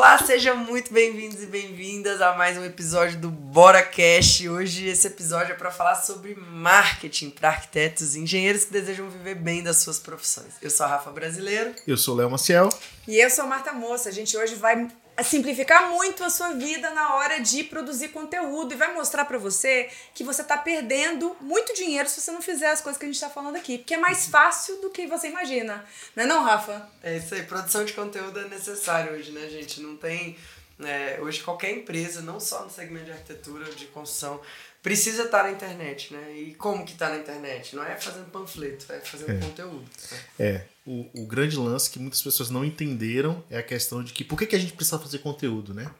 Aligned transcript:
Olá, 0.00 0.16
sejam 0.16 0.56
muito 0.56 0.94
bem-vindos 0.94 1.42
e 1.42 1.46
bem-vindas 1.46 2.22
a 2.22 2.34
mais 2.34 2.56
um 2.56 2.64
episódio 2.64 3.18
do 3.18 3.28
Bora 3.28 3.82
Cash. 3.82 4.40
Hoje 4.48 4.88
esse 4.88 5.06
episódio 5.06 5.52
é 5.52 5.54
para 5.54 5.70
falar 5.70 5.94
sobre 5.96 6.34
marketing 6.34 7.28
para 7.28 7.50
arquitetos 7.50 8.14
e 8.14 8.20
engenheiros 8.20 8.64
que 8.64 8.72
desejam 8.72 9.10
viver 9.10 9.34
bem 9.34 9.62
das 9.62 9.76
suas 9.76 9.98
profissões. 9.98 10.54
Eu 10.62 10.70
sou 10.70 10.86
a 10.86 10.88
Rafa 10.88 11.10
Brasileiro. 11.10 11.74
Eu 11.86 11.98
sou 11.98 12.14
o 12.14 12.16
Léo 12.16 12.30
Maciel. 12.30 12.70
E 13.06 13.22
eu 13.22 13.28
sou 13.28 13.46
Marta 13.46 13.74
Moça. 13.74 14.08
A 14.08 14.12
gente 14.12 14.34
hoje 14.38 14.54
vai 14.54 14.88
simplificar 15.22 15.90
muito 15.90 16.22
a 16.24 16.30
sua 16.30 16.52
vida 16.52 16.90
na 16.90 17.14
hora 17.14 17.40
de 17.40 17.64
produzir 17.64 18.08
conteúdo 18.08 18.72
e 18.72 18.76
vai 18.76 18.92
mostrar 18.94 19.24
para 19.24 19.38
você 19.38 19.90
que 20.14 20.24
você 20.24 20.42
tá 20.42 20.56
perdendo 20.56 21.36
muito 21.40 21.74
dinheiro 21.74 22.08
se 22.08 22.20
você 22.20 22.30
não 22.30 22.42
fizer 22.42 22.70
as 22.70 22.80
coisas 22.80 22.98
que 22.98 23.04
a 23.04 23.08
gente 23.08 23.20
tá 23.20 23.30
falando 23.30 23.56
aqui, 23.56 23.78
porque 23.78 23.94
é 23.94 23.98
mais 23.98 24.26
fácil 24.26 24.80
do 24.80 24.90
que 24.90 25.06
você 25.06 25.28
imagina. 25.28 25.84
Não 26.14 26.24
é 26.24 26.26
não, 26.26 26.42
Rafa? 26.42 26.88
É 27.02 27.16
isso 27.16 27.34
aí, 27.34 27.42
produção 27.42 27.84
de 27.84 27.92
conteúdo 27.92 28.40
é 28.40 28.48
necessário 28.48 29.12
hoje, 29.12 29.32
né, 29.32 29.48
gente? 29.48 29.80
Não 29.80 29.96
tem 29.96 30.36
é, 30.84 31.18
hoje 31.20 31.42
qualquer 31.42 31.72
empresa, 31.72 32.22
não 32.22 32.40
só 32.40 32.64
no 32.64 32.70
segmento 32.70 33.06
de 33.06 33.12
arquitetura, 33.12 33.70
de 33.72 33.86
construção, 33.86 34.40
precisa 34.82 35.24
estar 35.24 35.44
na 35.44 35.52
internet, 35.52 36.12
né? 36.12 36.32
E 36.34 36.54
como 36.54 36.84
que 36.84 36.92
está 36.92 37.08
na 37.08 37.18
internet? 37.18 37.76
Não 37.76 37.84
é 37.84 37.96
fazendo 37.96 38.30
panfleto, 38.30 38.90
é 38.92 39.00
fazendo 39.00 39.32
é. 39.32 39.38
conteúdo. 39.38 39.84
Né? 40.10 40.18
É, 40.38 40.64
o, 40.86 41.22
o 41.22 41.26
grande 41.26 41.56
lance 41.56 41.90
que 41.90 41.98
muitas 41.98 42.22
pessoas 42.22 42.50
não 42.50 42.64
entenderam 42.64 43.44
é 43.50 43.58
a 43.58 43.62
questão 43.62 44.02
de 44.02 44.12
que 44.12 44.24
por 44.24 44.38
que, 44.38 44.46
que 44.46 44.56
a 44.56 44.58
gente 44.58 44.72
precisa 44.72 44.98
fazer 44.98 45.18
conteúdo, 45.18 45.74
né? 45.74 45.90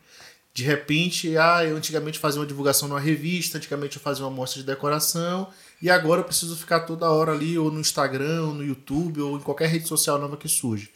De 0.52 0.64
repente, 0.64 1.36
ah, 1.36 1.64
eu 1.64 1.76
antigamente 1.76 2.18
fazia 2.18 2.40
uma 2.40 2.46
divulgação 2.46 2.88
numa 2.88 2.98
revista, 2.98 3.58
antigamente 3.58 3.96
eu 3.96 4.02
fazia 4.02 4.24
uma 4.24 4.32
amostra 4.32 4.60
de 4.60 4.66
decoração, 4.66 5.48
e 5.80 5.88
agora 5.88 6.20
eu 6.20 6.24
preciso 6.24 6.56
ficar 6.56 6.80
toda 6.80 7.08
hora 7.08 7.30
ali, 7.30 7.56
ou 7.56 7.70
no 7.70 7.78
Instagram, 7.78 8.46
ou 8.46 8.54
no 8.54 8.64
YouTube, 8.64 9.20
ou 9.20 9.36
em 9.36 9.40
qualquer 9.40 9.68
rede 9.68 9.86
social 9.86 10.18
nova 10.18 10.36
que 10.36 10.48
surge. 10.48 10.90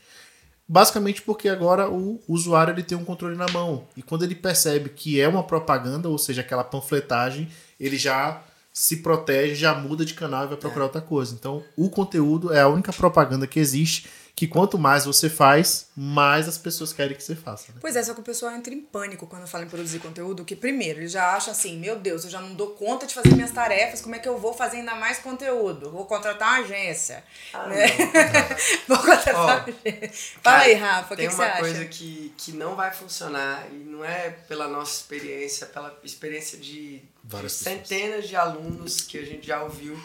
Basicamente 0.67 1.21
porque 1.21 1.49
agora 1.49 1.91
o 1.91 2.21
usuário 2.27 2.73
ele 2.73 2.83
tem 2.83 2.97
um 2.97 3.05
controle 3.05 3.37
na 3.37 3.47
mão. 3.49 3.87
E 3.97 4.03
quando 4.03 4.25
ele 4.25 4.35
percebe 4.35 4.89
que 4.89 5.21
é 5.21 5.29
uma 5.29 5.43
propaganda, 5.43 6.09
ou 6.09 6.19
seja, 6.19 6.41
aquela 6.41 6.65
panfletagem, 6.65 7.49
ele 7.79 7.97
já 7.97 8.43
se 8.73 8.97
protege, 8.97 9.55
já 9.55 9.75
muda 9.75 10.05
de 10.05 10.15
canal 10.15 10.45
e 10.45 10.49
vai 10.49 10.57
procurar 10.57 10.83
é. 10.83 10.87
outra 10.87 11.01
coisa. 11.01 11.35
Então, 11.35 11.63
o 11.77 11.89
conteúdo 11.89 12.53
é 12.53 12.61
a 12.61 12.69
única 12.69 12.93
propaganda 12.93 13.47
que 13.47 13.61
existe 13.61 14.09
que 14.37 14.49
quanto 14.49 14.77
mais 14.77 15.05
você 15.05 15.31
faz, 15.31 15.87
mais 15.95 16.49
as 16.49 16.59
pessoas 16.59 16.93
querem 16.93 17.17
que 17.17 17.23
você 17.23 17.37
faça. 17.37 17.73
Né? 17.73 17.79
Pois 17.81 17.95
é, 17.95 18.03
só 18.03 18.15
que 18.15 18.21
o 18.21 18.25
pessoal 18.25 18.53
entra 18.53 18.75
em 18.75 18.81
pânico 18.81 19.29
quando 19.29 19.47
fala 19.47 19.65
em 19.65 19.69
produzir 19.69 20.01
conteúdo, 20.01 20.45
que 20.45 20.57
primeiro, 20.57 20.99
ele 20.99 21.09
já 21.09 21.37
acha 21.37 21.53
assim, 21.53 21.79
meu 21.79 21.97
Deus, 21.97 22.25
eu 22.25 22.31
já 22.31 22.41
não 22.41 22.53
dou 22.55 22.71
conta 22.71 23.07
de 23.07 23.15
fazer 23.15 23.33
minhas 23.33 23.53
tarefas, 23.53 24.01
como 24.01 24.17
é 24.17 24.19
que 24.19 24.29
eu 24.29 24.37
vou 24.37 24.53
fazer 24.53 24.79
ainda 24.79 24.97
mais 24.97 25.19
conteúdo? 25.19 25.89
Vou 25.93 26.05
contratar 26.05 26.49
uma 26.49 26.65
agência. 26.65 27.23
Ah, 27.53 27.69
né? 27.69 27.87
vou 28.89 28.99
contratar 28.99 29.35
oh, 29.37 29.45
uma 29.45 29.63
agência. 29.63 30.37
Fala 30.43 30.59
aí, 30.59 30.75
Rafa, 30.75 31.15
o 31.15 31.17
que, 31.17 31.29
que 31.29 31.33
você 31.33 31.43
acha? 31.43 31.53
Tem 31.53 31.63
uma 31.63 31.73
coisa 31.73 31.85
que, 31.85 32.35
que 32.37 32.53
não 32.53 32.75
vai 32.75 32.93
funcionar, 32.93 33.69
e 33.71 33.77
não 33.77 34.05
é 34.05 34.31
pela 34.49 34.67
nossa 34.67 34.97
experiência, 34.97 35.67
pela 35.67 35.97
experiência 36.03 36.59
de, 36.59 37.01
de 37.23 37.51
centenas 37.51 38.27
de 38.27 38.35
alunos 38.35 39.01
que 39.01 39.17
a 39.17 39.25
gente 39.25 39.47
já 39.47 39.63
ouviu, 39.63 39.97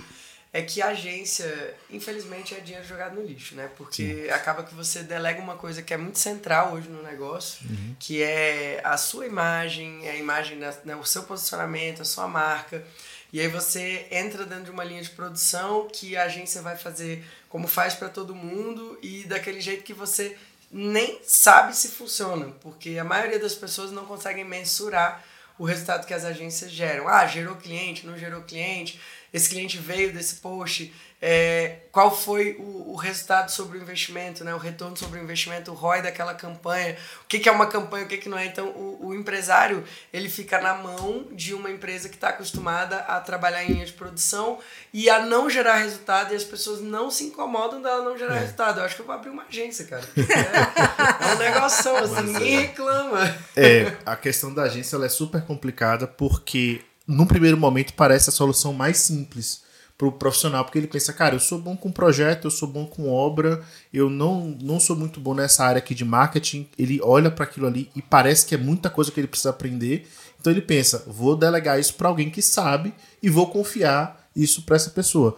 é 0.51 0.63
que 0.63 0.81
a 0.81 0.87
agência, 0.87 1.75
infelizmente, 1.91 2.55
é 2.55 2.59
dinheiro 2.59 2.85
jogado 2.85 3.15
no 3.15 3.21
lixo, 3.23 3.53
né? 3.53 3.69
Porque 3.77 4.25
Sim. 4.25 4.29
acaba 4.31 4.63
que 4.63 4.73
você 4.73 5.03
delega 5.03 5.39
uma 5.39 5.55
coisa 5.55 5.83
que 5.83 5.93
é 5.93 5.97
muito 5.97 6.17
central 6.17 6.73
hoje 6.73 6.89
no 6.89 7.03
negócio, 7.03 7.67
uhum. 7.69 7.95
que 7.99 8.23
é 8.23 8.81
a 8.83 8.97
sua 8.97 9.27
imagem, 9.27 10.09
a 10.09 10.15
imagem, 10.15 10.57
né, 10.57 10.95
o 10.95 11.05
seu 11.05 11.23
posicionamento, 11.23 12.01
a 12.01 12.05
sua 12.05 12.27
marca. 12.27 12.83
E 13.31 13.39
aí 13.39 13.47
você 13.47 14.07
entra 14.09 14.43
dentro 14.43 14.65
de 14.65 14.71
uma 14.71 14.83
linha 14.83 15.03
de 15.03 15.11
produção 15.11 15.87
que 15.87 16.17
a 16.17 16.23
agência 16.23 16.63
vai 16.63 16.75
fazer 16.75 17.23
como 17.47 17.67
faz 17.67 17.93
para 17.93 18.09
todo 18.09 18.33
mundo 18.33 18.97
e 19.03 19.25
daquele 19.25 19.61
jeito 19.61 19.83
que 19.83 19.93
você 19.93 20.35
nem 20.71 21.19
sabe 21.23 21.75
se 21.75 21.89
funciona, 21.89 22.47
porque 22.59 22.97
a 22.97 23.03
maioria 23.03 23.39
das 23.39 23.53
pessoas 23.53 23.91
não 23.91 24.05
conseguem 24.05 24.45
mensurar 24.45 25.23
o 25.59 25.65
resultado 25.65 26.07
que 26.07 26.13
as 26.13 26.25
agências 26.25 26.71
geram. 26.71 27.07
Ah, 27.07 27.27
gerou 27.27 27.55
cliente, 27.55 28.07
não 28.07 28.17
gerou 28.17 28.41
cliente 28.41 28.99
esse 29.33 29.49
cliente 29.49 29.77
veio 29.77 30.13
desse 30.13 30.35
post, 30.35 30.93
é, 31.21 31.79
qual 31.91 32.15
foi 32.15 32.55
o, 32.59 32.93
o, 32.93 32.95
resultado 32.95 33.51
sobre 33.51 33.77
o 33.77 33.81
investimento, 33.81 34.43
né? 34.45 34.53
o 34.55 34.57
retorno 34.57 34.95
sobre 34.95 35.19
o 35.19 35.23
investimento, 35.23 35.71
o 35.71 35.73
ROI 35.73 36.01
daquela 36.01 36.33
campanha, 36.33 36.95
o 37.23 37.27
que, 37.27 37.39
que 37.39 37.49
é 37.49 37.51
uma 37.51 37.67
campanha, 37.67 38.05
o 38.05 38.07
que, 38.07 38.17
que 38.17 38.29
não 38.29 38.37
é. 38.37 38.45
Então, 38.45 38.69
o, 38.69 39.07
o 39.07 39.13
empresário 39.15 39.83
ele 40.13 40.29
fica 40.29 40.61
na 40.61 40.75
mão 40.75 41.27
de 41.33 41.53
uma 41.53 41.69
empresa 41.69 42.07
que 42.07 42.15
está 42.15 42.29
acostumada 42.29 42.99
a 42.99 43.19
trabalhar 43.19 43.65
em 43.65 43.73
linha 43.73 43.85
de 43.85 43.91
produção 43.91 44.59
e 44.93 45.09
a 45.09 45.19
não 45.19 45.49
gerar 45.49 45.75
resultado, 45.75 46.31
e 46.31 46.37
as 46.37 46.45
pessoas 46.45 46.79
não 46.79 47.11
se 47.11 47.25
incomodam 47.25 47.81
dela 47.81 48.01
não 48.01 48.17
gerar 48.17 48.37
é. 48.37 48.39
resultado. 48.39 48.79
Eu 48.79 48.85
acho 48.85 48.95
que 48.95 49.01
eu 49.01 49.05
vou 49.05 49.15
abrir 49.15 49.29
uma 49.29 49.43
agência, 49.43 49.85
cara. 49.85 50.07
É, 50.39 51.31
é 51.31 51.35
um 51.35 51.37
negócio 51.37 51.95
assim, 51.97 52.21
ninguém 52.21 52.59
reclama. 52.59 53.35
É, 53.55 53.93
a 54.05 54.15
questão 54.15 54.53
da 54.53 54.63
agência 54.63 54.95
ela 54.95 55.05
é 55.05 55.09
super 55.09 55.41
complicada 55.41 56.07
porque 56.07 56.81
num 57.09 57.25
primeiro 57.25 57.57
momento, 57.57 57.93
parece 57.93 58.29
a 58.29 58.33
solução 58.33 58.71
mais 58.71 58.97
simples 58.97 59.63
para 59.97 60.07
o 60.07 60.11
profissional, 60.11 60.63
porque 60.63 60.77
ele 60.77 60.87
pensa, 60.87 61.11
cara, 61.11 61.35
eu 61.35 61.39
sou 61.39 61.59
bom 61.59 61.75
com 61.75 61.91
projeto, 61.91 62.45
eu 62.45 62.51
sou 62.51 62.67
bom 62.69 62.85
com 62.85 63.11
obra, 63.11 63.61
eu 63.91 64.09
não, 64.09 64.55
não 64.61 64.79
sou 64.79 64.95
muito 64.95 65.19
bom 65.19 65.33
nessa 65.33 65.65
área 65.65 65.79
aqui 65.79 65.93
de 65.93 66.05
marketing. 66.05 66.69
Ele 66.77 67.01
olha 67.03 67.29
para 67.29 67.43
aquilo 67.43 67.67
ali 67.67 67.89
e 67.95 68.01
parece 68.01 68.45
que 68.45 68.55
é 68.55 68.57
muita 68.57 68.89
coisa 68.89 69.11
que 69.11 69.19
ele 69.19 69.27
precisa 69.27 69.49
aprender. 69.49 70.07
Então 70.39 70.53
ele 70.53 70.61
pensa, 70.61 71.03
vou 71.05 71.35
delegar 71.35 71.79
isso 71.79 71.95
para 71.95 72.07
alguém 72.07 72.29
que 72.29 72.41
sabe 72.41 72.93
e 73.21 73.29
vou 73.29 73.47
confiar 73.47 74.29
isso 74.33 74.61
para 74.61 74.77
essa 74.77 74.91
pessoa. 74.91 75.35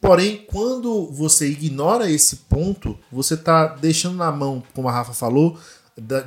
Porém, 0.00 0.44
quando 0.46 1.06
você 1.12 1.46
ignora 1.46 2.10
esse 2.10 2.36
ponto, 2.36 2.98
você 3.12 3.34
está 3.34 3.66
deixando 3.66 4.16
na 4.16 4.32
mão, 4.32 4.62
como 4.74 4.88
a 4.88 4.92
Rafa 4.92 5.12
falou, 5.12 5.58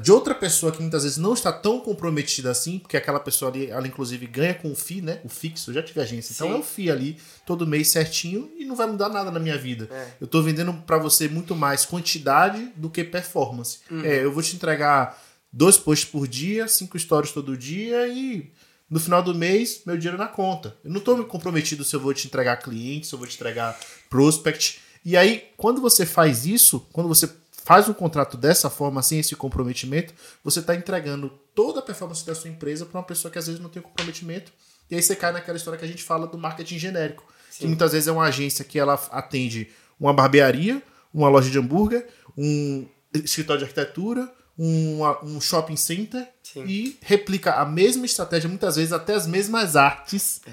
de 0.02 0.12
outra 0.12 0.36
pessoa 0.36 0.72
que 0.72 0.82
muitas 0.82 1.04
vezes 1.04 1.18
não 1.18 1.34
está 1.34 1.52
tão 1.52 1.80
comprometida 1.80 2.52
assim, 2.52 2.78
porque 2.78 2.96
aquela 2.96 3.20
pessoa 3.20 3.50
ali, 3.50 3.68
ela 3.68 3.88
inclusive 3.88 4.28
ganha 4.28 4.54
com 4.54 4.72
o 4.72 4.76
FII, 4.76 5.02
né? 5.02 5.20
O 5.24 5.30
fixo, 5.30 5.72
eu 5.72 5.76
já 5.76 5.82
tive 5.82 6.00
agência. 6.00 6.34
Então 6.34 6.48
Sim. 6.48 6.54
é 6.54 6.58
o 6.58 6.64
FII 6.64 6.92
ali, 6.92 7.18
todo 7.46 7.66
mês 7.66 7.88
certinho, 7.88 8.52
e 8.58 8.66
não 8.66 8.76
vai 8.76 8.86
mudar 8.86 9.10
nada 9.10 9.32
na 9.32 9.40
minha 9.40 9.58
vida. 9.58 9.90
É. 9.92 10.08
Eu 10.22 10.26
estou 10.26 10.44
vendendo 10.44 10.74
para 10.86 10.98
você 10.98 11.28
muito 11.28 11.56
mais 11.56 11.86
quantidade 11.86 12.72
do 12.76 12.90
que 12.90 13.04
performance. 13.04 13.80
Uhum. 13.90 14.06
É, 14.06 14.24
eu 14.24 14.32
vou 14.32 14.44
te 14.44 14.56
entregar 14.56 15.20
dois 15.52 15.78
posts 15.78 16.10
por 16.10 16.28
dia, 16.28 16.68
cinco 16.68 16.98
stories 17.00 17.32
todo 17.32 17.58
dia 17.58 18.08
e 18.08 18.52
no 18.90 19.00
final 19.00 19.24
do 19.24 19.34
mês, 19.34 19.82
meu 19.88 19.98
dinheiro 19.98 20.20
na 20.20 20.28
conta. 20.28 20.78
Eu 20.84 20.92
não 20.92 21.00
estou 21.00 21.18
me 21.18 21.26
comprometido 21.26 21.84
se 21.84 21.96
eu 21.96 22.00
vou 22.00 22.14
te 22.14 22.28
entregar 22.28 22.58
cliente, 22.58 23.08
se 23.08 23.14
eu 23.14 23.18
vou 23.18 23.28
te 23.28 23.36
entregar 23.36 23.80
prospect. 24.08 24.80
E 25.04 25.18
aí, 25.18 25.46
quando 25.58 25.82
você 25.82 26.06
faz 26.06 26.46
isso, 26.46 26.88
quando 26.94 27.08
você 27.08 27.28
faz 27.64 27.88
um 27.88 27.94
contrato 27.94 28.38
dessa 28.38 28.70
forma, 28.70 29.02
sem 29.02 29.20
esse 29.20 29.36
comprometimento, 29.36 30.14
você 30.44 30.60
está 30.60 30.76
entregando 30.76 31.30
toda 31.56 31.80
a 31.80 31.84
performance 31.84 32.26
da 32.26 32.36
sua 32.36 32.50
empresa 32.50 32.86
para 32.86 33.00
uma 33.00 33.06
pessoa 33.06 33.32
que 33.32 33.40
às 33.40 33.48
vezes 33.48 33.62
não 33.62 33.70
tem 33.70 33.82
comprometimento. 33.82 34.52
E 34.90 34.96
aí 34.96 35.02
você 35.02 35.16
cai 35.16 35.32
naquela 35.32 35.58
história 35.58 35.80
que 35.80 35.86
a 35.86 35.88
gente 35.88 36.04
fala 36.04 36.28
do 36.28 36.38
marketing 36.38 36.78
genérico. 36.78 37.24
Sim. 37.50 37.60
Que 37.60 37.68
muitas 37.68 37.92
vezes 37.92 38.08
é 38.08 38.12
uma 38.12 38.26
agência 38.26 38.66
que 38.66 38.78
ela 38.78 38.94
atende 39.12 39.70
uma 40.00 40.14
barbearia, 40.14 40.82
uma 41.14 41.30
loja 41.30 41.50
de 41.50 41.58
hambúrguer, 41.58 42.08
um 42.38 42.86
escritório 43.14 43.60
de 43.60 43.66
arquitetura, 43.66 44.30
um, 44.58 45.00
um 45.24 45.42
shopping 45.42 45.76
center 45.76 46.28
Sim. 46.42 46.66
e 46.66 46.98
replica 47.02 47.54
a 47.54 47.66
mesma 47.66 48.06
estratégia, 48.06 48.50
muitas 48.50 48.76
vezes 48.76 48.92
até 48.92 49.14
as 49.14 49.26
mesmas 49.26 49.76
artes, 49.76 50.42
é. 50.46 50.52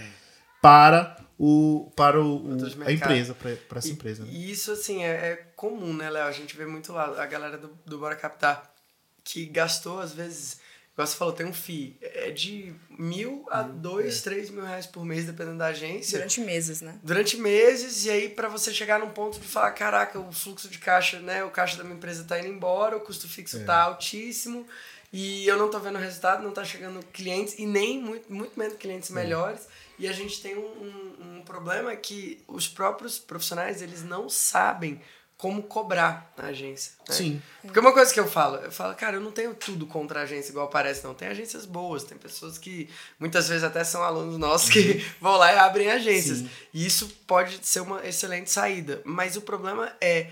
para 0.61 1.17
o, 1.43 1.91
para 1.97 2.21
o, 2.21 2.37
o 2.37 2.85
a 2.85 2.93
empresa, 2.93 3.35
para 3.35 3.79
essa 3.79 3.89
e, 3.89 3.93
empresa. 3.93 4.25
Né? 4.25 4.31
E 4.31 4.51
isso, 4.51 4.71
assim, 4.73 5.03
é, 5.03 5.09
é 5.09 5.37
comum, 5.57 5.95
né, 5.95 6.11
Léo? 6.11 6.27
A 6.27 6.33
gente 6.33 6.55
vê 6.55 6.67
muito 6.67 6.93
lá 6.93 7.23
a 7.23 7.25
galera 7.25 7.57
do, 7.57 7.69
do 7.87 7.99
Bora 7.99 8.15
Captar 8.15 8.71
que 9.25 9.47
gastou, 9.47 10.01
às 10.01 10.13
vezes, 10.13 10.59
igual 10.93 11.07
você 11.07 11.17
falou, 11.17 11.33
tem 11.33 11.47
um 11.47 11.53
FII, 11.53 11.97
é 12.03 12.31
de 12.31 12.75
mil 12.91 13.47
a 13.51 13.63
dois, 13.63 14.19
é. 14.19 14.23
três 14.23 14.51
mil 14.51 14.67
reais 14.67 14.87
por 14.87 15.03
mês, 15.03 15.25
dependendo 15.25 15.57
da 15.57 15.69
agência. 15.69 16.19
Durante 16.19 16.43
meses, 16.43 16.83
né? 16.83 17.01
Durante 17.03 17.39
meses, 17.39 18.05
e 18.05 18.11
aí 18.11 18.29
para 18.29 18.49
você 18.49 18.71
chegar 18.75 18.99
num 18.99 19.11
ponto 19.11 19.41
de 19.41 19.47
falar, 19.47 19.71
caraca, 19.71 20.19
o 20.19 20.31
fluxo 20.33 20.69
de 20.69 20.79
caixa, 20.79 21.21
né, 21.21 21.43
o 21.43 21.51
caixa 21.51 21.79
da 21.79 21.85
minha 21.85 21.97
empresa 21.97 22.23
tá 22.23 22.39
indo 22.39 22.49
embora, 22.49 22.99
o 22.99 23.01
custo 23.01 23.27
fixo 23.27 23.57
é. 23.57 23.65
tá 23.65 23.81
altíssimo, 23.85 24.67
e 25.11 25.47
eu 25.47 25.57
não 25.57 25.71
tô 25.71 25.79
vendo 25.79 25.99
resultado, 25.99 26.43
não 26.43 26.53
tá 26.53 26.65
chegando 26.65 27.03
clientes, 27.07 27.59
e 27.59 27.65
nem 27.65 27.99
muito, 27.99 28.31
muito 28.31 28.59
menos 28.59 28.77
clientes 28.77 29.11
é. 29.11 29.15
melhores. 29.15 29.67
E 30.01 30.09
a 30.09 30.13
gente 30.13 30.41
tem 30.41 30.57
um, 30.57 30.63
um, 30.63 31.37
um 31.37 31.43
problema 31.43 31.95
que 31.95 32.43
os 32.49 32.67
próprios 32.67 33.19
profissionais, 33.19 33.83
eles 33.83 34.03
não 34.03 34.31
sabem 34.31 34.99
como 35.37 35.63
cobrar 35.63 36.33
na 36.39 36.49
agência. 36.49 36.93
Né? 37.09 37.15
Sim. 37.15 37.43
Porque 37.63 37.79
uma 37.79 37.93
coisa 37.93 38.13
que 38.13 38.19
eu 38.19 38.27
falo, 38.27 38.57
eu 38.57 38.73
falo, 38.73 38.95
cara, 38.95 39.17
eu 39.17 39.21
não 39.21 39.31
tenho 39.31 39.55
tudo 39.55 39.87
contra 39.87 40.21
a 40.21 40.23
agência 40.23 40.51
igual 40.51 40.69
parece, 40.69 41.05
não. 41.05 41.13
Tem 41.13 41.29
agências 41.29 41.67
boas, 41.67 42.03
tem 42.03 42.17
pessoas 42.17 42.57
que 42.57 42.89
muitas 43.19 43.49
vezes 43.49 43.63
até 43.63 43.85
são 43.85 44.03
alunos 44.03 44.39
nossos 44.39 44.71
que 44.71 44.81
uhum. 44.81 45.05
vão 45.21 45.37
lá 45.37 45.53
e 45.53 45.59
abrem 45.59 45.91
agências. 45.91 46.39
Sim. 46.39 46.51
E 46.73 46.87
isso 46.87 47.09
pode 47.27 47.59
ser 47.63 47.81
uma 47.81 48.07
excelente 48.07 48.51
saída. 48.51 49.03
Mas 49.05 49.37
o 49.37 49.43
problema 49.43 49.95
é 50.01 50.31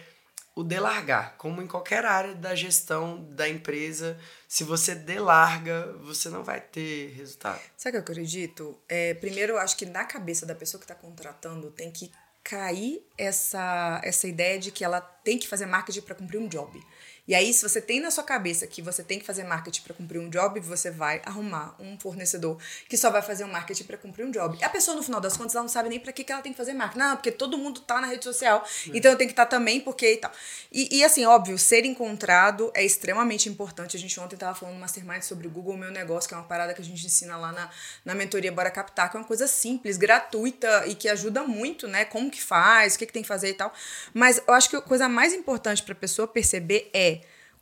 o 0.59 0.65
delargar, 0.65 1.37
como 1.39 1.63
em 1.63 1.69
qualquer 1.69 2.05
área 2.05 2.35
da 2.35 2.53
gestão 2.53 3.23
da 3.31 3.49
empresa, 3.49 4.19
se 4.49 4.65
você 4.65 4.93
delarga, 4.93 5.93
você 6.01 6.29
não 6.29 6.43
vai 6.43 6.61
ter 6.61 7.13
resultado. 7.13 7.61
Sabe 7.77 7.97
o 7.97 8.03
que 8.03 8.11
eu 8.11 8.13
acredito? 8.13 8.77
É, 8.89 9.15
primeiro, 9.15 9.53
eu 9.53 9.59
acho 9.61 9.77
que 9.77 9.87
na 9.87 10.05
cabeça 10.05 10.45
da 10.45 10.57
pessoa 10.57 10.81
que 10.81 10.85
está 10.85 10.97
contratando 10.97 11.71
tem 11.71 11.93
que 11.93 12.11
cair 12.43 13.07
essa, 13.17 14.01
essa 14.03 14.27
ideia 14.27 14.59
de 14.59 14.73
que 14.73 14.83
ela 14.83 15.01
tem 15.01 15.39
que 15.39 15.47
fazer 15.47 15.65
marketing 15.65 16.01
para 16.01 16.17
cumprir 16.17 16.39
um 16.39 16.49
job. 16.49 16.85
E 17.29 17.35
aí, 17.35 17.53
se 17.53 17.63
você 17.63 17.79
tem 17.79 18.01
na 18.01 18.11
sua 18.11 18.25
cabeça 18.25 18.67
que 18.67 18.81
você 18.81 19.05
tem 19.05 19.19
que 19.19 19.27
fazer 19.27 19.45
marketing 19.45 19.83
para 19.83 19.93
cumprir 19.93 20.19
um 20.19 20.31
job, 20.31 20.59
você 20.61 20.91
vai 20.91 21.21
arrumar 21.27 21.77
um 21.79 22.01
fornecedor 22.01 22.59
que 22.89 22.97
só 22.97 23.11
vai 23.11 23.21
fazer 23.21 23.45
um 23.45 23.49
marketing 23.49 23.85
para 23.85 23.99
cumprir 23.99 24.25
um 24.25 24.31
job. 24.31 24.57
E 24.59 24.65
a 24.65 24.71
pessoa, 24.71 24.97
no 24.97 25.03
final 25.03 25.21
das 25.21 25.37
contas, 25.37 25.55
ela 25.55 25.63
não 25.63 25.69
sabe 25.69 25.91
nem 25.91 26.01
para 26.01 26.11
que, 26.11 26.25
que 26.25 26.33
ela 26.33 26.41
tem 26.41 26.53
que 26.53 26.57
fazer 26.57 26.73
marketing. 26.73 26.99
Não, 27.01 27.17
porque 27.17 27.31
todo 27.31 27.59
mundo 27.59 27.83
tá 27.83 28.01
na 28.01 28.07
rede 28.07 28.25
social, 28.25 28.65
é. 28.87 28.97
então 28.97 29.13
eu 29.13 29.19
tenho 29.19 29.29
que 29.29 29.33
estar 29.35 29.45
tá 29.45 29.51
também, 29.51 29.79
porque 29.79 30.15
e 30.15 30.17
tal. 30.17 30.33
E, 30.73 30.99
e, 30.99 31.05
assim, 31.05 31.27
óbvio, 31.27 31.59
ser 31.59 31.85
encontrado 31.85 32.73
é 32.73 32.83
extremamente 32.83 33.47
importante. 33.47 33.95
A 33.95 34.01
gente 34.01 34.19
ontem 34.19 34.37
tava 34.37 34.55
falando 34.55 34.77
no 34.77 34.81
Mastermind 34.81 35.21
sobre 35.21 35.47
o 35.47 35.51
Google 35.51 35.77
Meu 35.77 35.91
Negócio, 35.91 36.27
que 36.27 36.35
é 36.35 36.39
uma 36.39 36.47
parada 36.47 36.73
que 36.73 36.81
a 36.81 36.85
gente 36.85 37.05
ensina 37.05 37.37
lá 37.37 37.53
na, 37.53 37.69
na 38.07 38.15
mentoria 38.15 38.51
Bora 38.51 38.71
Captar, 38.71 39.11
que 39.11 39.19
é 39.19 39.21
uma 39.21 39.27
coisa 39.27 39.47
simples, 39.47 39.99
gratuita 39.99 40.87
e 40.87 40.95
que 40.95 41.11
ajuda 41.11 41.43
muito, 41.43 41.87
né? 41.87 42.07
Como 42.07 42.31
que 42.31 42.43
faz, 42.43 42.95
o 42.95 42.99
que, 42.99 43.05
que 43.05 43.13
tem 43.13 43.23
que 43.23 43.29
fazer 43.29 43.51
e 43.51 43.55
tal. 43.55 43.71
Mas 44.15 44.41
eu 44.47 44.55
acho 44.55 44.71
que 44.71 44.77
a 44.77 44.81
coisa 44.81 45.11
mais 45.11 45.35
importante 45.35 45.83
para 45.83 45.93
a 45.93 45.97
pessoa 45.97 46.27
perceber 46.27 46.89
é 46.95 47.18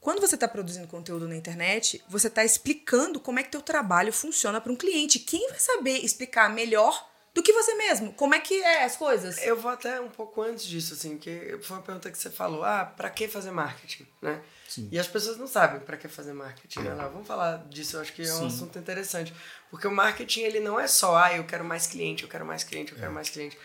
quando 0.06 0.20
você 0.20 0.36
está 0.36 0.46
produzindo 0.46 0.86
conteúdo 0.86 1.26
na 1.26 1.34
internet, 1.34 2.00
você 2.08 2.28
está 2.28 2.44
explicando 2.44 3.18
como 3.18 3.40
é 3.40 3.42
que 3.42 3.50
teu 3.50 3.60
trabalho 3.60 4.12
funciona 4.12 4.60
para 4.60 4.70
um 4.70 4.76
cliente. 4.76 5.18
Quem 5.18 5.48
vai 5.50 5.58
saber 5.58 5.98
explicar 5.98 6.48
melhor 6.48 7.10
do 7.34 7.42
que 7.42 7.52
você 7.52 7.74
mesmo? 7.74 8.12
Como 8.12 8.32
é 8.32 8.38
que 8.38 8.54
é 8.54 8.84
as 8.84 8.96
coisas? 8.96 9.36
Eu 9.44 9.58
vou 9.58 9.68
até 9.68 10.00
um 10.00 10.08
pouco 10.08 10.42
antes 10.42 10.64
disso, 10.64 10.94
assim, 10.94 11.18
que 11.18 11.58
foi 11.60 11.78
uma 11.78 11.82
pergunta 11.82 12.08
que 12.08 12.16
você 12.16 12.30
falou, 12.30 12.62
ah, 12.62 12.84
para 12.84 13.10
que 13.10 13.26
fazer 13.26 13.50
marketing, 13.50 14.06
né? 14.22 14.40
Sim. 14.68 14.88
E 14.92 14.96
as 14.96 15.08
pessoas 15.08 15.38
não 15.38 15.48
sabem 15.48 15.80
para 15.80 15.96
que 15.96 16.06
fazer 16.06 16.32
marketing. 16.32 16.82
Né? 16.82 16.94
Vamos 17.12 17.26
falar 17.26 17.66
disso, 17.68 17.96
eu 17.96 18.00
acho 18.00 18.12
que 18.12 18.22
é 18.22 18.32
um 18.32 18.38
Sim. 18.38 18.46
assunto 18.46 18.78
interessante. 18.78 19.34
Porque 19.68 19.88
o 19.88 19.90
marketing, 19.90 20.42
ele 20.42 20.60
não 20.60 20.78
é 20.78 20.86
só, 20.86 21.16
ah, 21.16 21.36
eu 21.36 21.42
quero 21.42 21.64
mais 21.64 21.88
cliente, 21.88 22.22
eu 22.22 22.28
quero 22.28 22.46
mais 22.46 22.62
cliente, 22.62 22.92
eu 22.92 22.98
quero 22.98 23.10
é. 23.10 23.14
mais 23.14 23.28
cliente. 23.28 23.58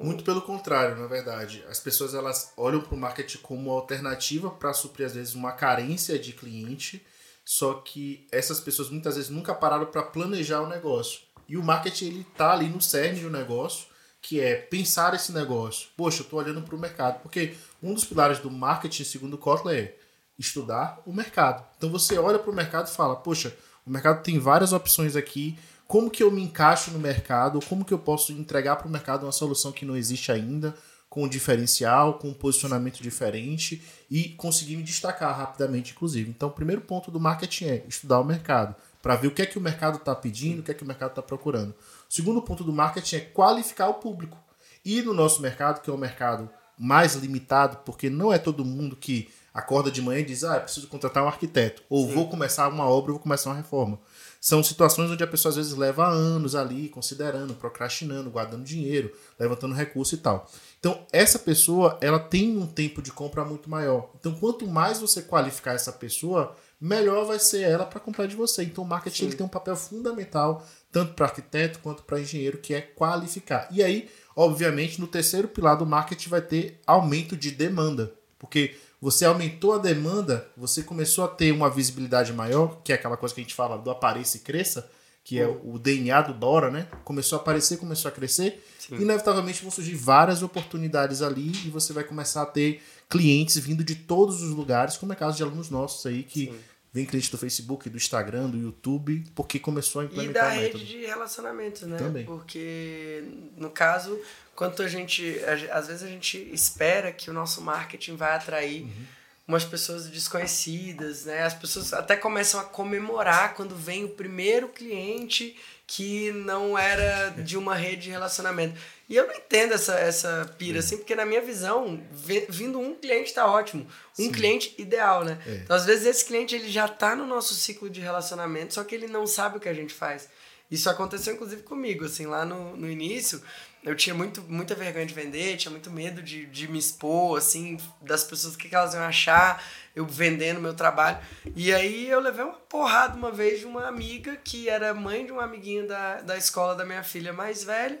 Muito 0.00 0.22
pelo 0.22 0.40
contrário, 0.42 0.96
na 0.96 1.06
verdade. 1.06 1.64
As 1.68 1.80
pessoas 1.80 2.14
elas 2.14 2.52
olham 2.56 2.80
para 2.80 2.94
o 2.94 2.98
marketing 2.98 3.38
como 3.38 3.70
alternativa 3.70 4.50
para 4.50 4.72
suprir, 4.72 5.06
às 5.06 5.14
vezes, 5.14 5.34
uma 5.34 5.52
carência 5.52 6.18
de 6.18 6.32
cliente, 6.32 7.04
só 7.44 7.74
que 7.74 8.26
essas 8.30 8.60
pessoas 8.60 8.90
muitas 8.90 9.16
vezes 9.16 9.30
nunca 9.30 9.54
pararam 9.54 9.86
para 9.86 10.02
planejar 10.02 10.60
o 10.60 10.68
negócio. 10.68 11.22
E 11.48 11.56
o 11.56 11.62
marketing 11.62 12.06
ele 12.06 12.26
tá 12.36 12.52
ali 12.52 12.68
no 12.68 12.80
cerne 12.80 13.20
do 13.20 13.30
negócio, 13.30 13.86
que 14.20 14.40
é 14.40 14.54
pensar 14.54 15.14
esse 15.14 15.32
negócio. 15.32 15.88
Poxa, 15.96 16.20
eu 16.20 16.24
estou 16.24 16.38
olhando 16.38 16.62
para 16.62 16.76
o 16.76 16.78
mercado. 16.78 17.20
Porque 17.22 17.54
um 17.82 17.94
dos 17.94 18.04
pilares 18.04 18.38
do 18.38 18.50
marketing, 18.50 19.04
segundo 19.04 19.38
Kotler, 19.38 19.84
é 19.84 19.94
estudar 20.38 21.00
o 21.06 21.12
mercado. 21.12 21.64
Então 21.76 21.90
você 21.90 22.18
olha 22.18 22.38
para 22.38 22.50
o 22.50 22.54
mercado 22.54 22.88
e 22.88 22.94
fala, 22.94 23.16
poxa, 23.16 23.56
o 23.86 23.90
mercado 23.90 24.22
tem 24.22 24.38
várias 24.38 24.72
opções 24.72 25.16
aqui, 25.16 25.58
como 25.88 26.10
que 26.10 26.22
eu 26.22 26.30
me 26.30 26.42
encaixo 26.42 26.90
no 26.90 26.98
mercado, 26.98 27.60
como 27.66 27.82
que 27.82 27.94
eu 27.94 27.98
posso 27.98 28.30
entregar 28.30 28.76
para 28.76 28.86
o 28.86 28.90
mercado 28.90 29.24
uma 29.24 29.32
solução 29.32 29.72
que 29.72 29.86
não 29.86 29.96
existe 29.96 30.30
ainda, 30.30 30.74
com 31.08 31.24
um 31.24 31.28
diferencial, 31.28 32.18
com 32.18 32.28
um 32.28 32.34
posicionamento 32.34 33.02
diferente 33.02 33.82
e 34.10 34.28
conseguir 34.28 34.76
me 34.76 34.82
destacar 34.82 35.34
rapidamente, 35.34 35.92
inclusive. 35.92 36.28
Então, 36.28 36.50
o 36.50 36.52
primeiro 36.52 36.82
ponto 36.82 37.10
do 37.10 37.18
marketing 37.18 37.64
é 37.64 37.84
estudar 37.88 38.20
o 38.20 38.24
mercado, 38.24 38.76
para 39.00 39.16
ver 39.16 39.28
o 39.28 39.30
que 39.30 39.40
é 39.40 39.46
que 39.46 39.56
o 39.56 39.62
mercado 39.62 39.96
está 39.96 40.14
pedindo, 40.14 40.60
o 40.60 40.62
que 40.62 40.70
é 40.70 40.74
que 40.74 40.82
o 40.82 40.86
mercado 40.86 41.10
está 41.10 41.22
procurando. 41.22 41.70
O 41.70 42.12
segundo 42.12 42.42
ponto 42.42 42.62
do 42.62 42.72
marketing 42.72 43.16
é 43.16 43.20
qualificar 43.20 43.88
o 43.88 43.94
público. 43.94 44.36
E 44.84 45.00
no 45.00 45.14
nosso 45.14 45.40
mercado, 45.40 45.80
que 45.80 45.88
é 45.88 45.92
um 45.92 45.96
mercado 45.96 46.50
mais 46.78 47.14
limitado, 47.14 47.78
porque 47.86 48.10
não 48.10 48.30
é 48.30 48.36
todo 48.36 48.62
mundo 48.62 48.94
que 48.94 49.30
acorda 49.54 49.90
de 49.90 50.02
manhã 50.02 50.20
e 50.20 50.24
diz, 50.24 50.44
ah, 50.44 50.56
eu 50.56 50.60
preciso 50.60 50.86
contratar 50.88 51.24
um 51.24 51.28
arquiteto, 51.28 51.82
ou 51.88 52.06
Sim. 52.06 52.14
vou 52.14 52.28
começar 52.28 52.68
uma 52.68 52.84
obra, 52.84 53.12
vou 53.12 53.20
começar 53.20 53.48
uma 53.48 53.56
reforma. 53.56 53.98
São 54.40 54.62
situações 54.62 55.10
onde 55.10 55.24
a 55.24 55.26
pessoa 55.26 55.50
às 55.50 55.56
vezes 55.56 55.74
leva 55.74 56.06
anos 56.06 56.54
ali, 56.54 56.88
considerando, 56.88 57.54
procrastinando, 57.54 58.30
guardando 58.30 58.64
dinheiro, 58.64 59.12
levantando 59.38 59.74
recurso 59.74 60.14
e 60.14 60.18
tal. 60.18 60.48
Então, 60.78 61.04
essa 61.12 61.38
pessoa, 61.38 61.98
ela 62.00 62.20
tem 62.20 62.56
um 62.56 62.66
tempo 62.66 63.02
de 63.02 63.10
compra 63.10 63.44
muito 63.44 63.68
maior. 63.68 64.10
Então, 64.18 64.32
quanto 64.34 64.66
mais 64.66 65.00
você 65.00 65.22
qualificar 65.22 65.72
essa 65.72 65.92
pessoa, 65.92 66.54
melhor 66.80 67.26
vai 67.26 67.40
ser 67.40 67.62
ela 67.62 67.84
para 67.84 67.98
comprar 67.98 68.26
de 68.26 68.36
você. 68.36 68.62
Então, 68.62 68.84
o 68.84 68.86
marketing 68.86 69.24
ele 69.24 69.36
tem 69.36 69.44
um 69.44 69.50
papel 69.50 69.74
fundamental, 69.74 70.64
tanto 70.92 71.14
para 71.14 71.26
arquiteto 71.26 71.80
quanto 71.80 72.04
para 72.04 72.20
engenheiro, 72.20 72.58
que 72.58 72.72
é 72.72 72.80
qualificar. 72.80 73.66
E 73.72 73.82
aí, 73.82 74.08
obviamente, 74.36 75.00
no 75.00 75.08
terceiro 75.08 75.48
pilar 75.48 75.76
do 75.76 75.84
marketing 75.84 76.28
vai 76.28 76.42
ter 76.42 76.80
aumento 76.86 77.36
de 77.36 77.50
demanda. 77.50 78.14
Porque 78.38 78.76
você 79.00 79.24
aumentou 79.24 79.74
a 79.74 79.78
demanda, 79.78 80.48
você 80.56 80.82
começou 80.82 81.24
a 81.24 81.28
ter 81.28 81.52
uma 81.52 81.70
visibilidade 81.70 82.32
maior, 82.32 82.80
que 82.82 82.92
é 82.92 82.94
aquela 82.96 83.16
coisa 83.16 83.34
que 83.34 83.40
a 83.40 83.44
gente 83.44 83.54
fala 83.54 83.78
do 83.78 83.90
apareça 83.90 84.36
e 84.36 84.40
cresça, 84.40 84.90
que 85.22 85.38
é 85.38 85.46
o 85.46 85.78
DNA 85.78 86.22
do 86.22 86.32
Dora, 86.32 86.70
né? 86.70 86.88
Começou 87.04 87.38
a 87.38 87.42
aparecer, 87.42 87.76
começou 87.76 88.08
a 88.08 88.12
crescer. 88.12 88.64
Sim. 88.78 88.96
Inevitavelmente 88.96 89.60
vão 89.60 89.70
surgir 89.70 89.94
várias 89.94 90.42
oportunidades 90.42 91.20
ali 91.20 91.52
e 91.66 91.70
você 91.70 91.92
vai 91.92 92.02
começar 92.02 92.42
a 92.42 92.46
ter 92.46 92.82
clientes 93.10 93.58
vindo 93.58 93.84
de 93.84 93.94
todos 93.94 94.42
os 94.42 94.50
lugares, 94.50 94.96
como 94.96 95.12
é 95.12 95.16
caso 95.16 95.36
de 95.36 95.42
alunos 95.42 95.68
nossos 95.68 96.06
aí 96.06 96.22
que 96.22 96.46
Sim. 96.46 96.58
Vem 96.92 97.04
cliente 97.04 97.30
do 97.30 97.38
Facebook, 97.38 97.88
do 97.88 97.96
Instagram, 97.96 98.48
do 98.48 98.58
YouTube, 98.58 99.24
porque 99.34 99.58
começou 99.58 100.02
a 100.02 100.04
implementar 100.04 100.56
E 100.56 100.56
da 100.56 100.62
rede 100.62 100.86
de 100.86 101.06
relacionamento, 101.06 101.86
né? 101.86 101.96
Também. 101.96 102.24
Porque, 102.24 103.24
no 103.56 103.70
caso, 103.70 104.18
quanto 104.54 104.82
a 104.82 104.88
gente. 104.88 105.38
Às 105.70 105.86
vezes 105.88 106.02
a 106.02 106.08
gente 106.08 106.38
espera 106.52 107.12
que 107.12 107.30
o 107.30 107.32
nosso 107.32 107.60
marketing 107.60 108.16
vai 108.16 108.34
atrair 108.34 108.82
uhum. 108.82 109.04
umas 109.48 109.64
pessoas 109.64 110.08
desconhecidas, 110.08 111.26
né? 111.26 111.42
As 111.42 111.54
pessoas 111.54 111.92
até 111.92 112.16
começam 112.16 112.58
a 112.58 112.64
comemorar 112.64 113.54
quando 113.54 113.76
vem 113.76 114.04
o 114.04 114.08
primeiro 114.08 114.68
cliente 114.68 115.56
que 115.88 116.30
não 116.32 116.78
era 116.78 117.30
de 117.30 117.56
uma 117.56 117.74
rede 117.74 118.02
de 118.02 118.10
relacionamento. 118.10 118.78
E 119.08 119.16
eu 119.16 119.26
não 119.26 119.34
entendo 119.34 119.72
essa, 119.72 119.94
essa 119.94 120.54
pira, 120.58 120.80
assim, 120.80 120.98
porque 120.98 121.16
na 121.16 121.24
minha 121.24 121.40
visão, 121.40 122.06
vindo 122.46 122.78
um 122.78 122.94
cliente 122.94 123.32
tá 123.32 123.50
ótimo. 123.50 123.86
Um 124.18 124.24
Sim. 124.24 124.32
cliente 124.32 124.74
ideal, 124.76 125.24
né? 125.24 125.38
É. 125.46 125.54
Então, 125.64 125.74
às 125.74 125.86
vezes, 125.86 126.04
esse 126.04 126.26
cliente 126.26 126.54
ele 126.54 126.70
já 126.70 126.86
tá 126.86 127.16
no 127.16 127.26
nosso 127.26 127.54
ciclo 127.54 127.88
de 127.88 128.02
relacionamento, 128.02 128.74
só 128.74 128.84
que 128.84 128.94
ele 128.94 129.06
não 129.06 129.26
sabe 129.26 129.56
o 129.56 129.60
que 129.60 129.68
a 129.68 129.72
gente 129.72 129.94
faz. 129.94 130.28
Isso 130.70 130.90
aconteceu, 130.90 131.32
inclusive, 131.32 131.62
comigo, 131.62 132.04
assim, 132.04 132.26
lá 132.26 132.44
no, 132.44 132.76
no 132.76 132.90
início 132.90 133.42
eu 133.82 133.94
tinha 133.94 134.14
muito, 134.14 134.42
muita 134.42 134.74
vergonha 134.74 135.06
de 135.06 135.14
vender, 135.14 135.56
tinha 135.56 135.70
muito 135.70 135.90
medo 135.90 136.22
de, 136.22 136.46
de 136.46 136.68
me 136.68 136.78
expor, 136.78 137.38
assim, 137.38 137.78
das 138.00 138.24
pessoas, 138.24 138.54
o 138.54 138.58
que, 138.58 138.68
que 138.68 138.74
elas 138.74 138.94
iam 138.94 139.02
achar, 139.02 139.62
eu 139.94 140.04
vendendo 140.04 140.60
meu 140.60 140.74
trabalho. 140.74 141.18
E 141.54 141.72
aí 141.72 142.08
eu 142.08 142.20
levei 142.20 142.44
uma 142.44 142.54
porrada 142.54 143.16
uma 143.16 143.30
vez 143.30 143.60
de 143.60 143.66
uma 143.66 143.86
amiga 143.86 144.36
que 144.36 144.68
era 144.68 144.92
mãe 144.92 145.24
de 145.24 145.32
um 145.32 145.40
amiguinho 145.40 145.86
da, 145.86 146.20
da 146.20 146.36
escola 146.36 146.74
da 146.74 146.84
minha 146.84 147.02
filha 147.02 147.32
mais 147.32 147.62
velha, 147.62 147.98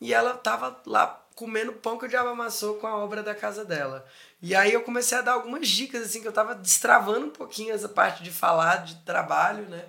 e 0.00 0.12
ela 0.12 0.34
tava 0.34 0.80
lá 0.84 1.22
comendo 1.34 1.72
pão 1.72 1.98
que 1.98 2.06
o 2.06 2.08
diabo 2.08 2.30
amassou 2.30 2.76
com 2.76 2.86
a 2.86 2.96
obra 2.96 3.22
da 3.22 3.34
casa 3.34 3.64
dela. 3.64 4.06
E 4.42 4.54
aí 4.54 4.72
eu 4.72 4.82
comecei 4.82 5.16
a 5.18 5.22
dar 5.22 5.32
algumas 5.32 5.68
dicas, 5.68 6.02
assim, 6.02 6.20
que 6.20 6.28
eu 6.28 6.32
tava 6.32 6.54
destravando 6.54 7.26
um 7.26 7.30
pouquinho 7.30 7.74
essa 7.74 7.88
parte 7.88 8.22
de 8.22 8.30
falar 8.30 8.84
de 8.84 8.96
trabalho, 8.96 9.68
né, 9.68 9.84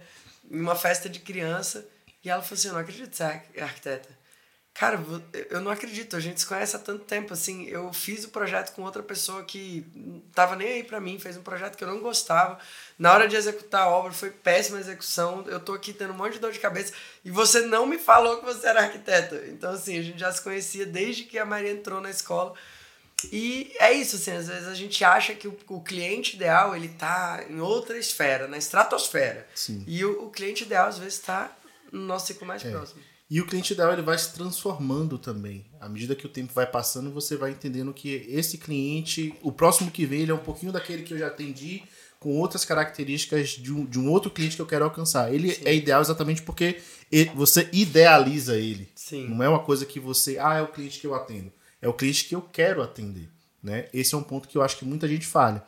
em 0.50 0.60
uma 0.60 0.75
festa 0.75 1.09
de 1.09 1.19
criança. 1.19 1.88
E 2.24 2.30
ela 2.30 2.42
falou 2.42 2.57
assim, 2.57 2.68
eu 2.68 2.74
não 2.74 2.81
acredito 2.81 3.09
que 3.09 3.16
você 3.16 3.24
é 3.24 3.64
arquiteta. 3.64 4.17
Cara, 4.78 5.04
eu 5.50 5.60
não 5.60 5.72
acredito, 5.72 6.16
a 6.16 6.19
gente 6.19 6.40
se 6.40 6.46
conhece 6.46 6.76
há 6.76 6.80
tanto 6.80 7.04
tempo, 7.04 7.34
assim, 7.34 7.66
eu 7.66 7.92
fiz 7.92 8.26
o 8.26 8.30
projeto 8.30 8.76
com 8.76 8.84
outra 8.84 9.02
pessoa 9.02 9.44
que 9.44 9.84
tava 10.36 10.56
nem 10.56 10.68
aí 10.68 10.84
para 10.84 11.00
mim, 11.00 11.18
fez 11.18 11.36
um 11.36 11.42
projeto 11.42 11.76
que 11.76 11.84
eu 11.84 11.88
não 11.88 12.00
gostava. 12.00 12.60
Na 12.96 13.12
hora 13.12 13.28
de 13.28 13.36
executar 13.36 13.81
a 13.81 13.90
obra 13.90 14.12
foi 14.12 14.30
péssima 14.30 14.80
execução, 14.80 15.44
eu 15.48 15.60
tô 15.60 15.74
aqui 15.74 15.94
tendo 15.94 16.14
um 16.14 16.16
monte 16.16 16.34
de 16.34 16.40
dor 16.40 16.52
de 16.52 16.60
cabeça 16.60 16.94
e 17.26 17.31
você 17.31 17.62
não 17.62 17.88
me 17.88 17.98
falou 17.98 18.38
que 18.38 18.46
você 18.46 18.68
era 18.68 18.81
arquiteta. 18.81 19.46
Então, 19.48 19.72
assim, 19.72 19.98
a 19.98 20.04
gente 20.04 20.19
já 20.19 20.31
se 20.31 20.44
conhecia 20.44 20.86
desde 20.86 21.24
que 21.24 21.40
a 21.40 21.46
Maria 21.46 21.72
entrou 21.72 22.00
na 22.00 22.12
escola. 22.12 22.54
E 23.31 23.76
é 23.80 23.92
isso, 23.94 24.18
assim, 24.18 24.30
às 24.30 24.48
vezes 24.48 24.68
a 24.68 24.76
gente 24.76 25.04
acha 25.04 25.34
que 25.34 25.48
o, 25.48 25.57
o 25.69 25.81
cliente 25.81 26.36
ideal, 26.36 26.76
ele 26.76 26.90
tá 26.90 27.44
em 27.50 27.60
outra 27.60 27.98
esfera, 27.98 28.48
na 28.48 28.60
estratosfera. 28.60 29.48
Sim. 29.56 29.84
E 29.88 30.06
o, 30.06 30.26
o 30.26 30.30
cliente 30.30 30.66
ideal, 30.66 30.88
às 30.88 31.00
vezes, 31.00 31.16
está 31.16 31.52
no 31.92 32.02
nosso 32.02 32.28
ciclo 32.28 32.46
mais 32.46 32.64
é. 32.64 32.69
próximo. 32.69 33.02
E 33.30 33.42
o 33.42 33.46
cliente 33.46 33.74
ideal 33.74 33.92
ele 33.92 34.02
vai 34.02 34.18
se 34.18 34.34
transformando 34.34 35.18
também. 35.18 35.66
À 35.81 35.90
medida 35.90 36.16
que 36.16 36.26
o 36.26 36.30
tempo 36.30 36.54
vai 36.54 36.66
passando, 36.66 37.12
você 37.12 37.36
vai 37.36 37.52
entendendo 37.52 37.94
que 37.94 38.26
esse 38.30 38.57
cliente, 38.57 39.36
o 39.42 39.52
próximo 39.52 39.92
que 39.92 40.06
vem, 40.06 40.22
ele 40.22 40.31
é 40.31 40.36
um 40.36 40.40
pouquinho 40.40 40.72
daquele 40.72 41.04
que 41.04 41.14
eu 41.14 41.18
já 41.18 41.28
atendi, 41.28 41.84
com 42.19 42.38
outras 42.38 42.64
características 42.64 43.50
de 43.50 43.74
um, 43.74 43.86
de 43.86 44.00
um 44.00 44.10
outro 44.10 44.31
cliente 44.31 44.56
que 44.56 44.62
eu 44.62 44.66
quero 44.66 44.86
alcançar. 44.86 45.34
Ele 45.34 45.52
Sim. 45.52 45.62
é 45.66 45.76
ideal 45.76 46.02
exatamente 46.02 46.42
porque 46.42 46.80
você 47.36 47.69
idealiza 47.74 48.57
ele. 48.57 48.90
Sim. 48.96 49.28
Não 49.28 49.44
é 49.44 49.50
uma 49.50 49.60
coisa 49.60 49.86
que 49.86 50.00
você, 50.00 50.40
ah, 50.40 50.56
é 50.56 50.62
o 50.62 50.68
cliente 50.68 51.00
que 51.00 51.07
eu 51.07 51.14
atendo. 51.14 51.52
É 51.81 51.88
o 51.88 51.94
cliente 51.94 52.26
que 52.26 52.36
eu 52.36 52.42
quero 52.42 52.81
atender. 52.81 53.30
Né? 53.62 53.88
Esse 53.94 54.16
é 54.16 54.18
um 54.18 54.24
ponto 54.24 54.48
que 54.48 54.57
eu 54.57 54.62
acho 54.62 54.78
que 54.78 54.86
muita 54.86 55.07
gente 55.07 55.26
falha. 55.26 55.64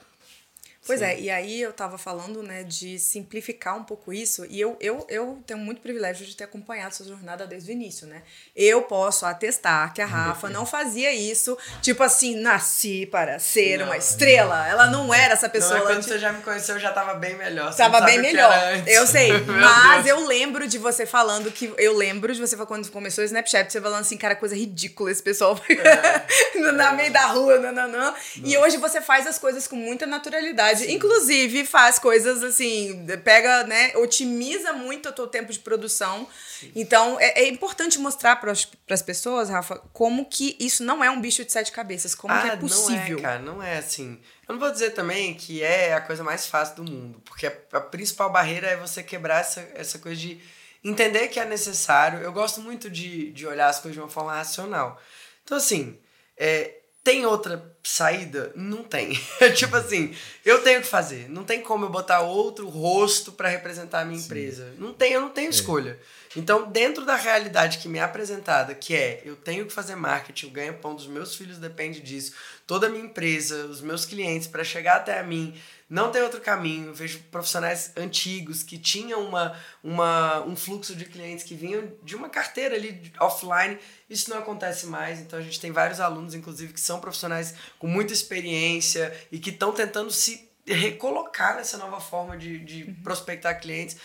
Pois 0.90 1.04
é, 1.04 1.10
Sim. 1.10 1.14
é, 1.14 1.22
e 1.22 1.30
aí 1.30 1.62
eu 1.62 1.72
tava 1.72 2.00
falando, 2.00 2.42
né, 2.42 2.64
de 2.64 2.98
simplificar 2.98 3.78
um 3.78 3.84
pouco 3.84 4.12
isso, 4.12 4.44
e 4.50 4.60
eu, 4.60 4.76
eu, 4.80 5.06
eu 5.08 5.38
tenho 5.46 5.60
muito 5.60 5.82
privilégio 5.82 6.26
de 6.26 6.36
ter 6.36 6.46
acompanhado 6.46 6.88
essa 6.88 7.04
jornada 7.04 7.46
desde 7.46 7.70
o 7.70 7.74
início, 7.74 8.08
né? 8.08 8.24
Eu 8.56 8.82
posso 8.82 9.24
atestar 9.24 9.94
que 9.94 10.02
a 10.02 10.06
Rafa 10.08 10.50
não 10.50 10.66
fazia 10.66 11.14
isso, 11.14 11.56
tipo 11.80 12.02
assim, 12.02 12.36
nasci 12.36 13.06
para 13.06 13.38
ser 13.38 13.78
não, 13.78 13.86
uma 13.86 13.98
estrela. 13.98 14.64
Não. 14.64 14.66
Ela 14.66 14.88
não 14.88 15.14
era 15.14 15.34
essa 15.34 15.48
pessoa. 15.48 15.78
Não, 15.78 15.84
é 15.86 15.94
quando 15.94 16.02
você 16.02 16.18
já 16.18 16.34
me 16.34 16.42
conheceu, 16.42 16.74
eu 16.74 16.82
já 16.82 16.92
tava 16.92 17.14
bem 17.14 17.36
melhor. 17.36 17.72
tava 17.76 18.02
bem 18.02 18.20
melhor. 18.20 18.52
Eu 18.88 19.06
sei, 19.06 19.32
mas 19.46 20.06
Deus. 20.06 20.20
eu 20.20 20.26
lembro 20.26 20.68
de 20.68 20.80
você 20.80 21.06
falando 21.06 21.52
que. 21.52 21.72
Eu 21.78 21.96
lembro 21.96 22.34
de 22.34 22.42
você 22.42 22.58
quando 22.66 22.90
começou 22.90 23.22
o 23.24 23.26
Snapchat, 23.26 23.72
você 23.72 23.80
falando 23.80 24.02
assim, 24.02 24.18
cara, 24.18 24.36
coisa 24.36 24.56
ridícula 24.56 25.12
esse 25.12 25.22
pessoal 25.22 25.60
é. 25.70 26.60
na 26.74 26.94
é. 26.94 26.96
meio 26.96 27.14
da 27.14 27.28
rua, 27.28 27.60
não, 27.60 27.72
não, 27.72 27.88
não. 27.88 28.16
E 28.44 28.58
hoje 28.58 28.78
você 28.78 29.00
faz 29.00 29.28
as 29.28 29.38
coisas 29.38 29.68
com 29.68 29.76
muita 29.76 30.08
naturalidade 30.08 30.79
verdade. 30.80 30.92
Sim. 30.92 30.96
Inclusive, 30.96 31.66
faz 31.66 32.00
coisas 32.00 32.44
assim, 32.44 33.06
pega, 33.24 33.64
né, 33.66 33.92
otimiza 33.96 34.74
muito 34.74 35.10
o 35.10 35.12
teu 35.12 35.28
tempo 35.28 35.52
de 35.52 35.60
produção. 35.60 36.28
Sim. 36.60 36.72
Então, 36.76 37.20
é, 37.20 37.42
é, 37.42 37.48
importante 37.48 38.00
mostrar 38.00 38.38
para 38.38 38.52
as 38.52 39.02
pessoas, 39.02 39.50
Rafa, 39.50 39.78
como 39.94 40.26
que 40.26 40.56
isso 40.60 40.84
não 40.84 41.04
é 41.04 41.10
um 41.10 41.22
bicho 41.22 41.44
de 41.46 41.52
sete 41.52 41.72
cabeças, 41.72 42.16
como 42.16 42.34
ah, 42.34 42.42
que 42.42 42.48
é 42.48 42.56
possível. 42.56 43.18
Não 43.18 43.20
é, 43.20 43.22
cara, 43.22 43.40
não 43.40 43.64
é 43.64 43.78
assim. 43.78 44.20
Eu 44.48 44.54
não 44.54 44.60
vou 44.60 44.72
dizer 44.72 44.92
também 44.92 45.34
que 45.34 45.62
é 45.62 45.94
a 45.94 46.02
coisa 46.02 46.24
mais 46.24 46.48
fácil 46.48 46.78
do 46.78 46.92
mundo, 46.92 47.22
porque 47.26 47.48
a, 47.48 47.54
a 47.74 47.82
principal 47.82 48.32
barreira 48.32 48.68
é 48.68 48.78
você 48.78 49.04
quebrar 49.04 49.42
essa, 49.42 49.62
essa 49.76 50.00
coisa 50.00 50.20
de 50.20 50.42
entender 50.84 51.28
que 51.28 51.40
é 51.40 51.46
necessário. 51.46 52.20
Eu 52.20 52.32
gosto 52.32 52.62
muito 52.62 52.90
de, 52.90 53.32
de 53.32 53.46
olhar 53.46 53.70
as 53.70 53.80
coisas 53.80 53.94
de 53.94 54.02
uma 54.02 54.10
forma 54.10 54.34
racional. 54.34 55.00
Então, 55.44 55.58
assim, 55.58 55.98
é, 56.38 56.79
tem 57.04 57.26
outra 57.26 57.76
saída? 57.84 58.52
Não 58.56 58.84
tem. 58.84 59.20
tipo 59.56 59.76
assim, 59.76 60.14
eu 60.46 60.62
tenho 60.62 60.82
que 60.82 60.88
fazer. 60.88 61.30
Não 61.30 61.44
tem 61.44 61.62
como 61.62 61.86
eu 61.86 61.90
botar 61.90 62.22
outro 62.22 62.68
rosto 62.68 63.32
para 63.32 63.50
representar 63.50 64.02
a 64.02 64.06
minha 64.06 64.20
Sim. 64.20 64.26
empresa. 64.26 64.74
Não 64.78 64.94
tem, 64.94 65.14
eu 65.14 65.22
não 65.22 65.30
tenho 65.30 65.48
é. 65.48 65.52
escolha. 65.52 66.00
Então, 66.36 66.70
dentro 66.70 67.06
da 67.06 67.16
realidade 67.16 67.80
que 67.80 67.88
me 67.88 67.98
é 67.98 68.04
apresentada, 68.04 68.76
que 68.76 68.96
é 68.96 69.22
eu 69.26 69.36
tenho 69.36 69.66
que 69.66 69.74
fazer 69.74 69.96
marketing, 69.96 70.48
o 70.48 70.52
ganha-pão 70.52 70.94
dos 70.94 71.08
meus 71.08 71.36
filhos 71.36 71.58
depende 71.58 72.02
disso, 72.02 72.34
toda 72.68 72.86
a 72.86 72.90
minha 72.90 73.04
empresa, 73.04 73.66
os 73.66 73.82
meus 73.82 74.06
clientes, 74.06 74.48
para 74.48 74.64
chegar 74.64 74.98
até 74.98 75.18
a 75.20 75.24
mim, 75.24 75.60
não 75.90 76.12
tem 76.12 76.22
outro 76.22 76.40
caminho. 76.40 76.88
Eu 76.88 76.94
vejo 76.94 77.20
profissionais 77.32 77.92
antigos 77.98 78.62
que 78.62 78.78
tinham 78.78 79.26
uma, 79.26 79.58
uma, 79.84 80.42
um 80.46 80.56
fluxo 80.56 80.96
de 80.96 81.06
clientes 81.06 81.44
que 81.44 81.56
vinham 81.56 81.92
de 82.04 82.16
uma 82.16 82.30
carteira 82.30 82.76
ali 82.76 83.12
offline. 83.20 83.80
Isso 84.08 84.30
não 84.30 84.38
acontece 84.38 84.86
mais. 84.86 85.20
Então 85.20 85.40
a 85.40 85.42
gente 85.42 85.60
tem 85.60 85.72
vários 85.72 86.00
alunos, 86.00 86.36
inclusive, 86.36 86.74
que 86.74 86.80
são 86.80 87.00
profissionais 87.00 87.56
com 87.80 87.88
muita 87.88 88.14
experiência 88.14 89.12
e 89.32 89.40
que 89.40 89.50
estão 89.50 89.72
tentando 89.72 90.12
se 90.12 90.48
recolocar 90.66 91.56
nessa 91.56 91.78
nova 91.78 92.00
forma 92.00 92.38
de, 92.38 92.60
de 92.60 92.84
uhum. 92.84 92.96
prospectar 93.04 93.60
clientes. 93.60 93.98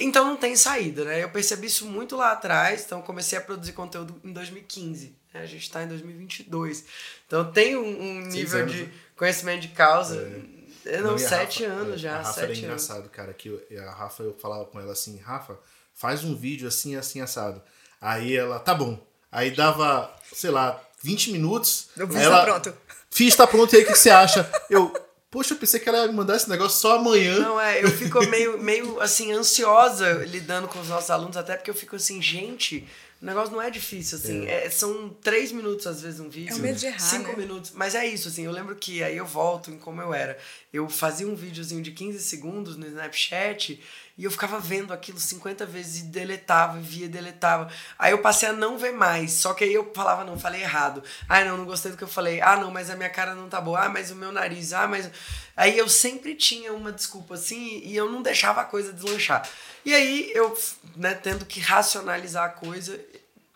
Então 0.00 0.24
não 0.24 0.36
tem 0.36 0.56
saída, 0.56 1.04
né? 1.04 1.22
Eu 1.22 1.30
percebi 1.30 1.66
isso 1.66 1.86
muito 1.86 2.16
lá 2.16 2.32
atrás, 2.32 2.84
então 2.84 3.02
comecei 3.02 3.38
a 3.38 3.40
produzir 3.40 3.72
conteúdo 3.72 4.20
em 4.24 4.32
2015. 4.32 5.16
Né? 5.32 5.40
A 5.40 5.46
gente 5.46 5.62
está 5.62 5.82
em 5.82 5.88
2022. 5.88 6.84
Então 7.26 7.50
tem 7.52 7.76
um, 7.76 8.00
um 8.00 8.20
nível 8.26 8.66
de 8.66 8.84
né? 8.84 8.92
conhecimento 9.16 9.62
de 9.62 9.68
causa. 9.68 10.20
É. 10.22 10.55
Não, 11.02 11.18
sete 11.18 11.64
Rafa, 11.64 11.80
anos 11.80 11.94
é, 11.94 11.98
já. 11.98 12.14
A 12.14 12.18
Rafa 12.18 12.32
sete 12.32 12.44
era 12.44 12.58
engraçado, 12.58 13.08
cara, 13.08 13.32
que 13.32 13.60
a 13.78 13.90
Rafa, 13.90 14.22
eu 14.22 14.34
falava 14.34 14.64
com 14.66 14.80
ela 14.80 14.92
assim, 14.92 15.18
Rafa, 15.18 15.58
faz 15.94 16.24
um 16.24 16.34
vídeo 16.34 16.68
assim, 16.68 16.96
assim, 16.96 17.20
assado. 17.20 17.62
Aí 18.00 18.36
ela, 18.36 18.58
tá 18.58 18.74
bom. 18.74 19.04
Aí 19.30 19.50
dava, 19.50 20.14
sei 20.32 20.50
lá, 20.50 20.80
20 21.02 21.32
minutos. 21.32 21.88
Eu 21.96 22.06
fiz, 22.06 22.16
ela, 22.16 22.38
tá 22.38 22.44
pronto. 22.44 22.78
Fiz, 23.10 23.36
tá 23.36 23.46
pronto, 23.46 23.72
e 23.74 23.76
aí 23.78 23.82
o 23.84 23.86
que 23.86 23.94
você 23.94 24.10
acha? 24.10 24.48
Eu, 24.70 24.92
Poxa, 25.36 25.52
eu 25.52 25.58
pensei 25.58 25.80
que 25.80 25.88
ela 25.88 25.98
ia 25.98 26.06
me 26.06 26.14
mandar 26.14 26.36
esse 26.36 26.48
negócio 26.48 26.80
só 26.80 26.96
amanhã. 26.96 27.38
Não, 27.40 27.60
é, 27.60 27.84
eu 27.84 27.90
fico 27.90 28.24
meio, 28.26 28.58
meio 28.58 29.00
assim, 29.02 29.32
ansiosa 29.32 30.24
lidando 30.24 30.66
com 30.66 30.80
os 30.80 30.88
nossos 30.88 31.10
alunos, 31.10 31.36
até 31.36 31.56
porque 31.56 31.70
eu 31.70 31.74
fico 31.74 31.96
assim, 31.96 32.22
gente, 32.22 32.88
o 33.20 33.24
negócio 33.24 33.52
não 33.52 33.62
é 33.62 33.70
difícil, 33.70 34.18
assim. 34.18 34.46
É. 34.46 34.66
É, 34.66 34.70
são 34.70 35.08
três 35.08 35.50
minutos, 35.50 35.86
às 35.86 36.02
vezes, 36.02 36.20
um 36.20 36.28
vídeo. 36.28 36.52
É 36.52 36.54
o 36.54 36.58
medo 36.58 36.78
de 36.78 36.86
errar, 36.86 36.98
Cinco 36.98 37.30
né? 37.30 37.36
minutos. 37.36 37.72
Mas 37.74 37.94
é 37.94 38.04
isso, 38.06 38.28
assim. 38.28 38.44
Eu 38.44 38.52
lembro 38.52 38.76
que 38.76 39.02
aí 39.02 39.16
eu 39.16 39.24
volto 39.24 39.70
em 39.70 39.78
como 39.78 40.02
eu 40.02 40.12
era. 40.12 40.36
Eu 40.70 40.86
fazia 40.90 41.26
um 41.26 41.34
videozinho 41.34 41.82
de 41.82 41.92
15 41.92 42.20
segundos 42.20 42.76
no 42.76 42.86
Snapchat 42.86 43.82
e 44.18 44.24
eu 44.24 44.30
ficava 44.30 44.60
vendo 44.60 44.92
aquilo 44.92 45.18
50 45.18 45.64
vezes 45.64 46.02
e 46.02 46.04
deletava, 46.04 46.78
via, 46.78 47.08
deletava. 47.08 47.70
Aí 47.98 48.12
eu 48.12 48.18
passei 48.18 48.50
a 48.50 48.52
não 48.52 48.76
ver 48.76 48.92
mais. 48.92 49.32
Só 49.32 49.54
que 49.54 49.64
aí 49.64 49.72
eu 49.72 49.90
falava, 49.94 50.22
não, 50.22 50.38
falei 50.38 50.60
errado. 50.60 51.02
Ah, 51.26 51.42
não, 51.42 51.56
não 51.56 51.64
gostei 51.64 51.92
do 51.92 51.96
que 51.96 52.04
eu 52.04 52.08
falei. 52.08 52.42
Ah, 52.42 52.56
não, 52.56 52.70
mas 52.70 52.90
a 52.90 52.96
minha 52.96 53.10
cara 53.10 53.34
não 53.34 53.48
tá 53.48 53.62
boa. 53.62 53.80
Ah, 53.80 53.88
mas 53.88 54.10
o 54.10 54.14
meu 54.16 54.30
nariz. 54.30 54.74
Ah, 54.74 54.86
mas. 54.86 55.10
Aí 55.56 55.78
eu 55.78 55.88
sempre 55.88 56.34
tinha 56.34 56.74
uma 56.74 56.92
desculpa 56.92 57.32
assim 57.32 57.80
e 57.82 57.96
eu 57.96 58.10
não 58.12 58.20
deixava 58.20 58.60
a 58.60 58.64
coisa 58.64 58.92
deslanchar. 58.92 59.48
E 59.86 59.94
aí 59.94 60.32
eu, 60.34 60.58
né, 60.96 61.14
tendo 61.14 61.46
que 61.46 61.60
racionalizar 61.60 62.44
a 62.44 62.48
coisa, 62.48 63.00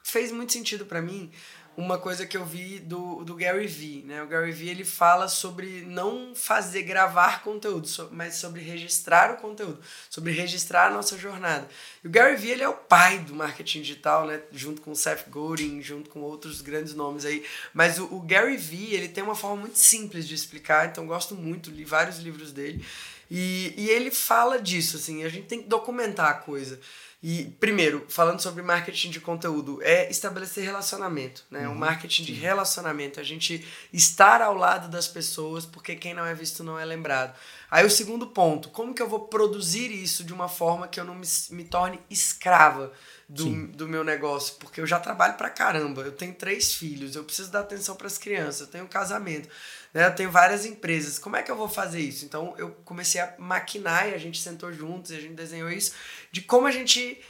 fez 0.04 0.30
muito 0.30 0.52
sentido 0.52 0.86
para 0.86 1.02
mim 1.02 1.28
uma 1.76 1.98
coisa 1.98 2.24
que 2.24 2.36
eu 2.36 2.44
vi 2.44 2.78
do, 2.78 3.24
do 3.24 3.34
Gary 3.34 3.66
Vee, 3.66 4.04
né? 4.06 4.22
O 4.22 4.28
Gary 4.28 4.52
Vee, 4.52 4.68
ele 4.68 4.84
fala 4.84 5.26
sobre 5.26 5.82
não 5.82 6.32
fazer, 6.32 6.82
gravar 6.82 7.42
conteúdo, 7.42 7.88
mas 8.12 8.36
sobre 8.36 8.60
registrar 8.60 9.32
o 9.32 9.38
conteúdo, 9.38 9.80
sobre 10.08 10.32
registrar 10.32 10.86
a 10.86 10.90
nossa 10.90 11.18
jornada. 11.18 11.66
E 12.04 12.06
o 12.06 12.10
Gary 12.10 12.36
Vee, 12.36 12.50
ele 12.50 12.62
é 12.62 12.68
o 12.68 12.74
pai 12.74 13.18
do 13.18 13.34
marketing 13.34 13.82
digital, 13.82 14.24
né? 14.24 14.40
Junto 14.52 14.82
com 14.82 14.92
o 14.92 14.96
Seth 14.96 15.28
Godin, 15.28 15.82
junto 15.82 16.10
com 16.10 16.20
outros 16.20 16.60
grandes 16.60 16.94
nomes 16.94 17.24
aí. 17.24 17.44
Mas 17.74 17.98
o, 17.98 18.04
o 18.04 18.20
Gary 18.20 18.56
Vee, 18.56 18.94
ele 18.94 19.08
tem 19.08 19.24
uma 19.24 19.34
forma 19.34 19.56
muito 19.56 19.78
simples 19.78 20.28
de 20.28 20.34
explicar, 20.36 20.86
então 20.86 21.08
gosto 21.08 21.34
muito, 21.34 21.70
li 21.70 21.84
vários 21.84 22.18
livros 22.18 22.52
dele. 22.52 22.84
E, 23.30 23.72
e 23.76 23.88
ele 23.88 24.10
fala 24.10 24.60
disso, 24.60 24.96
assim, 24.96 25.22
a 25.22 25.28
gente 25.28 25.46
tem 25.46 25.62
que 25.62 25.68
documentar 25.68 26.30
a 26.30 26.34
coisa. 26.34 26.80
E, 27.22 27.54
primeiro, 27.60 28.06
falando 28.08 28.40
sobre 28.40 28.62
marketing 28.62 29.10
de 29.10 29.20
conteúdo, 29.20 29.78
é 29.82 30.10
estabelecer 30.10 30.64
relacionamento, 30.64 31.44
né? 31.50 31.68
Uhum, 31.68 31.74
o 31.74 31.78
marketing 31.78 32.24
de 32.24 32.32
relacionamento, 32.32 33.20
a 33.20 33.22
gente 33.22 33.62
estar 33.92 34.40
ao 34.40 34.54
lado 34.54 34.88
das 34.88 35.06
pessoas, 35.06 35.66
porque 35.66 35.94
quem 35.94 36.14
não 36.14 36.24
é 36.24 36.34
visto 36.34 36.64
não 36.64 36.78
é 36.78 36.84
lembrado. 36.84 37.36
Aí 37.70 37.84
o 37.84 37.90
segundo 37.90 38.26
ponto, 38.28 38.70
como 38.70 38.94
que 38.94 39.02
eu 39.02 39.08
vou 39.08 39.28
produzir 39.28 39.92
isso 39.92 40.24
de 40.24 40.32
uma 40.32 40.48
forma 40.48 40.88
que 40.88 40.98
eu 40.98 41.04
não 41.04 41.14
me, 41.14 41.26
me 41.50 41.64
torne 41.64 42.00
escrava 42.08 42.90
do, 43.28 43.66
do 43.66 43.86
meu 43.86 44.02
negócio? 44.02 44.54
Porque 44.58 44.80
eu 44.80 44.86
já 44.86 44.98
trabalho 44.98 45.34
pra 45.34 45.50
caramba, 45.50 46.00
eu 46.00 46.12
tenho 46.12 46.34
três 46.34 46.72
filhos, 46.72 47.14
eu 47.14 47.22
preciso 47.22 47.52
dar 47.52 47.60
atenção 47.60 47.96
para 47.96 48.06
as 48.06 48.16
crianças, 48.16 48.62
eu 48.62 48.66
tenho 48.68 48.84
um 48.84 48.88
casamento 48.88 49.50
né? 49.92 50.06
Eu 50.06 50.14
tenho 50.14 50.30
várias 50.30 50.64
empresas. 50.64 51.18
Como 51.18 51.36
é 51.36 51.42
que 51.42 51.50
eu 51.50 51.56
vou 51.56 51.68
fazer 51.68 52.00
isso? 52.00 52.24
Então 52.24 52.54
eu 52.58 52.70
comecei 52.84 53.20
a 53.20 53.34
maquinar 53.38 54.08
e 54.08 54.14
a 54.14 54.18
gente 54.18 54.40
sentou 54.40 54.72
juntos 54.72 55.10
e 55.10 55.16
a 55.16 55.20
gente 55.20 55.34
desenhou 55.34 55.70
isso 55.70 55.92
de 56.30 56.40
como 56.42 56.66
a 56.66 56.70
gente 56.70 57.20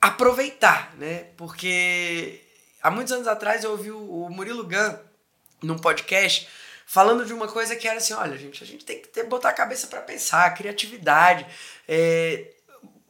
aproveitar, 0.00 0.94
né? 0.96 1.28
Porque 1.36 2.40
há 2.82 2.90
muitos 2.90 3.12
anos 3.12 3.28
atrás 3.28 3.64
eu 3.64 3.72
ouvi 3.72 3.90
o 3.90 4.28
Murilo 4.30 4.64
Gun 4.64 4.96
num 5.62 5.78
podcast 5.78 6.48
falando 6.86 7.24
de 7.24 7.32
uma 7.32 7.46
coisa 7.46 7.76
que 7.76 7.86
era 7.86 7.98
assim, 7.98 8.14
olha, 8.14 8.36
gente, 8.36 8.64
a 8.64 8.66
gente 8.66 8.84
tem 8.84 9.00
que 9.00 9.06
ter, 9.06 9.22
botar 9.22 9.50
a 9.50 9.52
cabeça 9.52 9.86
para 9.86 10.00
pensar, 10.00 10.52
criatividade, 10.54 11.46
é, 11.86 12.50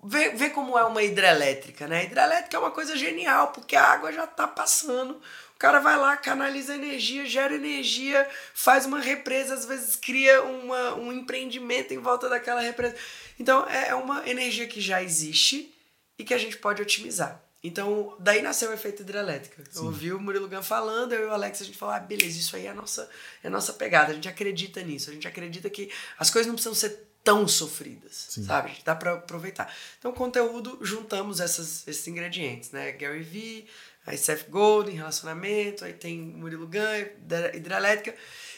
ver, 0.05 0.37
ver 0.37 0.51
como 0.51 0.77
é 0.79 0.85
uma 0.85 1.03
hidrelétrica, 1.03 1.87
né? 1.87 2.01
A 2.01 2.05
hidrelétrica 2.05 2.57
é 2.57 2.61
uma 2.61 2.73
coisa 2.73 2.95
genial, 2.95 3.53
porque 3.53 3.75
a 3.75 3.85
água 3.85 4.13
já 4.13 4.25
está 4.25 4.47
passando, 4.47 5.19
cara 5.61 5.79
vai 5.79 5.97
lá, 5.99 6.17
canaliza 6.17 6.75
energia, 6.75 7.27
gera 7.27 7.55
energia, 7.55 8.27
faz 8.55 8.87
uma 8.87 8.99
represa, 8.99 9.53
às 9.53 9.67
vezes 9.67 9.95
cria 9.95 10.43
uma, 10.43 10.95
um 10.95 11.13
empreendimento 11.13 11.93
em 11.93 11.99
volta 11.99 12.31
daquela 12.31 12.63
represa. 12.63 12.97
Então 13.39 13.69
é, 13.69 13.91
é 13.91 13.95
uma 13.95 14.27
energia 14.29 14.67
que 14.67 14.81
já 14.81 15.03
existe 15.03 15.73
e 16.19 16.25
que 16.25 16.33
a 16.33 16.39
gente 16.39 16.57
pode 16.57 16.81
otimizar. 16.81 17.45
Então, 17.63 18.17
daí 18.19 18.41
nasceu 18.41 18.71
o 18.71 18.73
efeito 18.73 19.03
hidrelétrica. 19.03 19.63
Sim. 19.71 19.81
Eu 19.81 19.85
ouvi 19.85 20.13
o 20.15 20.19
Murilo 20.19 20.49
Gun 20.49 20.63
falando, 20.63 21.13
eu 21.13 21.25
e 21.25 21.27
o 21.27 21.31
Alex, 21.31 21.61
a 21.61 21.65
gente 21.67 21.77
falou, 21.77 21.95
ah, 21.95 22.01
beleza, 22.01 22.39
isso 22.39 22.57
aí 22.57 22.65
é 22.65 22.71
a 22.71 22.75
nossa, 22.75 23.07
é 23.45 23.49
a 23.49 23.51
nossa 23.51 23.75
pegada, 23.75 24.13
a 24.13 24.15
gente 24.15 24.31
acredita 24.31 24.81
nisso, 24.83 25.11
a 25.11 25.13
gente 25.13 25.29
acredita 25.29 25.69
que 25.69 25.91
as 26.19 26.31
coisas 26.31 26.47
não 26.47 26.55
precisam 26.55 26.75
ser 26.75 27.10
tão 27.23 27.47
sofridas, 27.47 28.27
Sim. 28.31 28.45
sabe? 28.45 28.73
Dá 28.85 28.95
para 28.95 29.15
aproveitar. 29.15 29.73
Então, 29.99 30.13
conteúdo, 30.13 30.79
juntamos 30.81 31.41
essas, 31.41 31.87
esses 31.87 32.07
ingredientes, 32.07 32.71
né? 32.71 32.93
Gary 32.93 33.23
Vee, 33.23 33.69
Aí 34.07 34.17
Seth 34.17 34.49
Golden, 34.49 34.97
relacionamento, 34.97 35.85
aí 35.85 35.93
tem 35.93 36.19
Murilo 36.19 36.67
Ganho, 36.67 37.09
hidrelétrica. 37.55 38.15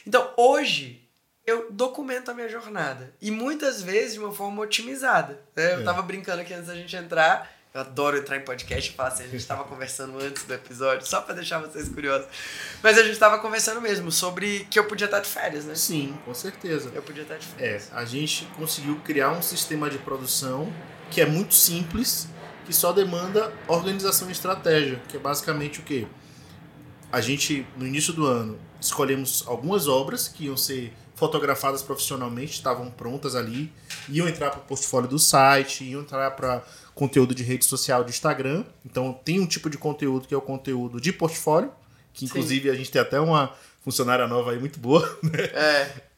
Então, 0.06 0.32
hoje, 0.36 1.06
eu 1.46 1.70
documento 1.70 2.30
a 2.30 2.34
minha 2.34 2.48
jornada. 2.48 3.14
E 3.20 3.30
muitas 3.30 3.82
vezes 3.82 4.14
de 4.14 4.20
uma 4.20 4.32
forma 4.32 4.62
otimizada. 4.62 5.42
Né? 5.54 5.74
Eu 5.74 5.80
é. 5.80 5.84
tava 5.84 6.00
brincando 6.02 6.40
aqui 6.42 6.54
antes 6.54 6.68
da 6.68 6.74
gente 6.74 6.94
entrar. 6.94 7.50
Eu 7.74 7.80
adoro 7.80 8.18
entrar 8.18 8.36
em 8.36 8.42
podcast 8.42 8.90
e 8.90 8.94
falar 8.94 9.08
assim, 9.08 9.22
a 9.22 9.28
gente 9.28 9.36
estava 9.36 9.64
conversando 9.64 10.18
antes 10.18 10.42
do 10.44 10.52
episódio, 10.52 11.06
só 11.06 11.22
para 11.22 11.36
deixar 11.36 11.58
vocês 11.58 11.88
curiosos. 11.88 12.26
Mas 12.82 12.98
a 12.98 13.02
gente 13.02 13.14
estava 13.14 13.38
conversando 13.38 13.80
mesmo 13.80 14.12
sobre 14.12 14.66
que 14.70 14.78
eu 14.78 14.84
podia 14.84 15.06
estar 15.06 15.20
de 15.20 15.28
férias, 15.28 15.64
né? 15.64 15.74
Sim, 15.74 16.14
com 16.22 16.34
certeza. 16.34 16.92
Eu 16.94 17.02
podia 17.02 17.22
estar 17.22 17.38
de 17.38 17.46
férias. 17.46 17.90
É, 17.90 17.96
a 17.96 18.04
gente 18.04 18.44
conseguiu 18.56 19.00
criar 19.00 19.30
um 19.30 19.40
sistema 19.40 19.88
de 19.88 19.96
produção 19.96 20.70
que 21.10 21.22
é 21.22 21.24
muito 21.24 21.54
simples, 21.54 22.28
que 22.66 22.74
só 22.74 22.92
demanda 22.92 23.50
organização 23.66 24.28
e 24.28 24.32
estratégia, 24.32 25.00
que 25.08 25.16
é 25.16 25.20
basicamente 25.20 25.80
o 25.80 25.82
que? 25.82 26.06
A 27.10 27.22
gente, 27.22 27.66
no 27.78 27.86
início 27.86 28.12
do 28.12 28.26
ano, 28.26 28.58
escolhemos 28.78 29.44
algumas 29.46 29.88
obras 29.88 30.28
que 30.28 30.44
iam 30.44 30.58
ser 30.58 30.92
fotografadas 31.14 31.82
profissionalmente, 31.82 32.52
estavam 32.52 32.90
prontas 32.90 33.36
ali, 33.36 33.72
iam 34.08 34.28
entrar 34.28 34.50
para 34.50 34.60
o 34.60 34.62
portfólio 34.64 35.08
do 35.08 35.18
site, 35.18 35.84
iam 35.84 36.02
entrar 36.02 36.32
para 36.32 36.62
conteúdo 36.94 37.34
de 37.34 37.42
rede 37.42 37.64
social 37.64 38.04
de 38.04 38.10
Instagram. 38.10 38.64
Então 38.84 39.12
tem 39.24 39.40
um 39.40 39.46
tipo 39.46 39.68
de 39.70 39.78
conteúdo 39.78 40.26
que 40.26 40.34
é 40.34 40.36
o 40.36 40.42
conteúdo 40.42 41.00
de 41.00 41.12
portfólio, 41.12 41.72
que 42.12 42.24
inclusive 42.24 42.68
Sim. 42.68 42.70
a 42.70 42.74
gente 42.74 42.90
tem 42.90 43.00
até 43.00 43.20
uma 43.20 43.54
funcionária 43.82 44.26
nova 44.26 44.52
aí 44.52 44.58
muito 44.58 44.78
boa. 44.78 45.02
Né? 45.22 45.44
É. 45.52 46.11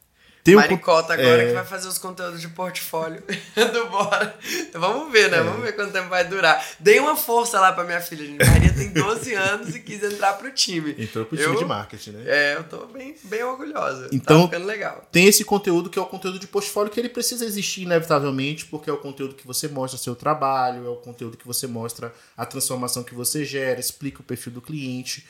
Tem 0.45 0.53
Maricota 0.53 1.13
agora 1.13 1.41
é... 1.41 1.47
que 1.47 1.53
vai 1.53 1.65
fazer 1.65 1.87
os 1.87 1.97
conteúdos 1.97 2.39
de 2.39 2.47
portfólio 2.49 3.23
do 3.73 3.89
Bora. 3.89 4.37
Vamos 4.73 5.11
ver, 5.11 5.31
né? 5.31 5.39
É. 5.39 5.41
Vamos 5.41 5.63
ver 5.63 5.71
quanto 5.71 5.91
tempo 5.91 6.07
vai 6.07 6.23
durar. 6.23 6.63
Dei 6.79 6.99
uma 6.99 7.15
força 7.15 7.59
lá 7.59 7.73
pra 7.73 7.83
minha 7.83 7.99
filha, 7.99 8.23
gente. 8.23 8.45
Maria 8.45 8.71
tem 8.71 8.93
12 8.93 9.33
anos 9.33 9.75
e 9.75 9.79
quis 9.79 10.03
entrar 10.03 10.33
pro 10.33 10.51
time. 10.51 10.95
Entrou 10.99 11.25
pro 11.25 11.35
time 11.35 11.49
eu, 11.49 11.55
de 11.55 11.65
marketing, 11.65 12.11
né? 12.11 12.23
É, 12.27 12.55
eu 12.57 12.63
tô 12.63 12.85
bem, 12.85 13.15
bem 13.23 13.43
orgulhosa. 13.43 14.07
Então, 14.11 14.41
tá 14.41 14.49
ficando 14.49 14.67
legal. 14.67 15.03
Tem 15.11 15.25
esse 15.25 15.43
conteúdo 15.43 15.89
que 15.89 15.97
é 15.97 16.01
o 16.03 16.05
conteúdo 16.05 16.37
de 16.37 16.45
portfólio 16.45 16.91
que 16.91 16.99
ele 16.99 17.09
precisa 17.09 17.43
existir 17.43 17.81
inevitavelmente, 17.81 18.67
porque 18.67 18.87
é 18.87 18.93
o 18.93 18.97
conteúdo 18.97 19.33
que 19.33 19.47
você 19.47 19.67
mostra 19.67 19.97
seu 19.97 20.15
trabalho, 20.15 20.85
é 20.85 20.89
o 20.89 20.97
conteúdo 20.97 21.37
que 21.37 21.47
você 21.47 21.65
mostra 21.65 22.13
a 22.37 22.45
transformação 22.45 23.03
que 23.03 23.15
você 23.15 23.43
gera, 23.43 23.79
explica 23.79 24.21
o 24.21 24.23
perfil 24.23 24.53
do 24.53 24.61
cliente. 24.61 25.25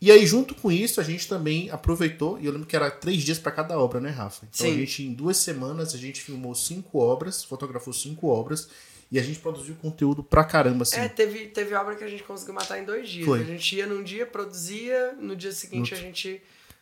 E 0.00 0.10
aí, 0.10 0.24
junto 0.24 0.54
com 0.54 0.72
isso, 0.72 1.00
a 1.00 1.04
gente 1.04 1.28
também 1.28 1.68
aproveitou, 1.70 2.38
e 2.38 2.46
eu 2.46 2.52
lembro 2.52 2.66
que 2.66 2.74
era 2.74 2.90
três 2.90 3.22
dias 3.22 3.38
para 3.38 3.52
cada 3.52 3.78
obra, 3.78 4.00
né, 4.00 4.08
Rafa? 4.08 4.46
Então 4.50 4.66
Sim. 4.66 4.72
a 4.72 4.76
gente, 4.78 5.02
em 5.02 5.12
duas 5.12 5.36
semanas, 5.36 5.94
a 5.94 5.98
gente 5.98 6.22
filmou 6.22 6.54
cinco 6.54 6.98
obras, 6.98 7.44
fotografou 7.44 7.92
cinco 7.92 8.28
obras, 8.28 8.68
e 9.12 9.18
a 9.18 9.22
gente 9.22 9.40
produziu 9.40 9.74
conteúdo 9.74 10.22
pra 10.22 10.42
caramba, 10.42 10.84
assim. 10.84 10.96
É, 10.96 11.08
teve, 11.08 11.48
teve 11.48 11.74
obra 11.74 11.96
que 11.96 12.04
a 12.04 12.08
gente 12.08 12.22
conseguiu 12.22 12.54
matar 12.54 12.78
em 12.78 12.84
dois 12.84 13.08
dias. 13.08 13.26
Foi. 13.26 13.42
A 13.42 13.44
gente 13.44 13.76
ia 13.76 13.86
num 13.86 14.02
dia, 14.02 14.24
produzia, 14.24 15.12
no 15.20 15.36
dia 15.36 15.52
seguinte 15.52 15.90
no... 15.92 15.98
a 15.98 16.00
gente 16.00 16.40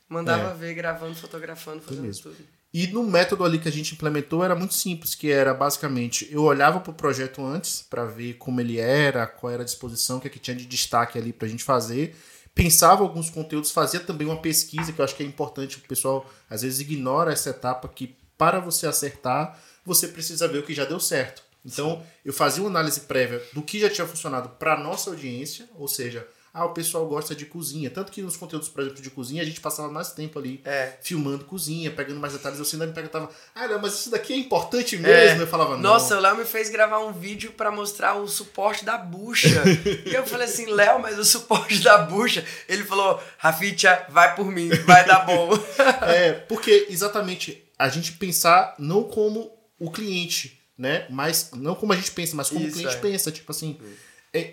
mandava 0.09 0.51
é. 0.51 0.55
ver, 0.55 0.75
gravando, 0.75 1.17
fotografando, 1.17 1.81
fazendo 1.83 2.17
tudo. 2.21 2.37
E 2.73 2.87
no 2.89 3.03
método 3.03 3.45
ali 3.45 3.59
que 3.59 3.67
a 3.67 3.73
gente 3.73 3.95
implementou 3.95 4.45
era 4.45 4.55
muito 4.55 4.75
simples, 4.75 5.15
que 5.15 5.31
era 5.31 5.55
basicamente 5.55 6.29
eu 6.31 6.43
olhava 6.43 6.81
para 6.81 6.91
o 6.91 6.95
projeto 6.95 7.45
antes 7.45 7.83
para 7.89 8.05
ver 8.05 8.35
como 8.35 8.61
ele 8.61 8.79
era, 8.79 9.27
qual 9.27 9.51
era 9.51 9.63
a 9.63 9.65
disposição, 9.65 10.19
o 10.19 10.21
que, 10.21 10.27
é 10.27 10.31
que 10.31 10.39
tinha 10.39 10.55
de 10.55 10.67
destaque 10.67 11.19
ali 11.19 11.33
para 11.33 11.47
a 11.47 11.51
gente 11.51 11.65
fazer 11.65 12.15
pensava 12.59 13.05
alguns 13.05 13.31
conteúdos, 13.31 13.71
fazia 13.71 14.01
também 14.01 14.27
uma 14.27 14.43
pesquisa, 14.43 14.93
que 14.93 15.01
eu 15.01 15.05
acho 15.05 15.15
que 15.15 15.23
é 15.23 15.27
importante, 15.27 15.77
o 15.77 15.81
pessoal 15.83 16.29
às 16.51 16.63
vezes 16.63 16.81
ignora 16.81 17.33
essa 17.33 17.51
etapa 17.51 17.87
que 17.87 18.17
para 18.37 18.59
você 18.59 18.85
acertar, 18.89 19.57
você 19.85 20.09
precisa 20.09 20.49
ver 20.49 20.59
o 20.59 20.63
que 20.65 20.75
já 20.75 20.85
deu 20.85 20.99
certo. 20.99 21.41
Então, 21.65 21.99
Sim. 21.99 22.03
eu 22.25 22.33
fazia 22.33 22.61
uma 22.61 22.69
análise 22.69 23.03
prévia 23.03 23.41
do 23.53 23.63
que 23.63 23.79
já 23.79 23.89
tinha 23.89 24.07
funcionado 24.09 24.49
para 24.49 24.77
nossa 24.77 25.11
audiência, 25.11 25.69
ou 25.77 25.87
seja, 25.87 26.27
ah, 26.53 26.65
o 26.65 26.71
pessoal 26.71 27.07
gosta 27.07 27.35
de 27.35 27.47
cozinha. 27.47 27.91
Tanto 27.91 28.11
que 28.11 28.23
nos 28.23 28.37
conteúdos, 28.37 28.69
por 28.69 28.83
exemplo, 28.83 29.03
de 29.03 29.11
cozinha, 29.11 29.43
a 29.43 29.45
gente 29.45 29.61
passava 29.61 29.91
mais 29.91 30.13
tempo 30.13 30.39
ali 30.39 30.61
é. 30.65 30.95
filmando 31.03 31.45
cozinha, 31.45 31.91
pegando 31.91 32.21
mais 32.21 32.33
detalhes. 32.33 32.59
Eu 32.59 32.65
sempre 32.65 32.87
me 32.87 32.93
perguntava, 32.93 33.31
ah, 33.55 33.69
não, 33.69 33.81
mas 33.81 33.95
isso 33.95 34.11
daqui 34.11 34.33
é 34.33 34.37
importante 34.37 34.97
mesmo? 34.97 35.41
É. 35.41 35.43
Eu 35.43 35.47
falava, 35.47 35.73
não. 35.73 35.83
Nossa, 35.83 36.17
o 36.17 36.21
Léo 36.21 36.37
me 36.37 36.45
fez 36.45 36.71
gravar 36.71 37.01
um 37.01 37.13
vídeo 37.13 37.53
para 37.53 37.71
mostrar 37.71 38.15
o 38.15 38.27
suporte 38.27 38.85
da 38.85 38.97
bucha. 38.97 39.63
e 40.05 40.13
eu 40.15 40.27
falei 40.27 40.47
assim, 40.47 40.67
Léo, 40.67 41.01
mas 41.01 41.19
o 41.19 41.25
suporte 41.25 41.81
da 41.81 41.99
bucha. 41.99 42.45
Ele 42.69 42.85
falou, 42.85 43.23
Rafitia, 43.39 44.07
vai 44.09 44.35
por 44.35 44.51
mim, 44.51 44.69
vai 44.87 45.07
dar 45.07 45.27
bom. 45.27 45.51
é, 46.07 46.33
porque 46.33 46.87
exatamente 46.91 47.65
a 47.79 47.89
gente 47.89 48.13
pensar 48.13 48.75
não 48.79 49.05
como 49.05 49.53
o 49.79 49.91
cliente, 49.91 50.61
né? 50.77 51.07
Mas 51.09 51.51
não 51.55 51.75
como 51.75 51.93
a 51.93 51.97
gente 51.97 52.11
pensa, 52.11 52.35
mas 52.35 52.49
como 52.49 52.67
isso, 52.67 52.71
o 52.71 52.73
cliente 52.79 52.97
é. 52.97 53.01
pensa. 53.01 53.31
Tipo 53.31 53.53
assim. 53.53 53.79
É, 53.81 54.08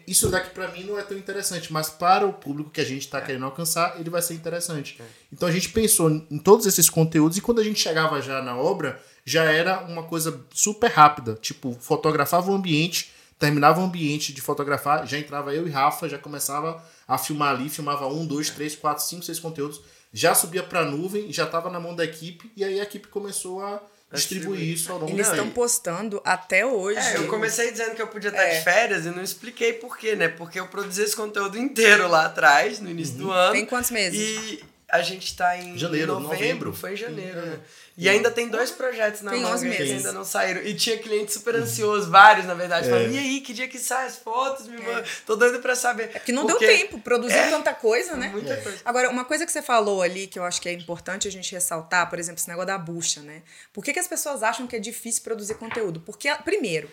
isso 0.08 0.29
daqui 0.29 0.51
para 0.51 0.70
mim 0.70 0.84
não 0.84 0.98
é 0.98 1.03
tão 1.03 1.17
interessante, 1.17 1.72
mas 1.72 1.89
para 1.89 2.25
o 2.25 2.34
público 2.34 2.70
que 2.70 2.79
a 2.79 2.86
gente 2.86 3.01
está 3.01 3.17
é. 3.17 3.22
querendo 3.22 3.46
alcançar, 3.46 4.00
ele 4.00 4.10
vai 4.10 4.22
ser 4.22 4.34
interessante. 4.34 4.98
É. 5.00 5.05
Então 5.32 5.50
a 5.50 5.51
gente 5.51 5.70
pensou 5.70 6.10
em 6.10 6.38
todos 6.38 6.65
esses 6.65 6.89
conteúdos 6.89 7.38
e 7.38 7.41
quando 7.41 7.60
a 7.60 7.63
gente 7.63 7.79
chegava 7.79 8.22
já 8.22 8.41
na 8.41 8.55
obra, 8.55 9.01
já 9.25 9.44
era 9.44 9.82
uma 9.82 10.03
coisa 10.03 10.39
super 10.53 10.89
rápida. 10.89 11.36
Tipo, 11.41 11.77
fotografava 11.82 12.51
o 12.51 12.55
ambiente, 12.55 13.12
terminava 13.38 13.82
o 13.82 13.84
ambiente 13.84 14.32
de 14.32 14.41
fotografar, 14.41 15.05
já 15.05 15.17
entrava 15.17 15.53
eu 15.53 15.67
e 15.67 15.72
Rafa, 15.72 16.08
já 16.08 16.17
começava 16.17 16.82
a 17.08 17.17
filmar 17.17 17.53
ali, 17.55 17.70
filmava 17.70 18.08
um, 18.08 18.25
dois, 18.25 18.50
três, 18.50 18.75
quatro, 18.75 19.03
cinco, 19.03 19.24
seis 19.24 19.39
conteúdos, 19.39 19.82
já 20.13 20.34
subia 20.34 20.63
para 20.63 20.79
a 20.79 20.86
nuvem, 20.86 21.34
já 21.34 21.44
estava 21.44 21.70
na 21.70 21.79
mão 21.79 21.94
da 21.94 22.05
equipe 22.05 22.50
e 22.55 22.63
aí 22.63 22.79
a 22.79 22.84
equipe 22.84 23.10
começou 23.10 23.62
a 23.62 23.82
distribuir 24.12 24.62
isso 24.62 24.92
ao 24.92 25.00
longo 25.00 25.12
Eles 25.12 25.28
estão 25.28 25.50
postando 25.50 26.22
até 26.24 26.66
hoje. 26.66 27.00
É, 27.00 27.18
eu 27.18 27.28
comecei 27.28 27.72
dizendo 27.72 27.96
que 27.96 28.02
eu 28.02 28.08
podia 28.08 28.30
estar 28.30 28.44
é. 28.44 28.58
de 28.58 28.64
férias 28.64 29.06
e 29.06 29.10
não 29.10 29.24
expliquei 29.24 29.74
por 29.74 29.98
quê, 29.98 30.16
né? 30.16 30.28
Porque 30.28 30.60
eu 30.60 30.68
produzi 30.68 31.04
esse 31.04 31.16
conteúdo 31.16 31.58
inteiro 31.58 32.08
lá 32.08 32.26
atrás, 32.26 32.80
no 32.80 32.90
início 32.90 33.16
uhum. 33.16 33.22
do 33.22 33.32
ano. 33.32 33.54
Tem 33.54 33.66
quantos 33.66 33.92
meses? 33.92 34.20
E 34.20 34.64
a 34.96 35.02
gente 35.02 35.25
está 35.25 35.58
em 35.58 35.78
janeiro, 35.78 36.14
novembro, 36.14 36.34
novembro. 36.34 36.74
foi 36.74 36.94
em 36.94 36.96
janeiro, 36.96 37.42
né? 37.46 37.60
E 37.98 38.10
ainda 38.10 38.30
tem 38.30 38.50
dois 38.50 38.72
projetos 38.72 39.22
na 39.22 39.32
mão 39.32 39.58
que 39.58 39.68
ainda 39.68 40.12
não 40.12 40.25
saíram. 40.25 40.62
E 40.62 40.74
tinha 40.74 40.98
cliente 40.98 41.32
super 41.32 41.56
ansioso, 41.56 42.12
vários, 42.12 42.46
na 42.46 42.54
verdade, 42.54 42.88
é. 42.88 42.90
falando, 42.90 43.12
e 43.12 43.18
aí, 43.18 43.40
que 43.40 43.54
dia 43.54 43.70
que 43.70 43.80
sai 43.80 44.08
as 44.08 44.18
fotos? 44.18 44.68
Me 44.68 44.82
é. 44.82 45.04
Tô 45.25 45.38
doido 45.38 45.60
pra 45.60 45.75
saber. 45.75 46.12
É 46.14 46.20
que 46.20 46.34
não 46.34 46.46
Porque... 46.46 46.66
deu 46.66 46.77
tempo, 46.77 47.00
produziu 47.00 47.38
é. 47.38 47.50
tanta 47.50 47.74
coisa, 47.74 48.18
né? 48.18 48.29
Muita 48.29 48.58
coisa. 48.58 48.79
Agora, 48.84 49.10
uma 49.10 49.24
coisa 49.24 49.46
que 49.46 49.51
você 49.51 49.62
falou 49.62 50.01
ali, 50.01 50.27
que 50.27 50.38
eu 50.38 50.44
acho 50.44 50.62
que 50.62 50.68
é 50.68 50.74
importante 50.74 51.27
a 51.27 51.31
gente 51.31 51.53
ressaltar, 51.53 52.10
por 52.10 52.20
exemplo, 52.20 52.40
esse 52.40 52.50
negócio 52.50 52.68
da 52.68 52.77
bucha, 52.77 53.22
né? 53.22 53.44
Por 53.72 53.84
que, 53.84 53.94
que 53.94 54.00
as 54.00 54.08
pessoas 54.08 54.44
acham 54.44 54.68
que 54.68 54.75
é 54.75 54.79
difícil 54.79 55.24
produzir 55.24 55.55
conteúdo? 55.55 56.01
Porque, 56.01 56.29
primeiro, 56.44 56.90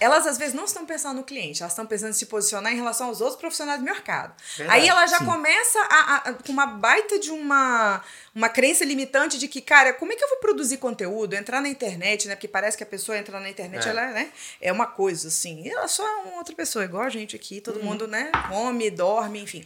elas 0.00 0.26
às 0.26 0.38
vezes 0.38 0.54
não 0.54 0.64
estão 0.64 0.86
pensando 0.86 1.18
no 1.18 1.22
cliente, 1.22 1.62
elas 1.62 1.72
estão 1.72 1.86
pensando 1.86 2.10
em 2.10 2.14
se 2.14 2.26
posicionar 2.26 2.72
em 2.72 2.76
relação 2.76 3.08
aos 3.08 3.20
outros 3.20 3.38
profissionais 3.38 3.78
do 3.78 3.84
mercado. 3.84 4.34
Verdade, 4.56 4.80
Aí 4.80 4.88
ela 4.88 5.06
já 5.06 5.18
sim. 5.18 5.26
começa 5.26 5.78
a, 5.82 6.16
a, 6.16 6.32
com 6.32 6.50
uma 6.52 6.66
baita 6.66 7.18
de 7.18 7.30
uma, 7.30 8.02
uma 8.34 8.48
crença 8.48 8.84
limitante 8.84 9.38
de 9.38 9.46
que, 9.46 9.60
cara, 9.60 9.92
como 9.92 10.12
é 10.12 10.16
que 10.16 10.24
eu 10.24 10.28
vou 10.28 10.38
produzir 10.38 10.78
conteúdo, 10.78 11.34
entrar 11.34 11.60
na 11.60 11.68
internet, 11.68 12.26
né? 12.26 12.34
Porque 12.34 12.48
parece 12.48 12.76
que 12.76 12.82
a 12.82 12.86
pessoa 12.86 13.18
entra 13.18 13.38
na 13.38 13.50
internet, 13.50 13.86
é. 13.86 13.90
ela 13.90 14.06
né, 14.06 14.32
é 14.60 14.72
uma 14.72 14.86
coisa, 14.86 15.28
assim. 15.28 15.68
Ela 15.68 15.86
só 15.86 16.06
é 16.06 16.22
uma 16.22 16.38
outra 16.38 16.54
pessoa, 16.54 16.84
igual 16.84 17.02
a 17.02 17.10
gente 17.10 17.36
aqui, 17.36 17.60
todo 17.60 17.78
uhum. 17.78 17.84
mundo, 17.84 18.08
né? 18.08 18.32
Come, 18.48 18.90
dorme, 18.90 19.42
enfim. 19.42 19.64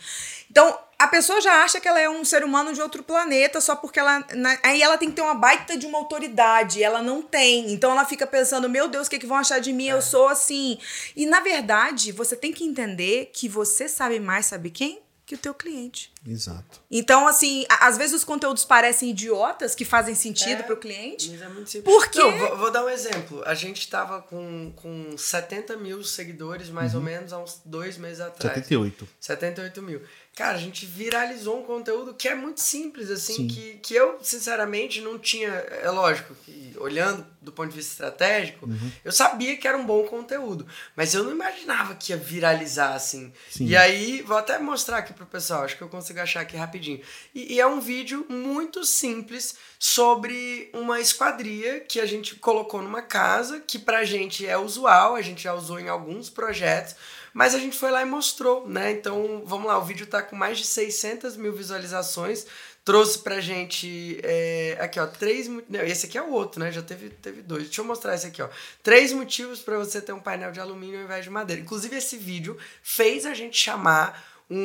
Então, 0.51 0.77
a 1.05 1.09
pessoa 1.09 1.39
já 1.39 1.63
acha 1.63 1.79
que 1.79 1.87
ela 1.87 2.01
é 2.01 2.09
um 2.09 2.25
ser 2.25 2.43
humano 2.43 2.73
de 2.73 2.81
outro 2.81 3.03
planeta 3.03 3.61
só 3.61 3.77
porque 3.77 4.01
ela. 4.01 4.25
Na, 4.33 4.59
aí 4.63 4.81
ela 4.81 4.97
tem 4.97 5.11
que 5.11 5.17
ter 5.17 5.21
uma 5.21 5.35
baita 5.35 5.77
de 5.77 5.87
uma 5.87 5.99
autoridade. 5.99 6.83
Ela 6.83 7.03
não 7.03 7.21
tem. 7.21 7.73
Então 7.73 7.93
ela 7.93 8.07
fica 8.07 8.27
pensando: 8.27 8.69
meu 8.71 8.89
Deus, 8.89 9.07
o 9.07 9.11
que, 9.11 9.17
é 9.17 9.19
que 9.19 9.27
vão 9.27 9.37
achar 9.37 9.61
de 9.61 9.71
mim? 9.71 9.89
É. 9.89 9.93
Eu 9.93 10.01
sou 10.01 10.29
assim. 10.29 10.79
E 11.15 11.27
na 11.27 11.41
verdade, 11.41 12.11
você 12.11 12.35
tem 12.35 12.53
que 12.53 12.65
entender 12.65 13.31
que 13.35 13.49
você 13.49 13.87
sabe 13.87 14.19
mais, 14.19 14.47
sabe 14.47 14.71
quem? 14.71 15.03
Que 15.27 15.35
o 15.35 15.39
teu 15.39 15.53
cliente. 15.53 16.14
Exato. 16.27 16.81
Então, 16.91 17.29
assim, 17.29 17.67
às 17.69 17.99
vezes 17.99 18.17
os 18.17 18.25
conteúdos 18.25 18.65
parecem 18.65 19.11
idiotas, 19.11 19.75
que 19.75 19.85
fazem 19.85 20.15
sentido 20.15 20.61
é, 20.61 20.63
para 20.63 20.75
o 20.75 20.77
cliente. 20.77 21.31
Mas 21.31 21.43
é 21.43 21.49
muito 21.49 21.71
simples. 21.71 21.95
Por 21.95 22.09
quê? 22.09 22.19
Não, 22.19 22.39
vou, 22.39 22.57
vou, 22.57 22.71
dar 22.71 22.85
um 22.85 22.89
exemplo. 22.89 23.43
A 23.45 23.55
gente 23.55 23.81
estava 23.81 24.23
com, 24.23 24.73
com 24.77 25.17
70 25.17 25.77
mil 25.77 26.03
seguidores, 26.03 26.71
mais 26.71 26.95
uhum. 26.95 27.01
ou 27.01 27.05
menos, 27.05 27.33
há 27.33 27.39
uns 27.39 27.61
dois 27.65 27.99
meses 27.99 28.21
atrás. 28.21 28.55
78. 28.55 29.07
78 29.21 29.83
mil. 29.83 30.01
Cara, 30.35 30.57
a 30.57 30.61
gente 30.61 30.85
viralizou 30.85 31.61
um 31.61 31.63
conteúdo 31.63 32.13
que 32.13 32.27
é 32.27 32.35
muito 32.35 32.61
simples, 32.61 33.09
assim, 33.09 33.47
que, 33.47 33.75
que 33.75 33.95
eu, 33.95 34.19
sinceramente, 34.21 35.01
não 35.01 35.17
tinha. 35.17 35.49
É 35.49 35.89
lógico 35.91 36.35
que, 36.45 36.75
olhando 36.79 37.25
do 37.41 37.53
ponto 37.53 37.69
de 37.69 37.77
vista 37.77 37.93
estratégico, 37.93 38.67
uhum. 38.67 38.91
eu 39.05 39.13
sabia 39.13 39.57
que 39.57 39.69
era 39.69 39.79
um 39.79 39.87
bom 39.87 40.03
conteúdo, 40.05 40.67
mas 40.97 41.15
eu 41.15 41.23
não 41.23 41.31
imaginava 41.31 41.95
que 41.95 42.11
ia 42.11 42.17
viralizar 42.17 42.95
assim. 42.95 43.33
Sim. 43.49 43.67
E 43.67 43.77
aí, 43.77 44.23
vou 44.23 44.37
até 44.37 44.59
mostrar 44.59 44.99
aqui 44.99 45.13
pro 45.13 45.27
pessoal, 45.27 45.63
acho 45.63 45.77
que 45.77 45.83
eu 45.83 45.89
consigo 45.89 46.14
achar 46.21 46.41
aqui 46.41 46.57
rapidinho. 46.57 47.01
E, 47.35 47.55
e 47.55 47.61
é 47.61 47.67
um 47.67 47.81
vídeo 47.81 48.27
muito 48.29 48.85
simples 48.85 49.57
sobre 49.79 50.71
uma 50.73 51.01
esquadria 51.01 51.81
que 51.81 52.01
a 52.01 52.07
gente 52.07 52.37
colocou 52.37 52.81
numa 52.83 53.03
casa, 53.03 53.61
que 53.61 53.79
pra 53.79 54.05
gente 54.05 54.47
é 54.47 54.57
usual, 54.57 55.17
a 55.17 55.23
gente 55.23 55.43
já 55.43 55.55
usou 55.55 55.79
em 55.79 55.89
alguns 55.89 56.31
projetos 56.31 56.97
mas 57.35 57.53
a 57.53 57.59
gente 57.59 57.77
foi 57.77 57.91
lá 57.91 58.01
e 58.01 58.05
mostrou, 58.05 58.67
né? 58.69 58.93
Então, 58.93 59.43
vamos 59.45 59.67
lá, 59.67 59.77
o 59.77 59.85
vídeo 59.85 60.07
tá 60.07 60.23
com 60.23 60.37
mais 60.37 60.57
de 60.57 60.65
600 60.65 61.37
mil 61.37 61.53
visualizações. 61.53 62.47
Trouxe 62.85 63.19
pra 63.19 63.41
gente. 63.41 64.21
É, 64.23 64.77
aqui, 64.79 65.01
ó, 65.01 65.07
três. 65.07 65.49
Não, 65.49 65.81
esse 65.81 66.07
aqui 66.07 66.17
é 66.17 66.23
o 66.23 66.31
outro, 66.31 66.61
né? 66.61 66.71
Já 66.71 66.83
teve, 66.83 67.09
teve 67.11 67.43
dois. 67.43 67.65
Deixa 67.65 67.81
eu 67.81 67.85
mostrar 67.85 68.15
esse 68.15 68.27
aqui, 68.27 68.41
ó. 68.41 68.49
Três 68.83 69.11
motivos 69.13 69.61
para 69.61 69.79
você 69.79 70.01
ter 70.01 70.13
um 70.13 70.21
painel 70.21 70.53
de 70.53 70.61
alumínio 70.61 70.99
ao 70.99 71.05
invés 71.05 71.25
de 71.25 71.31
madeira. 71.31 71.61
Inclusive, 71.63 71.97
esse 71.97 72.17
vídeo 72.19 72.57
fez 72.83 73.27
a 73.27 73.35
gente 73.35 73.59
chamar 73.59 74.34
um, 74.51 74.57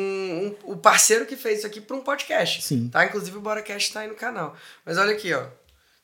um, 0.65 0.71
o 0.71 0.77
parceiro 0.77 1.25
que 1.25 1.35
fez 1.35 1.59
isso 1.59 1.67
aqui 1.67 1.79
para 1.81 1.95
um 1.95 2.01
podcast. 2.01 2.61
Sim. 2.61 2.89
Tá? 2.89 3.05
Inclusive 3.05 3.37
o 3.37 3.41
BoraCast 3.41 3.93
tá 3.93 4.01
aí 4.01 4.07
no 4.07 4.15
canal. 4.15 4.57
Mas 4.85 4.97
olha 4.97 5.13
aqui, 5.13 5.33
ó. 5.33 5.47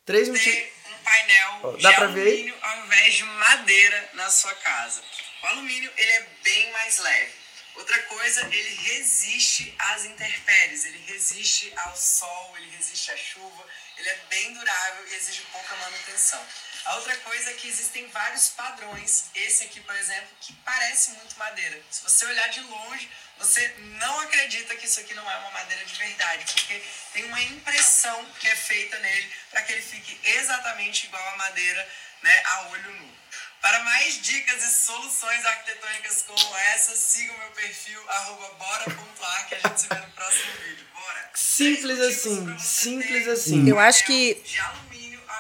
Três 0.05 0.29
motivos. 0.29 0.59
um 0.59 1.03
painel 1.03 1.59
ó, 1.63 1.71
de 1.77 1.88
alumínio 1.88 2.55
ao 2.61 2.85
invés 2.85 3.13
de 3.15 3.23
madeira 3.23 4.09
na 4.13 4.29
sua 4.29 4.53
casa. 4.53 5.01
O 5.43 5.47
alumínio 5.47 5.91
ele 5.97 6.11
é 6.11 6.27
bem 6.43 6.71
mais 6.71 6.99
leve. 6.99 7.44
Outra 7.75 8.01
coisa, 8.03 8.41
ele 8.53 8.75
resiste 8.75 9.75
às 9.77 10.05
intempéries, 10.05 10.85
ele 10.85 10.97
resiste 11.07 11.73
ao 11.75 11.95
sol, 11.95 12.55
ele 12.57 12.69
resiste 12.77 13.11
à 13.11 13.17
chuva, 13.17 13.67
ele 13.97 14.09
é 14.09 14.15
bem 14.29 14.53
durável 14.53 15.07
e 15.07 15.15
exige 15.15 15.41
pouca 15.51 15.75
manutenção. 15.75 16.45
A 16.85 16.95
outra 16.95 17.17
coisa 17.17 17.49
é 17.49 17.53
que 17.55 17.67
existem 17.67 18.07
vários 18.07 18.49
padrões. 18.49 19.25
Esse 19.33 19.63
aqui, 19.65 19.81
por 19.81 19.95
exemplo, 19.95 20.29
que 20.39 20.53
parece 20.63 21.11
muito 21.11 21.38
madeira. 21.38 21.81
Se 21.89 22.03
você 22.03 22.25
olhar 22.27 22.47
de 22.49 22.61
longe, 22.61 23.09
você 23.38 23.67
não 23.99 24.19
acredita 24.21 24.75
que 24.75 24.85
isso 24.85 24.99
aqui 24.99 25.13
não 25.13 25.29
é 25.29 25.35
uma 25.38 25.51
madeira 25.51 25.83
de 25.83 25.95
verdade, 25.95 26.45
porque 26.53 26.81
tem 27.11 27.25
uma 27.25 27.41
impressão 27.41 28.23
que 28.39 28.47
é 28.47 28.55
feita 28.55 28.97
nele 28.99 29.33
para 29.49 29.63
que 29.63 29.73
ele 29.73 29.81
fique 29.81 30.17
exatamente 30.23 31.07
igual 31.07 31.27
a 31.29 31.38
madeira, 31.38 31.89
né, 32.21 32.43
a 32.45 32.61
olho 32.69 32.91
nu. 32.91 33.17
Para 33.65 33.80
mais 33.80 34.21
dicas 34.21 34.63
e 34.63 34.71
soluções 34.71 35.43
arquitetônicas 35.43 36.21
como 36.21 36.56
essa, 36.75 36.95
siga 36.95 37.34
o 37.34 37.39
meu 37.39 37.49
perfil, 37.49 37.99
bora.ar, 38.60 39.47
que 39.47 39.56
a 39.56 39.58
gente 39.58 39.82
se 39.82 39.88
vê 39.88 39.95
no 39.95 40.12
próximo 40.12 40.51
vídeo. 40.63 40.86
Bora! 40.93 41.32
Simples 41.34 41.99
assim, 41.99 42.60
simples 42.60 43.28
assim. 43.28 43.67
Eu 43.67 43.80
acho 43.80 44.06
que 44.06 44.39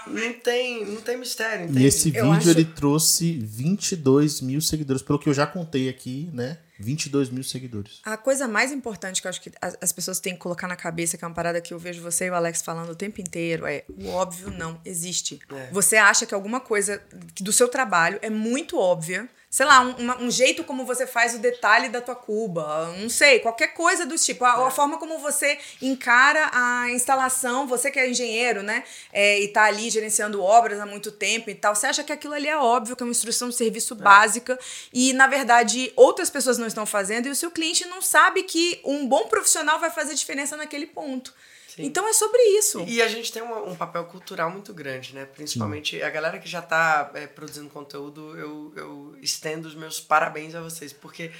não 0.07 0.33
tem, 0.33 0.85
não 0.85 1.01
tem 1.01 1.17
mistério. 1.17 1.65
Entende? 1.65 1.83
E 1.83 1.85
esse 1.85 2.09
vídeo 2.11 2.31
acho... 2.31 2.49
ele 2.49 2.65
trouxe 2.65 3.39
22 3.39 4.41
mil 4.41 4.61
seguidores, 4.61 5.01
pelo 5.01 5.19
que 5.19 5.29
eu 5.29 5.33
já 5.33 5.45
contei 5.45 5.89
aqui, 5.89 6.29
né? 6.33 6.57
22 6.79 7.29
mil 7.29 7.43
seguidores. 7.43 8.01
A 8.03 8.17
coisa 8.17 8.47
mais 8.47 8.71
importante 8.71 9.21
que 9.21 9.27
eu 9.27 9.29
acho 9.29 9.41
que 9.41 9.51
as 9.61 9.91
pessoas 9.91 10.19
têm 10.19 10.33
que 10.33 10.39
colocar 10.39 10.67
na 10.67 10.75
cabeça, 10.75 11.17
que 11.17 11.23
é 11.23 11.27
uma 11.27 11.33
parada 11.33 11.61
que 11.61 11.73
eu 11.73 11.79
vejo 11.79 12.01
você 12.01 12.25
e 12.25 12.29
o 12.29 12.35
Alex 12.35 12.61
falando 12.61 12.89
o 12.89 12.95
tempo 12.95 13.21
inteiro, 13.21 13.65
é 13.65 13.83
o 13.89 14.09
óbvio 14.09 14.51
não 14.51 14.79
existe. 14.83 15.39
É. 15.49 15.69
Você 15.71 15.95
acha 15.95 16.25
que 16.25 16.33
alguma 16.33 16.59
coisa 16.59 17.01
do 17.39 17.53
seu 17.53 17.67
trabalho 17.67 18.19
é 18.21 18.29
muito 18.29 18.77
óbvia 18.77 19.29
sei 19.55 19.65
lá, 19.65 19.79
um, 19.79 20.25
um, 20.25 20.29
jeito 20.29 20.65
como 20.65 20.83
você 20.83 21.07
faz 21.07 21.33
o 21.33 21.39
detalhe 21.39 21.87
da 21.87 22.01
tua 22.01 22.13
cuba, 22.13 22.93
não 22.99 23.07
sei, 23.07 23.39
qualquer 23.39 23.69
coisa 23.69 24.05
do 24.05 24.17
tipo, 24.17 24.43
a, 24.43 24.67
a 24.67 24.69
forma 24.69 24.97
como 24.97 25.17
você 25.17 25.57
encara 25.81 26.49
a 26.51 26.91
instalação, 26.91 27.65
você 27.65 27.89
que 27.89 27.97
é 27.97 28.09
engenheiro, 28.09 28.61
né, 28.61 28.83
é, 29.13 29.39
e 29.39 29.47
tá 29.47 29.63
ali 29.63 29.89
gerenciando 29.89 30.43
obras 30.43 30.77
há 30.77 30.85
muito 30.85 31.09
tempo 31.09 31.49
e 31.49 31.55
tal, 31.55 31.73
você 31.73 31.87
acha 31.87 32.03
que 32.03 32.11
aquilo 32.11 32.33
ali 32.33 32.49
é 32.49 32.57
óbvio, 32.57 32.97
que 32.97 33.03
é 33.03 33.05
uma 33.05 33.11
instrução 33.11 33.47
de 33.47 33.55
serviço 33.55 33.93
é. 33.93 33.97
básica 33.97 34.59
e, 34.91 35.13
na 35.13 35.25
verdade, 35.25 35.89
outras 35.95 36.29
pessoas 36.29 36.57
não 36.57 36.67
estão 36.67 36.85
fazendo 36.85 37.27
e 37.27 37.29
o 37.29 37.35
seu 37.35 37.49
cliente 37.49 37.85
não 37.85 38.01
sabe 38.01 38.43
que 38.43 38.81
um 38.83 39.07
bom 39.07 39.29
profissional 39.29 39.79
vai 39.79 39.89
fazer 39.89 40.15
diferença 40.15 40.57
naquele 40.57 40.85
ponto. 40.85 41.33
Sim. 41.75 41.83
Então 41.83 42.07
é 42.07 42.13
sobre 42.13 42.41
isso. 42.57 42.85
E 42.87 43.01
a 43.01 43.07
gente 43.07 43.33
tem 43.33 43.43
um, 43.43 43.71
um 43.71 43.75
papel 43.75 44.05
cultural 44.05 44.49
muito 44.49 44.73
grande, 44.73 45.13
né? 45.13 45.25
Principalmente 45.25 45.97
Sim. 45.97 46.03
a 46.03 46.09
galera 46.09 46.39
que 46.39 46.47
já 46.47 46.59
está 46.59 47.11
é, 47.13 47.27
produzindo 47.27 47.69
conteúdo, 47.69 48.37
eu, 48.37 48.73
eu 48.77 49.17
estendo 49.21 49.67
os 49.67 49.75
meus 49.75 49.99
parabéns 49.99 50.55
a 50.55 50.61
vocês, 50.61 50.93
porque 50.93 51.31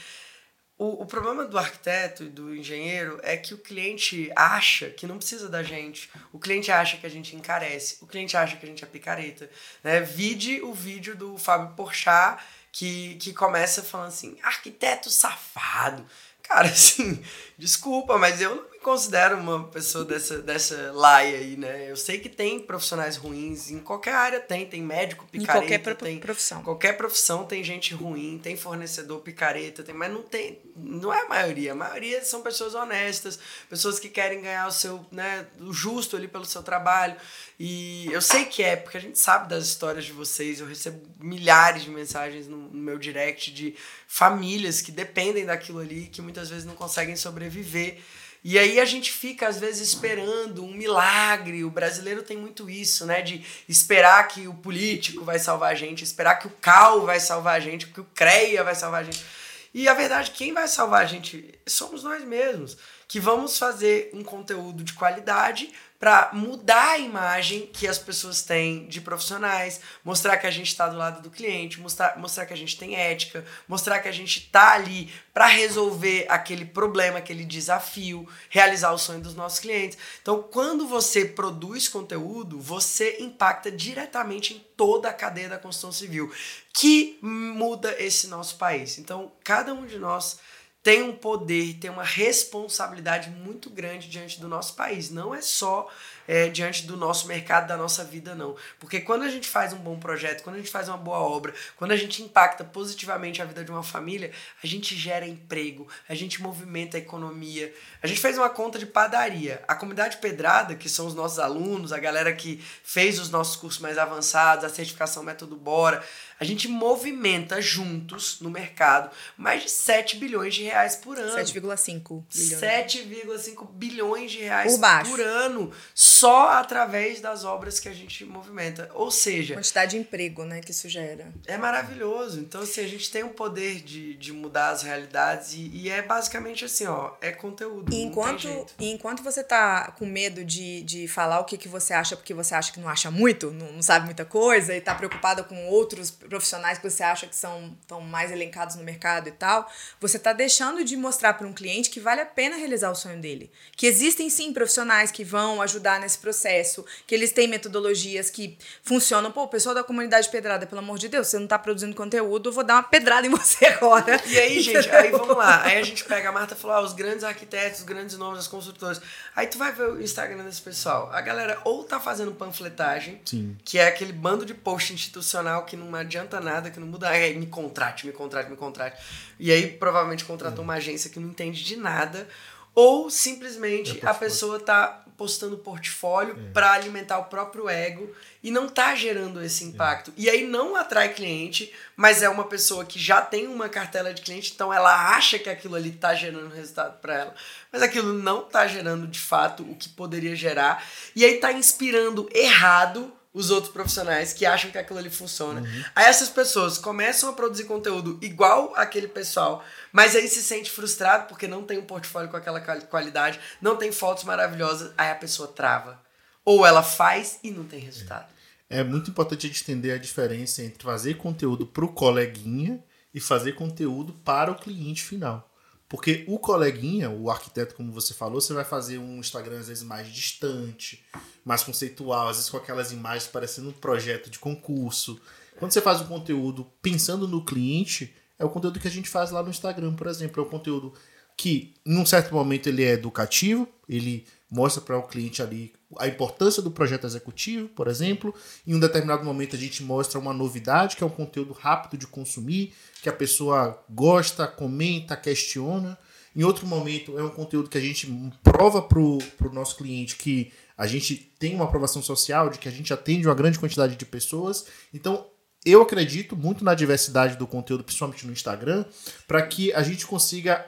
o, 0.78 1.04
o 1.04 1.06
problema 1.06 1.46
do 1.46 1.58
arquiteto 1.58 2.24
e 2.24 2.30
do 2.30 2.54
engenheiro 2.54 3.18
é 3.24 3.38
que 3.38 3.54
o 3.54 3.58
cliente 3.58 4.30
acha 4.36 4.90
que 4.90 5.08
não 5.08 5.18
precisa 5.18 5.48
da 5.48 5.64
gente. 5.64 6.10
O 6.34 6.40
cliente 6.40 6.70
acha 6.70 6.98
que 6.98 7.06
a 7.06 7.10
gente 7.10 7.34
encarece. 7.34 7.98
O 8.02 8.08
cliente 8.08 8.36
acha 8.36 8.58
que 8.58 8.66
a 8.66 8.70
gente 8.70 8.84
é 8.84 8.88
picareta. 8.88 9.50
Né? 9.82 10.02
Vide 10.02 10.62
o 10.62 10.74
vídeo 10.74 11.16
do 11.16 11.38
Fábio 11.38 11.74
Porchat 11.78 12.44
que, 12.74 13.16
que 13.16 13.34
começa 13.34 13.82
falando 13.84 14.10
assim, 14.10 14.38
arquiteto 14.44 15.10
safado. 15.10 16.06
Cara, 16.44 16.68
assim, 16.70 17.24
desculpa, 17.58 18.18
mas 18.18 18.42
eu 18.42 18.70
não 18.75 18.75
considero 18.86 19.38
uma 19.38 19.64
pessoa 19.64 20.06
dessa, 20.06 20.44
dessa 20.44 20.92
laia 20.94 21.40
aí, 21.40 21.58
né? 21.58 21.90
Eu 21.90 21.98
sei 21.98 22.20
que 22.20 22.30
tem 22.30 22.60
profissionais 22.60 23.18
ruins, 23.18 23.72
em 23.72 23.80
qualquer 23.80 24.14
área 24.14 24.40
tem, 24.40 24.64
tem 24.68 24.80
médico 24.80 25.26
picareta, 25.26 25.66
em 25.66 25.80
qualquer 25.80 25.96
tem 25.96 26.20
profissão. 26.20 26.62
Qualquer 26.62 26.96
profissão 26.96 27.46
tem 27.46 27.64
gente 27.64 27.96
ruim, 27.96 28.38
tem 28.38 28.56
fornecedor 28.56 29.22
picareta, 29.22 29.82
tem, 29.82 29.96
mas 29.96 30.14
não 30.14 30.22
tem, 30.22 30.62
não 30.76 31.12
é 31.12 31.24
a 31.24 31.28
maioria. 31.28 31.72
A 31.72 31.76
maioria 31.76 32.24
são 32.24 32.44
pessoas 32.44 32.76
honestas, 32.76 33.40
pessoas 33.68 33.98
que 33.98 34.08
querem 34.08 34.44
ganhar 34.44 34.68
o 34.68 34.72
seu, 34.72 35.04
né, 35.12 35.48
o 35.60 35.74
justo 35.74 36.16
ali 36.16 36.28
pelo 36.28 36.46
seu 36.46 36.62
trabalho. 36.62 37.16
E 37.60 38.06
eu 38.12 38.22
sei 38.22 38.46
que 38.46 38.62
é, 38.62 38.76
porque 38.76 39.00
a 39.00 39.02
gente 39.02 39.18
sabe 39.18 39.50
das 39.50 39.66
histórias 39.66 40.06
de 40.06 40.12
vocês, 40.12 40.60
eu 40.60 40.68
recebo 40.68 41.02
milhares 41.20 41.86
de 41.86 41.90
mensagens 41.90 42.48
no, 42.48 42.58
no 42.58 42.84
meu 42.84 43.00
direct 43.00 43.52
de 43.52 43.76
famílias 44.08 44.80
que 44.80 44.92
dependem 44.92 45.44
daquilo 45.44 45.80
ali, 45.80 46.06
que 46.06 46.22
muitas 46.22 46.52
vezes 46.52 46.66
não 46.66 46.76
conseguem 46.76 47.16
sobreviver 47.16 48.00
e 48.48 48.60
aí 48.60 48.80
a 48.80 48.86
gente 48.86 49.12
fica, 49.12 49.48
às 49.48 49.60
vezes, 49.60 49.88
esperando 49.88 50.64
um 50.64 50.72
milagre. 50.72 51.64
O 51.64 51.70
brasileiro 51.72 52.22
tem 52.22 52.38
muito 52.38 52.70
isso, 52.70 53.04
né? 53.04 53.20
De 53.24 53.44
esperar 53.68 54.28
que 54.28 54.48
o 54.48 54.54
político 54.54 55.26
vai 55.26 55.40
salvar 55.40 55.72
a 55.72 55.74
gente, 55.74 56.04
esperar 56.04 56.36
que 56.36 56.46
o 56.46 56.52
CAL 56.62 57.08
vai 57.08 57.20
salvar 57.20 57.56
a 57.56 57.60
gente, 57.60 57.88
que 57.88 58.00
o 58.00 58.08
CREA 58.14 58.64
vai 58.64 58.76
salvar 58.76 59.02
a 59.02 59.04
gente. 59.04 59.26
E 59.74 59.88
a 59.88 59.96
verdade, 59.96 60.30
quem 60.30 60.54
vai 60.54 60.68
salvar 60.68 61.02
a 61.02 61.08
gente 61.08 61.58
somos 61.66 62.04
nós 62.04 62.24
mesmos. 62.24 62.78
Que 63.08 63.20
vamos 63.20 63.58
fazer 63.58 64.12
um 64.14 64.24
conteúdo 64.24 64.84
de 64.84 64.94
qualidade 64.94 65.74
para 66.00 66.30
mudar 66.34 66.92
a 66.92 66.98
imagem 67.00 67.68
que 67.68 67.88
as 67.88 67.98
pessoas 67.98 68.42
têm 68.42 68.86
de 68.88 69.00
profissionais, 69.00 69.80
mostrar 70.04 70.38
que 70.38 70.46
a 70.46 70.52
gente 70.52 70.68
está 70.68 70.88
do 70.88 70.98
lado 70.98 71.22
do 71.22 71.30
cliente, 71.30 71.80
mostrar, 71.80 72.18
mostrar 72.18 72.46
que 72.46 72.54
a 72.54 72.58
gente 72.58 72.78
tem 72.78 72.96
ética, 72.96 73.46
mostrar 73.68 74.00
que 74.00 74.08
a 74.08 74.12
gente 74.12 74.40
está 74.40 74.74
ali 74.74 75.12
para 75.34 75.48
resolver 75.48 76.26
aquele 76.30 76.66
problema, 76.66 77.20
aquele 77.20 77.46
desafio, 77.46 78.28
realizar 78.50 78.92
o 78.92 78.98
sonho 78.98 79.22
dos 79.22 79.36
nossos 79.36 79.60
clientes. 79.60 79.98
Então, 80.22 80.44
quando 80.44 80.88
você 80.88 81.26
produz 81.26 81.88
conteúdo, 81.88 82.60
você 82.60 83.18
impacta 83.20 83.72
diretamente 83.72 84.54
em 84.54 84.66
toda 84.76 85.10
a 85.10 85.14
cadeia 85.14 85.50
da 85.50 85.58
construção 85.58 85.92
civil, 85.92 86.32
que 86.74 87.18
muda 87.22 87.96
esse 87.98 88.28
nosso 88.28 88.58
país. 88.58 88.98
Então, 88.98 89.32
cada 89.44 89.74
um 89.74 89.86
de 89.86 89.98
nós 89.98 90.38
tem 90.86 91.02
um 91.02 91.14
poder, 91.14 91.80
tem 91.80 91.90
uma 91.90 92.04
responsabilidade 92.04 93.32
muito 93.32 93.72
grande 93.72 94.08
diante 94.08 94.40
do 94.40 94.48
nosso 94.48 94.76
país. 94.76 95.10
Não 95.10 95.34
é 95.34 95.42
só 95.42 95.90
é, 96.28 96.50
diante 96.50 96.86
do 96.86 96.98
nosso 96.98 97.28
mercado, 97.28 97.68
da 97.68 97.78
nossa 97.78 98.04
vida, 98.04 98.36
não. 98.36 98.56
Porque 98.80 99.02
quando 99.02 99.24
a 99.24 99.30
gente 99.30 99.48
faz 99.48 99.74
um 99.74 99.78
bom 99.78 100.00
projeto, 100.00 100.44
quando 100.44 100.56
a 100.56 100.60
gente 100.60 100.72
faz 100.72 100.88
uma 100.88 100.98
boa 100.98 101.20
obra, 101.20 101.54
quando 101.78 101.92
a 101.92 101.96
gente 101.96 102.22
impacta 102.22 102.64
positivamente 102.64 103.42
a 103.42 103.46
vida 103.46 103.64
de 103.64 103.72
uma 103.72 103.84
família, 103.84 104.32
a 104.64 104.68
gente 104.68 104.96
gera 104.96 105.28
emprego, 105.28 105.88
a 106.08 106.16
gente 106.16 106.42
movimenta 106.42 106.98
a 106.98 107.00
economia. 107.00 107.74
A 108.02 108.08
gente 108.08 108.20
fez 108.20 108.38
uma 108.38 108.50
conta 108.50 108.80
de 108.80 108.86
padaria. 108.86 109.64
A 109.68 109.76
comunidade 109.76 110.18
Pedrada, 110.18 110.76
que 110.76 110.90
são 110.90 111.08
os 111.08 111.14
nossos 111.14 111.40
alunos, 111.40 111.92
a 111.92 112.00
galera 112.00 112.34
que 112.34 112.64
fez 112.84 113.20
os 113.20 113.30
nossos 113.30 113.56
cursos 113.56 113.82
mais 113.82 113.98
avançados, 113.98 114.66
a 114.66 114.70
certificação 114.70 115.24
Método 115.24 115.56
Bora, 115.56 116.04
a 116.40 116.44
gente 116.44 116.68
movimenta 116.68 117.62
juntos 117.62 118.42
no 118.42 118.50
mercado 118.50 119.10
mais 119.38 119.64
de 119.64 119.72
7 119.72 120.18
bilhões 120.18 120.54
de 120.54 120.64
reais 120.64 120.96
por 120.96 121.18
ano. 121.18 121.38
7,5 121.38 122.24
bilhões. 122.34 122.62
7,5 122.62 123.72
bilhões 123.72 124.32
de 124.32 124.40
reais 124.40 124.78
por, 124.78 125.10
por, 125.10 125.22
ano 125.22 125.72
só 126.16 126.50
através 126.50 127.20
das 127.20 127.44
obras 127.44 127.80
que 127.80 127.90
a 127.90 127.94
gente 127.94 128.24
movimenta. 128.24 128.90
Ou 128.94 129.12
seja. 129.12 129.56
Quantidade 129.56 129.92
de 129.92 129.98
emprego, 129.98 130.46
né, 130.46 130.62
que 130.62 130.72
isso 130.72 130.88
gera. 130.88 131.34
É 131.46 131.58
maravilhoso. 131.58 132.40
Então, 132.40 132.62
assim, 132.62 132.82
a 132.82 132.88
gente 132.88 133.12
tem 133.12 133.24
o 133.24 133.30
poder 133.30 133.82
de, 133.82 134.16
de 134.16 134.32
mudar 134.32 134.70
as 134.70 134.82
realidades 134.82 135.54
e, 135.54 135.70
e 135.74 135.90
é 135.90 136.02
basicamente 136.02 136.64
assim, 136.64 136.86
ó, 136.86 137.12
é 137.20 137.32
conteúdo. 137.32 137.94
E 137.94 138.02
enquanto, 138.02 138.48
e 138.80 138.92
enquanto 138.92 139.22
você 139.24 139.44
tá 139.44 139.92
com 139.98 140.06
medo 140.06 140.44
de, 140.44 140.84
de 140.84 141.08
falar 141.08 141.40
o 141.42 141.44
que, 141.44 141.58
que 141.58 141.68
você 141.68 141.94
acha 141.94 142.16
porque 142.16 142.34
você 142.34 142.56
acha 142.56 142.72
que 142.72 142.80
não 142.80 142.88
acha 142.88 143.12
muito, 143.12 143.52
não, 143.52 143.74
não 143.74 143.82
sabe 143.82 144.06
muita 144.06 144.24
coisa 144.24 144.74
e 144.74 144.80
tá 144.80 144.96
preocupada 144.96 145.44
com 145.44 145.68
outros 145.68 146.12
profissionais 146.12 146.78
que 146.78 146.90
você 146.90 147.04
acha 147.04 147.28
que 147.28 147.36
são 147.36 147.76
tão 147.88 148.00
mais 148.00 148.32
elencados 148.32 148.76
no 148.76 148.84
mercado 148.84 149.28
e 149.28 149.34
tal, 149.34 149.70
você 150.00 150.16
está 150.16 150.32
deixando 150.32 150.84
de 150.84 150.96
mostrar 150.96 151.34
para 151.34 151.48
um 151.48 151.54
cliente 151.54 151.90
que 151.90 152.00
vale 152.00 152.22
a 152.22 152.26
pena 152.26 152.56
realizar 152.56 152.90
o 152.90 152.96
sonho 152.96 153.20
dele. 153.20 153.52
Que 153.76 153.86
existem 153.86 154.30
sim 154.30 154.54
profissionais 154.54 155.12
que 155.12 155.24
vão 155.24 155.62
ajudar 155.62 156.05
nesse 156.06 156.18
processo, 156.18 156.86
que 157.06 157.14
eles 157.14 157.32
têm 157.32 157.48
metodologias 157.48 158.30
que 158.30 158.58
funcionam. 158.84 159.32
Pô, 159.32 159.44
o 159.44 159.48
pessoal 159.48 159.76
da 159.76 159.84
comunidade 159.84 160.30
pedrada, 160.30 160.66
pelo 160.66 160.80
amor 160.80 160.98
de 160.98 161.10
Deus, 161.10 161.28
você 161.28 161.38
não 161.38 161.46
está 161.46 161.60
produzindo 161.60 161.96
conteúdo, 161.96 162.50
eu 162.50 162.54
vou 162.54 162.64
dar 162.64 162.76
uma 162.76 162.84
pedrada 162.84 163.28
em 163.28 163.30
você 163.30 163.66
agora. 163.68 164.22
E 164.26 164.40
aí, 164.40 164.62
gente, 164.62 164.90
aí 164.90 165.12
vamos 165.12 165.36
lá. 165.36 165.64
Aí 165.64 165.78
a 165.78 165.84
gente 165.84 166.06
pega, 166.06 166.30
a 166.30 166.32
Marta 166.32 166.56
falou, 166.56 166.78
ah, 166.78 166.82
os 166.82 166.94
grandes 166.94 167.24
arquitetos, 167.24 167.80
os 167.80 167.86
grandes 167.86 168.18
nomes, 168.18 168.40
as 168.40 168.48
construtoras. 168.48 169.02
Aí 169.36 169.48
tu 169.48 169.58
vai 169.58 169.72
ver 169.72 169.90
o 169.90 170.02
Instagram 170.02 170.44
desse 170.44 170.62
pessoal. 170.62 171.10
A 171.12 171.20
galera 171.22 171.60
ou 171.66 171.84
tá 171.84 172.00
fazendo 172.00 172.32
panfletagem, 172.32 173.20
sim. 173.26 173.58
que 173.66 173.80
é 173.80 173.88
aquele 173.88 174.14
bando 174.14 174.46
de 174.46 174.54
post 174.54 174.94
institucional 174.94 175.66
que 175.66 175.76
não 175.76 175.94
adianta 175.96 176.40
nada, 176.40 176.70
que 176.70 176.80
não 176.80 176.88
muda. 176.88 177.16
É, 177.16 177.34
me 177.34 177.48
contrate, 177.48 178.06
me 178.06 178.14
contrate, 178.14 178.50
me 178.50 178.56
contrate. 178.56 179.02
E 179.40 179.52
aí 179.52 179.68
provavelmente 179.68 180.24
contratou 180.24 180.64
uma 180.64 180.76
agência 180.76 181.10
que 181.10 181.20
não 181.20 181.30
entende 181.30 181.64
de 181.64 181.76
nada. 181.76 182.28
Ou 182.76 183.10
simplesmente 183.10 184.00
é 184.04 184.08
a 184.08 184.14
pessoa 184.14 184.60
tá 184.60 185.05
postando 185.18 185.58
portfólio 185.58 186.38
é. 186.38 186.52
para 186.52 186.72
alimentar 186.72 187.20
o 187.20 187.26
próprio 187.26 187.70
ego 187.70 188.14
e 188.44 188.52
não 188.52 188.68
tá 188.68 188.94
gerando 188.96 189.42
esse 189.42 189.64
impacto. 189.64 190.12
É. 190.12 190.14
E 190.18 190.30
aí 190.30 190.46
não 190.46 190.76
atrai 190.76 191.14
cliente, 191.14 191.74
mas 191.96 192.22
é 192.22 192.30
uma 192.30 192.46
pessoa 192.46 192.86
que 192.86 193.00
já 193.00 193.22
tem 193.22 193.48
uma 193.48 193.70
cartela 193.70 194.14
de 194.14 194.22
cliente, 194.22 194.52
então 194.54 194.74
ela 194.74 195.16
acha 195.16 195.40
que 195.40 195.50
aquilo 195.50 195.76
ali 195.76 195.92
tá 195.92 196.14
gerando 196.14 196.54
resultado 196.54 197.00
para 197.00 197.16
ela, 197.16 197.36
mas 197.72 197.82
aquilo 197.82 198.14
não 198.14 198.44
tá 198.44 198.68
gerando 198.68 199.08
de 199.08 199.20
fato 199.20 199.64
o 199.64 199.76
que 199.76 199.90
poderia 199.90 200.36
gerar. 200.36 200.86
E 201.16 201.24
aí 201.24 201.38
tá 201.38 201.52
inspirando 201.52 202.30
errado 202.34 203.12
os 203.36 203.52
outros 203.52 203.72
profissionais 203.72 204.32
que 204.32 204.46
acham 204.46 204.72
que 204.72 204.78
aquilo 204.78 204.98
ali 204.98 205.10
funciona. 205.10 205.60
Uhum. 205.60 205.84
Aí 205.94 206.06
essas 206.06 206.30
pessoas 206.30 206.78
começam 206.78 207.30
a 207.30 207.34
produzir 207.34 207.66
conteúdo 207.66 208.18
igual 208.22 208.74
aquele 208.78 209.10
pessoal, 209.10 209.64
mas 209.92 210.16
aí 210.16 210.26
se 210.30 210.42
sente 210.42 210.72
frustrado 210.72 211.28
porque 211.28 211.46
não 211.46 211.62
tem 211.62 211.78
um 211.78 211.86
portfólio 211.86 212.30
com 212.30 212.38
aquela 212.38 212.62
qualidade, 212.62 213.38
não 213.62 213.76
tem 213.76 213.92
fotos 213.92 214.24
maravilhosas, 214.24 214.94
aí 214.98 215.12
a 215.12 215.16
pessoa 215.16 215.50
trava. 215.50 216.02
Ou 216.46 216.66
ela 216.66 216.82
faz 216.82 217.38
e 217.44 217.52
não 217.52 217.66
tem 217.66 217.82
resultado. 217.82 218.28
É, 218.70 218.80
é 218.80 218.84
muito 218.84 219.10
importante 219.10 219.46
a 219.46 219.50
gente 219.50 219.64
entender 219.64 219.92
a 219.92 219.98
diferença 219.98 220.64
entre 220.64 220.82
fazer 220.84 221.16
conteúdo 221.16 221.68
para 221.68 221.84
o 221.84 221.92
coleguinha 221.92 222.82
e 223.14 223.20
fazer 223.20 223.52
conteúdo 223.52 224.14
para 224.24 224.50
o 224.52 224.56
cliente 224.56 225.04
final. 225.04 225.52
Porque 225.88 226.26
o 226.28 226.40
coleguinha, 226.40 227.10
o 227.10 227.30
arquiteto, 227.30 227.76
como 227.76 227.92
você 227.92 228.14
falou, 228.14 228.42
você 228.42 228.54
vai 228.54 228.66
fazer 228.66 228.98
um 228.98 229.20
Instagram 229.20 229.60
às 229.60 229.68
vezes 229.68 229.84
mais 229.84 230.08
distante, 230.12 231.06
mais 231.44 231.64
conceitual, 231.64 232.30
às 232.30 232.38
vezes 232.38 232.50
com 232.50 232.58
aquelas 232.58 232.92
imagens 232.92 233.28
parecendo 233.28 233.70
um 233.70 233.74
projeto 233.74 234.30
de 234.30 234.40
concurso. 234.40 235.20
Quando 235.58 235.72
você 235.72 235.82
faz 235.82 236.02
um 236.02 236.08
conteúdo 236.08 236.66
pensando 236.82 237.28
no 237.28 237.46
cliente, 237.46 238.14
é 238.38 238.44
o 238.44 238.50
conteúdo 238.50 238.80
que 238.80 238.88
a 238.88 238.92
gente 238.92 239.10
faz 239.10 239.32
lá 239.32 239.44
no 239.44 239.50
Instagram, 239.50 239.94
por 239.94 240.08
exemplo. 240.08 240.44
É 240.44 240.46
um 240.46 240.50
conteúdo 240.50 240.94
que, 241.38 241.74
num 241.86 242.06
certo 242.06 242.34
momento, 242.34 242.68
ele 242.68 242.84
é 242.84 242.92
educativo, 242.92 243.68
ele 243.88 244.26
mostra 244.50 244.82
para 244.82 244.98
o 244.98 245.04
cliente 245.04 245.42
ali 245.42 245.74
a 245.98 246.08
importância 246.08 246.62
do 246.62 246.72
projeto 246.72 247.06
executivo, 247.06 247.68
por 247.70 247.88
exemplo. 247.88 248.34
Em 248.66 248.74
um 248.74 248.80
determinado 248.80 249.24
momento 249.24 249.56
a 249.56 249.60
gente 249.60 249.84
mostra 249.84 250.20
uma 250.20 250.34
novidade, 250.34 250.96
que 250.96 251.04
é 251.04 251.06
um 251.06 251.10
conteúdo 251.10 251.54
rápido 251.54 251.98
de 251.98 252.08
consumir, 252.08 252.74
que 253.02 253.10
a 253.10 253.14
pessoa 253.14 253.84
gosta, 253.90 254.48
comenta, 254.48 255.16
questiona. 255.16 255.98
Em 256.36 256.44
outro 256.44 256.68
momento 256.68 257.18
é 257.18 257.24
um 257.24 257.30
conteúdo 257.30 257.70
que 257.70 257.78
a 257.78 257.82
gente 257.82 258.08
prova 258.44 258.82
para 258.82 259.00
o 259.00 259.20
nosso 259.54 259.78
cliente 259.78 260.18
que 260.18 260.52
a 260.78 260.86
gente 260.86 261.16
tem 261.40 261.56
uma 261.56 261.64
aprovação 261.64 262.02
social, 262.02 262.50
de 262.50 262.60
que 262.60 262.68
a 262.68 262.72
gente 262.72 262.94
atende 262.94 263.26
uma 263.26 263.36
grande 263.36 263.58
quantidade 263.58 263.96
de 263.96 264.06
pessoas. 264.06 264.66
Então 264.94 265.26
eu 265.66 265.82
acredito 265.82 266.36
muito 266.36 266.64
na 266.64 266.76
diversidade 266.76 267.38
do 267.38 267.48
conteúdo, 267.48 267.84
principalmente 267.84 268.28
no 268.28 268.32
Instagram, 268.32 268.86
para 269.28 269.42
que 269.42 269.74
a 269.74 269.82
gente 269.82 270.06
consiga 270.06 270.64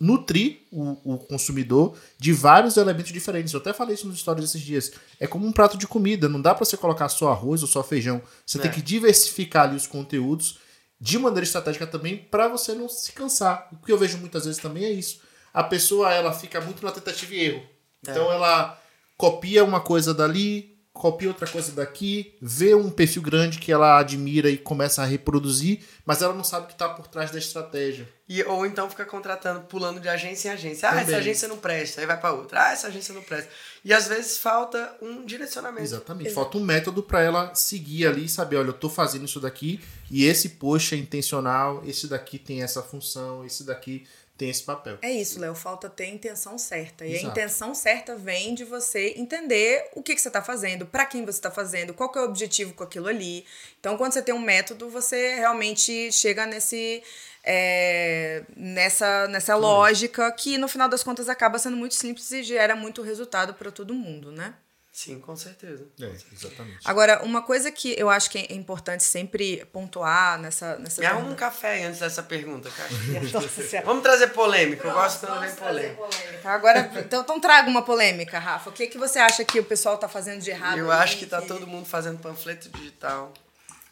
nutrir 0.00 0.62
o, 0.72 1.14
o, 1.14 1.18
consumidor 1.18 1.96
de 2.18 2.32
vários 2.32 2.76
elementos 2.76 3.12
diferentes. 3.12 3.52
Eu 3.52 3.60
até 3.60 3.72
falei 3.72 3.94
isso 3.94 4.08
nos 4.08 4.18
stories 4.18 4.50
esses 4.50 4.60
dias. 4.60 4.92
É 5.20 5.28
como 5.28 5.46
um 5.46 5.52
prato 5.52 5.78
de 5.78 5.86
comida, 5.86 6.28
não 6.28 6.40
dá 6.40 6.54
para 6.54 6.64
você 6.64 6.76
colocar 6.76 7.08
só 7.08 7.30
arroz 7.30 7.62
ou 7.62 7.68
só 7.68 7.84
feijão. 7.84 8.20
Você 8.44 8.58
é. 8.58 8.62
tem 8.62 8.70
que 8.70 8.82
diversificar 8.82 9.68
ali 9.68 9.76
os 9.76 9.86
conteúdos 9.86 10.58
de 11.00 11.18
maneira 11.18 11.44
estratégica 11.44 11.86
também 11.86 12.16
para 12.16 12.48
você 12.48 12.74
não 12.74 12.88
se 12.88 13.12
cansar. 13.12 13.68
O 13.72 13.76
que 13.76 13.92
eu 13.92 13.98
vejo 13.98 14.18
muitas 14.18 14.44
vezes 14.44 14.60
também 14.60 14.84
é 14.84 14.90
isso. 14.90 15.20
A 15.54 15.62
pessoa 15.62 16.12
ela 16.12 16.32
fica 16.32 16.60
muito 16.60 16.84
na 16.84 16.90
tentativa 16.90 17.32
e 17.32 17.40
erro. 17.40 17.62
Então 18.02 18.30
é. 18.30 18.34
ela 18.34 18.80
copia 19.16 19.62
uma 19.62 19.80
coisa 19.80 20.12
dali, 20.12 20.71
copia 21.02 21.26
outra 21.26 21.48
coisa 21.48 21.72
daqui, 21.72 22.36
vê 22.40 22.76
um 22.76 22.88
perfil 22.88 23.22
grande 23.22 23.58
que 23.58 23.72
ela 23.72 23.98
admira 23.98 24.48
e 24.48 24.56
começa 24.56 25.02
a 25.02 25.04
reproduzir, 25.04 25.80
mas 26.06 26.22
ela 26.22 26.32
não 26.32 26.44
sabe 26.44 26.66
o 26.66 26.66
que 26.68 26.74
está 26.74 26.88
por 26.88 27.08
trás 27.08 27.32
da 27.32 27.38
estratégia. 27.38 28.08
E, 28.28 28.40
ou 28.44 28.64
então 28.64 28.88
fica 28.88 29.04
contratando, 29.04 29.62
pulando 29.62 29.98
de 29.98 30.08
agência 30.08 30.50
em 30.50 30.52
agência. 30.52 30.88
Ah, 30.88 30.92
Também. 30.92 31.06
essa 31.06 31.16
agência 31.16 31.48
não 31.48 31.56
presta, 31.56 32.00
aí 32.00 32.06
vai 32.06 32.20
para 32.20 32.32
outra. 32.32 32.66
Ah, 32.68 32.72
essa 32.72 32.86
agência 32.86 33.12
não 33.12 33.20
presta. 33.20 33.50
E 33.84 33.92
às 33.92 34.06
vezes 34.06 34.38
falta 34.38 34.96
um 35.02 35.26
direcionamento. 35.26 35.82
Exatamente. 35.82 36.28
Exato. 36.28 36.40
Falta 36.40 36.58
um 36.58 36.64
método 36.64 37.02
para 37.02 37.20
ela 37.20 37.52
seguir 37.52 38.06
ali 38.06 38.26
e 38.26 38.28
saber, 38.28 38.58
olha, 38.58 38.68
eu 38.68 38.70
estou 38.70 38.88
fazendo 38.88 39.24
isso 39.24 39.40
daqui 39.40 39.80
e 40.08 40.24
esse 40.24 40.50
post 40.50 40.94
é 40.94 40.98
intencional, 40.98 41.82
esse 41.84 42.06
daqui 42.06 42.38
tem 42.38 42.62
essa 42.62 42.80
função, 42.80 43.44
esse 43.44 43.64
daqui 43.64 44.06
tem 44.36 44.48
esse 44.48 44.62
papel. 44.62 44.98
É 45.02 45.10
isso, 45.10 45.38
Léo. 45.38 45.54
Falta 45.54 45.88
ter 45.88 46.04
a 46.04 46.08
intenção 46.08 46.56
certa. 46.58 47.06
E 47.06 47.12
Exato. 47.12 47.26
a 47.26 47.30
intenção 47.30 47.74
certa 47.74 48.16
vem 48.16 48.54
de 48.54 48.64
você 48.64 49.14
entender 49.16 49.88
o 49.94 50.02
que, 50.02 50.14
que 50.14 50.20
você 50.20 50.28
está 50.28 50.42
fazendo, 50.42 50.86
para 50.86 51.06
quem 51.06 51.24
você 51.24 51.38
está 51.38 51.50
fazendo, 51.50 51.94
qual 51.94 52.10
que 52.10 52.18
é 52.18 52.22
o 52.22 52.24
objetivo 52.24 52.72
com 52.74 52.82
aquilo 52.82 53.08
ali. 53.08 53.44
Então, 53.78 53.96
quando 53.96 54.12
você 54.12 54.22
tem 54.22 54.34
um 54.34 54.40
método, 54.40 54.88
você 54.88 55.34
realmente 55.36 56.10
chega 56.10 56.46
nesse. 56.46 57.02
É, 57.44 58.44
nessa, 58.56 59.26
nessa 59.26 59.56
lógica 59.56 60.30
que 60.30 60.56
no 60.56 60.68
final 60.68 60.88
das 60.88 61.02
contas 61.02 61.28
acaba 61.28 61.58
sendo 61.58 61.76
muito 61.76 61.96
simples 61.96 62.30
e 62.30 62.40
gera 62.44 62.76
muito 62.76 63.02
resultado 63.02 63.52
para 63.54 63.72
todo 63.72 63.92
mundo, 63.92 64.30
né? 64.30 64.54
Sim, 64.92 65.18
com 65.20 65.34
certeza. 65.34 65.86
É, 65.98 66.12
exatamente. 66.30 66.80
Agora, 66.84 67.24
uma 67.24 67.40
coisa 67.40 67.72
que 67.72 67.98
eu 67.98 68.10
acho 68.10 68.28
que 68.28 68.36
é 68.36 68.52
importante 68.52 69.02
sempre 69.02 69.64
pontuar 69.72 70.38
nessa. 70.38 70.76
nessa 70.76 71.00
Me 71.00 71.06
arruma 71.06 71.30
um 71.30 71.34
café 71.34 71.86
antes 71.86 72.00
dessa 72.00 72.22
pergunta, 72.22 72.70
cara. 72.70 72.90
Vamos 73.86 74.02
trazer 74.02 74.28
polêmica. 74.28 74.86
eu 74.86 74.92
gosto 74.92 75.26
quando 75.26 75.40
vem 75.40 75.54
polêmica. 75.54 75.94
polêmica. 75.94 76.50
Agora, 76.50 76.92
então, 76.94 77.22
então 77.22 77.40
traga 77.40 77.70
uma 77.70 77.80
polêmica, 77.80 78.38
Rafa. 78.38 78.68
O 78.68 78.72
que, 78.72 78.86
que 78.86 78.98
você 78.98 79.18
acha 79.18 79.42
que 79.46 79.58
o 79.58 79.64
pessoal 79.64 79.94
está 79.94 80.10
fazendo 80.10 80.42
de 80.42 80.50
errado? 80.50 80.76
Eu 80.76 80.92
acho 80.92 81.16
que 81.16 81.24
está 81.24 81.40
todo 81.40 81.66
mundo 81.66 81.86
fazendo 81.86 82.18
panfleto 82.18 82.68
digital. 82.68 83.32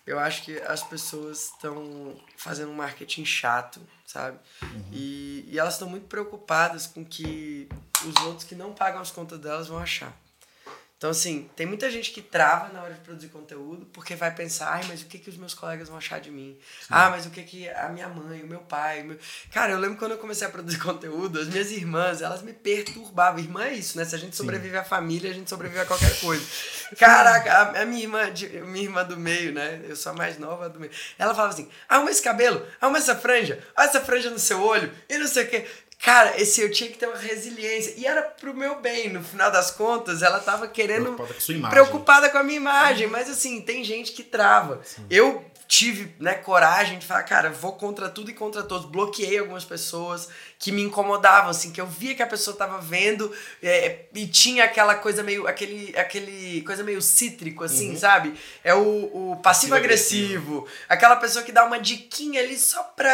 Eu 0.07 0.19
acho 0.19 0.43
que 0.43 0.59
as 0.61 0.83
pessoas 0.83 1.45
estão 1.45 2.15
fazendo 2.37 2.71
um 2.73 2.75
marketing 2.75 3.25
chato, 3.25 3.81
sabe? 4.07 4.39
Uhum. 4.63 4.85
E, 4.93 5.49
e 5.49 5.59
elas 5.59 5.75
estão 5.75 5.89
muito 5.89 6.09
preocupadas 6.09 6.87
com 6.87 7.03
que 7.03 7.69
os 8.05 8.23
outros 8.27 8.45
que 8.45 8.55
não 8.55 8.75
pagam 8.75 9.01
as 9.01 9.11
contas 9.11 9.39
delas 9.39 9.69
vão 9.69 9.79
achar. 9.79 10.15
Então, 11.01 11.09
assim, 11.09 11.49
tem 11.57 11.65
muita 11.65 11.91
gente 11.91 12.11
que 12.11 12.21
trava 12.21 12.71
na 12.75 12.83
hora 12.83 12.93
de 12.93 13.01
produzir 13.01 13.29
conteúdo 13.29 13.87
porque 13.91 14.15
vai 14.15 14.35
pensar, 14.35 14.71
ai, 14.71 14.85
mas 14.87 15.01
o 15.01 15.07
que, 15.07 15.19
que 15.19 15.31
os 15.31 15.37
meus 15.39 15.55
colegas 15.55 15.89
vão 15.89 15.97
achar 15.97 16.21
de 16.21 16.31
mim? 16.31 16.59
Sim. 16.79 16.89
Ah, 16.91 17.09
mas 17.09 17.25
o 17.25 17.31
que, 17.31 17.43
que 17.43 17.67
a 17.71 17.89
minha 17.89 18.07
mãe, 18.07 18.43
o 18.43 18.47
meu 18.47 18.59
pai. 18.59 19.01
O 19.01 19.07
meu... 19.07 19.19
Cara, 19.51 19.73
eu 19.73 19.79
lembro 19.79 19.97
quando 19.97 20.11
eu 20.11 20.19
comecei 20.19 20.47
a 20.47 20.51
produzir 20.51 20.77
conteúdo, 20.85 21.41
as 21.41 21.49
minhas 21.49 21.71
irmãs, 21.71 22.21
elas 22.21 22.43
me 22.43 22.53
perturbavam. 22.53 23.41
Irmã 23.41 23.65
é 23.65 23.73
isso, 23.73 23.97
né? 23.97 24.05
Se 24.05 24.15
a 24.15 24.19
gente 24.19 24.37
sobrevive 24.37 24.75
Sim. 24.75 24.81
à 24.81 24.85
família, 24.85 25.31
a 25.31 25.33
gente 25.33 25.49
sobrevive 25.49 25.81
a 25.81 25.87
qualquer 25.87 26.21
coisa. 26.21 26.45
Caraca, 26.99 27.51
a, 27.51 27.81
a 27.81 27.87
minha 27.87 28.03
irmã, 28.03 28.31
de, 28.31 28.47
minha 28.61 28.85
irmã 28.85 29.03
do 29.03 29.17
meio, 29.17 29.55
né? 29.55 29.81
Eu 29.89 29.97
sou 29.97 30.13
a 30.13 30.15
mais 30.15 30.37
nova 30.37 30.69
do 30.69 30.79
meio. 30.79 30.93
Ela 31.19 31.35
falava 31.35 31.55
assim: 31.55 31.71
arruma 31.89 32.11
esse 32.11 32.21
cabelo, 32.21 32.67
arruma 32.79 32.99
essa 32.99 33.17
franja, 33.17 33.59
olha 33.75 33.87
essa 33.87 34.03
franja 34.03 34.29
no 34.29 34.39
seu 34.39 34.61
olho, 34.61 34.93
e 35.09 35.17
não 35.17 35.27
sei 35.27 35.45
o 35.45 35.49
quê. 35.49 35.67
Cara, 36.03 36.41
esse 36.41 36.63
eu 36.63 36.71
tinha 36.71 36.89
que 36.91 36.97
ter 36.97 37.07
uma 37.07 37.19
resiliência. 37.19 37.95
E 37.97 38.07
era 38.07 38.23
pro 38.23 38.55
meu 38.55 38.81
bem, 38.81 39.11
no 39.11 39.23
final 39.23 39.51
das 39.51 39.71
contas, 39.71 40.23
ela 40.23 40.41
tava 40.41 40.67
querendo. 40.67 41.13
Preocupada 41.13 41.35
com, 41.35 41.71
preocupada 41.71 42.31
com 42.31 42.39
a 42.39 42.43
minha 42.43 42.57
imagem. 42.57 43.07
Mas 43.07 43.29
assim, 43.29 43.61
tem 43.61 43.85
gente 43.85 44.13
que 44.13 44.23
trava. 44.23 44.81
Sim. 44.83 45.05
Eu 45.11 45.45
tive 45.71 46.13
né, 46.19 46.35
coragem 46.35 46.99
de 46.99 47.07
falar, 47.07 47.23
cara, 47.23 47.49
vou 47.49 47.75
contra 47.75 48.09
tudo 48.09 48.29
e 48.29 48.35
contra 48.35 48.61
todos. 48.61 48.91
Bloqueei 48.91 49.39
algumas 49.39 49.65
pessoas 49.65 50.29
que 50.59 50.73
me 50.73 50.83
incomodavam, 50.83 51.49
assim, 51.49 51.71
que 51.71 51.81
eu 51.81 51.87
via 51.87 52.13
que 52.13 52.23
a 52.25 52.27
pessoa 52.27 52.57
tava 52.57 52.81
vendo 52.81 53.33
é, 53.63 54.07
e 54.13 54.27
tinha 54.27 54.65
aquela 54.65 54.97
coisa 54.97 55.23
meio, 55.23 55.47
aquele, 55.47 55.97
aquele 55.97 56.63
coisa 56.63 56.83
meio 56.83 57.01
cítrico, 57.01 57.63
assim, 57.63 57.91
uhum. 57.91 57.97
sabe? 57.97 58.35
É 58.65 58.75
o, 58.75 59.31
o 59.31 59.37
passivo-agressivo, 59.37 60.67
aquela 60.89 61.15
pessoa 61.15 61.45
que 61.45 61.53
dá 61.53 61.65
uma 61.65 61.79
diquinha 61.79 62.41
ali 62.41 62.59
só 62.59 62.83
pra, 62.83 63.13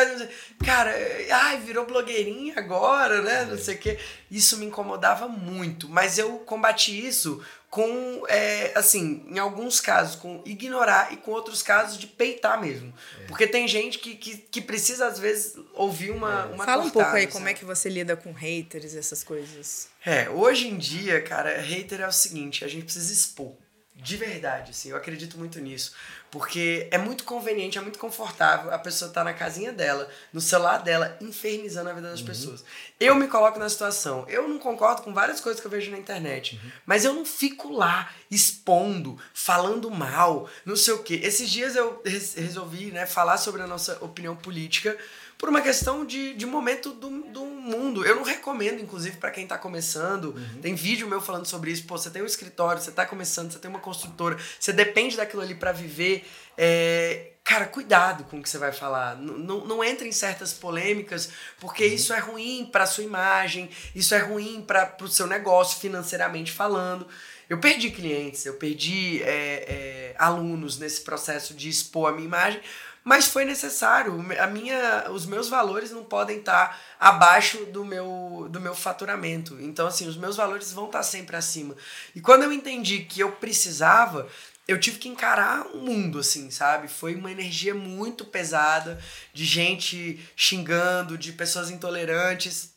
cara, 0.65 0.95
ai, 1.31 1.59
virou 1.59 1.85
blogueirinha 1.85 2.55
agora, 2.57 3.21
né, 3.21 3.45
não 3.51 3.59
sei 3.59 3.75
o 3.75 3.79
quê. 3.79 3.99
Isso 4.31 4.57
me 4.57 4.65
incomodava 4.65 5.29
muito, 5.29 5.91
mas 5.91 6.17
eu 6.17 6.39
combati 6.39 7.07
isso 7.07 7.45
com, 7.71 8.23
é, 8.29 8.73
assim, 8.75 9.25
em 9.29 9.39
alguns 9.39 9.81
casos, 9.81 10.17
com 10.17 10.41
ignorar 10.47 11.13
e 11.13 11.17
com 11.17 11.31
outros 11.33 11.63
casos 11.63 11.99
de 11.99 12.07
peitar 12.07 12.61
mesmo. 12.61 12.93
É. 13.21 13.25
Porque 13.27 13.47
tem 13.47 13.67
gente 13.69 13.99
que, 13.99 14.15
que, 14.15 14.39
que, 14.39 14.61
precisa, 14.61 15.07
às 15.07 15.19
vezes, 15.19 15.57
ouvir 15.75 16.11
uma, 16.11 16.43
é. 16.51 16.55
uma 16.55 16.65
Fala 16.65 16.83
cortada, 16.83 16.87
um 16.87 16.91
pouco 16.91 17.17
aí 17.17 17.23
sabe? 17.23 17.33
como 17.33 17.49
é 17.49 17.55
que 17.55 17.65
você 17.65 17.89
lida 17.89 18.17
com 18.17 18.33
haters 18.33 18.95
e 18.95 18.99
essas 18.99 19.23
coisas. 19.23 19.89
É, 20.05 20.29
hoje 20.31 20.69
em 20.69 20.77
dia, 20.77 21.21
cara, 21.21 21.61
hater 21.61 22.01
é 22.01 22.09
o 22.09 22.13
seguinte, 22.13 22.65
a 22.65 22.69
gente 22.69 22.85
precisa 22.85 23.13
expor. 23.13 23.53
De 23.99 24.17
verdade, 24.19 24.73
assim, 24.73 24.91
eu 24.91 24.97
acredito 24.97 25.39
muito 25.39 25.59
nisso. 25.59 25.93
Porque 26.31 26.87
é 26.91 26.99
muito 26.99 27.25
conveniente, 27.25 27.79
é 27.79 27.81
muito 27.81 27.99
confortável 27.99 28.71
a 28.73 28.79
pessoa 28.79 29.09
estar 29.09 29.23
tá 29.23 29.25
na 29.25 29.33
casinha 29.33 29.73
dela, 29.73 30.07
no 30.33 30.41
celular 30.41 30.83
dela, 30.83 31.17
infernizando 31.19 31.89
a 31.89 31.95
vida 31.95 32.11
das 32.11 32.21
uhum. 32.21 32.27
pessoas. 32.27 32.65
Eu 33.01 33.15
me 33.15 33.27
coloco 33.27 33.59
na 33.59 33.69
situação. 33.69 34.27
Eu 34.29 34.47
não 34.47 34.59
concordo 34.59 35.01
com 35.01 35.15
várias 35.15 35.41
coisas 35.41 35.61
que 35.61 35.67
eu 35.67 35.71
vejo 35.71 35.91
na 35.91 35.99
internet. 35.99 36.61
Uhum. 36.63 36.71
Mas 36.85 37.07
eu 37.07 37.15
não 37.15 37.25
fico 37.25 37.73
lá 37.73 38.13
expondo, 38.31 39.19
falando 39.33 39.91
mal, 39.91 40.47
não 40.65 40.77
sei 40.77 40.93
o 40.93 41.03
quê. 41.03 41.21
Esses 41.23 41.49
dias 41.49 41.75
eu 41.75 42.03
resolvi 42.05 42.91
né, 42.91 43.07
falar 43.07 43.39
sobre 43.39 43.63
a 43.63 43.67
nossa 43.67 43.97
opinião 44.05 44.37
política 44.37 44.97
por 45.39 45.49
uma 45.49 45.61
questão 45.61 46.05
de, 46.05 46.35
de 46.35 46.47
momento 46.47 46.93
do, 46.93 47.11
do 47.25 47.45
mundo. 47.45 48.05
Eu 48.05 48.17
não 48.17 48.23
recomendo, 48.23 48.81
inclusive, 48.81 49.17
para 49.19 49.31
quem 49.31 49.45
está 49.45 49.59
começando. 49.59 50.27
Uhum. 50.27 50.61
Tem 50.63 50.75
vídeo 50.75 51.07
meu 51.07 51.21
falando 51.21 51.47
sobre 51.47 51.71
isso. 51.71 51.85
Pô, 51.85 51.99
você 51.99 52.11
tem 52.11 52.23
um 52.23 52.27
escritório, 52.27 52.81
você 52.81 52.91
está 52.91 53.05
começando, 53.05 53.53
você 53.53 53.59
tem 53.59 53.69
uma 53.69 53.81
construtora, 53.81 54.39
você 54.59 54.73
depende 54.73 55.17
daquilo 55.17 55.43
ali 55.43 55.55
para 55.55 55.73
viver. 55.73 56.27
É, 56.57 57.33
cara, 57.45 57.67
cuidado 57.67 58.25
com 58.25 58.39
o 58.39 58.43
que 58.43 58.49
você 58.49 58.57
vai 58.57 58.73
falar. 58.73 59.17
Não, 59.17 59.37
não, 59.37 59.67
não 59.67 59.85
entre 59.85 60.09
em 60.09 60.13
certas 60.13 60.53
polêmicas, 60.55 61.31
porque 61.61 61.87
uhum. 61.87 61.95
isso 61.95 62.15
é 62.15 62.19
ruim 62.19 62.69
para 62.73 62.87
sua 62.87 63.05
imagem, 63.05 63.69
isso 63.95 64.15
é 64.15 64.19
ruim 64.19 64.63
para 64.67 64.97
o 65.03 65.09
seu 65.09 65.27
negócio, 65.27 65.79
financeiramente 65.79 66.51
falando. 66.51 67.07
Eu 67.49 67.59
perdi 67.59 67.91
clientes, 67.91 68.45
eu 68.45 68.55
perdi 68.55 69.23
é, 69.23 69.29
é, 69.29 70.15
alunos 70.19 70.79
nesse 70.79 71.03
processo 71.03 71.55
de 71.55 71.69
expor 71.69 72.09
a 72.11 72.13
minha 72.13 72.27
imagem, 72.27 72.61
mas 73.07 73.29
foi 73.29 73.45
necessário. 73.45 74.13
A 74.37 74.49
minha, 74.49 75.09
os 75.13 75.27
meus 75.27 75.49
valores 75.49 75.93
não 75.93 76.03
podem 76.03 76.41
estar 76.41 76.77
abaixo 76.99 77.65
do 77.67 77.85
meu, 77.85 78.49
do 78.51 78.61
meu 78.61 78.75
faturamento. 78.75 79.57
Então, 79.61 79.87
assim, 79.87 80.09
os 80.09 80.17
meus 80.17 80.35
valores 80.35 80.73
vão 80.73 80.87
estar 80.87 81.05
sempre 81.05 81.37
acima. 81.37 81.77
E 82.17 82.21
quando 82.21 82.43
eu 82.43 82.53
entendi 82.53 83.05
que 83.05 83.21
eu 83.21 83.31
precisava, 83.31 84.27
eu 84.67 84.81
tive 84.81 84.99
que 84.99 85.09
encarar 85.09 85.69
o 85.69 85.79
mundo, 85.79 86.19
assim, 86.19 86.51
sabe? 86.51 86.89
Foi 86.89 87.15
uma 87.15 87.31
energia 87.31 87.77
muito 87.77 88.25
pesada 88.25 89.01
de 89.33 89.45
gente 89.45 90.19
xingando, 90.35 91.17
de 91.17 91.33
pessoas 91.33 91.71
intolerantes. 91.71 92.75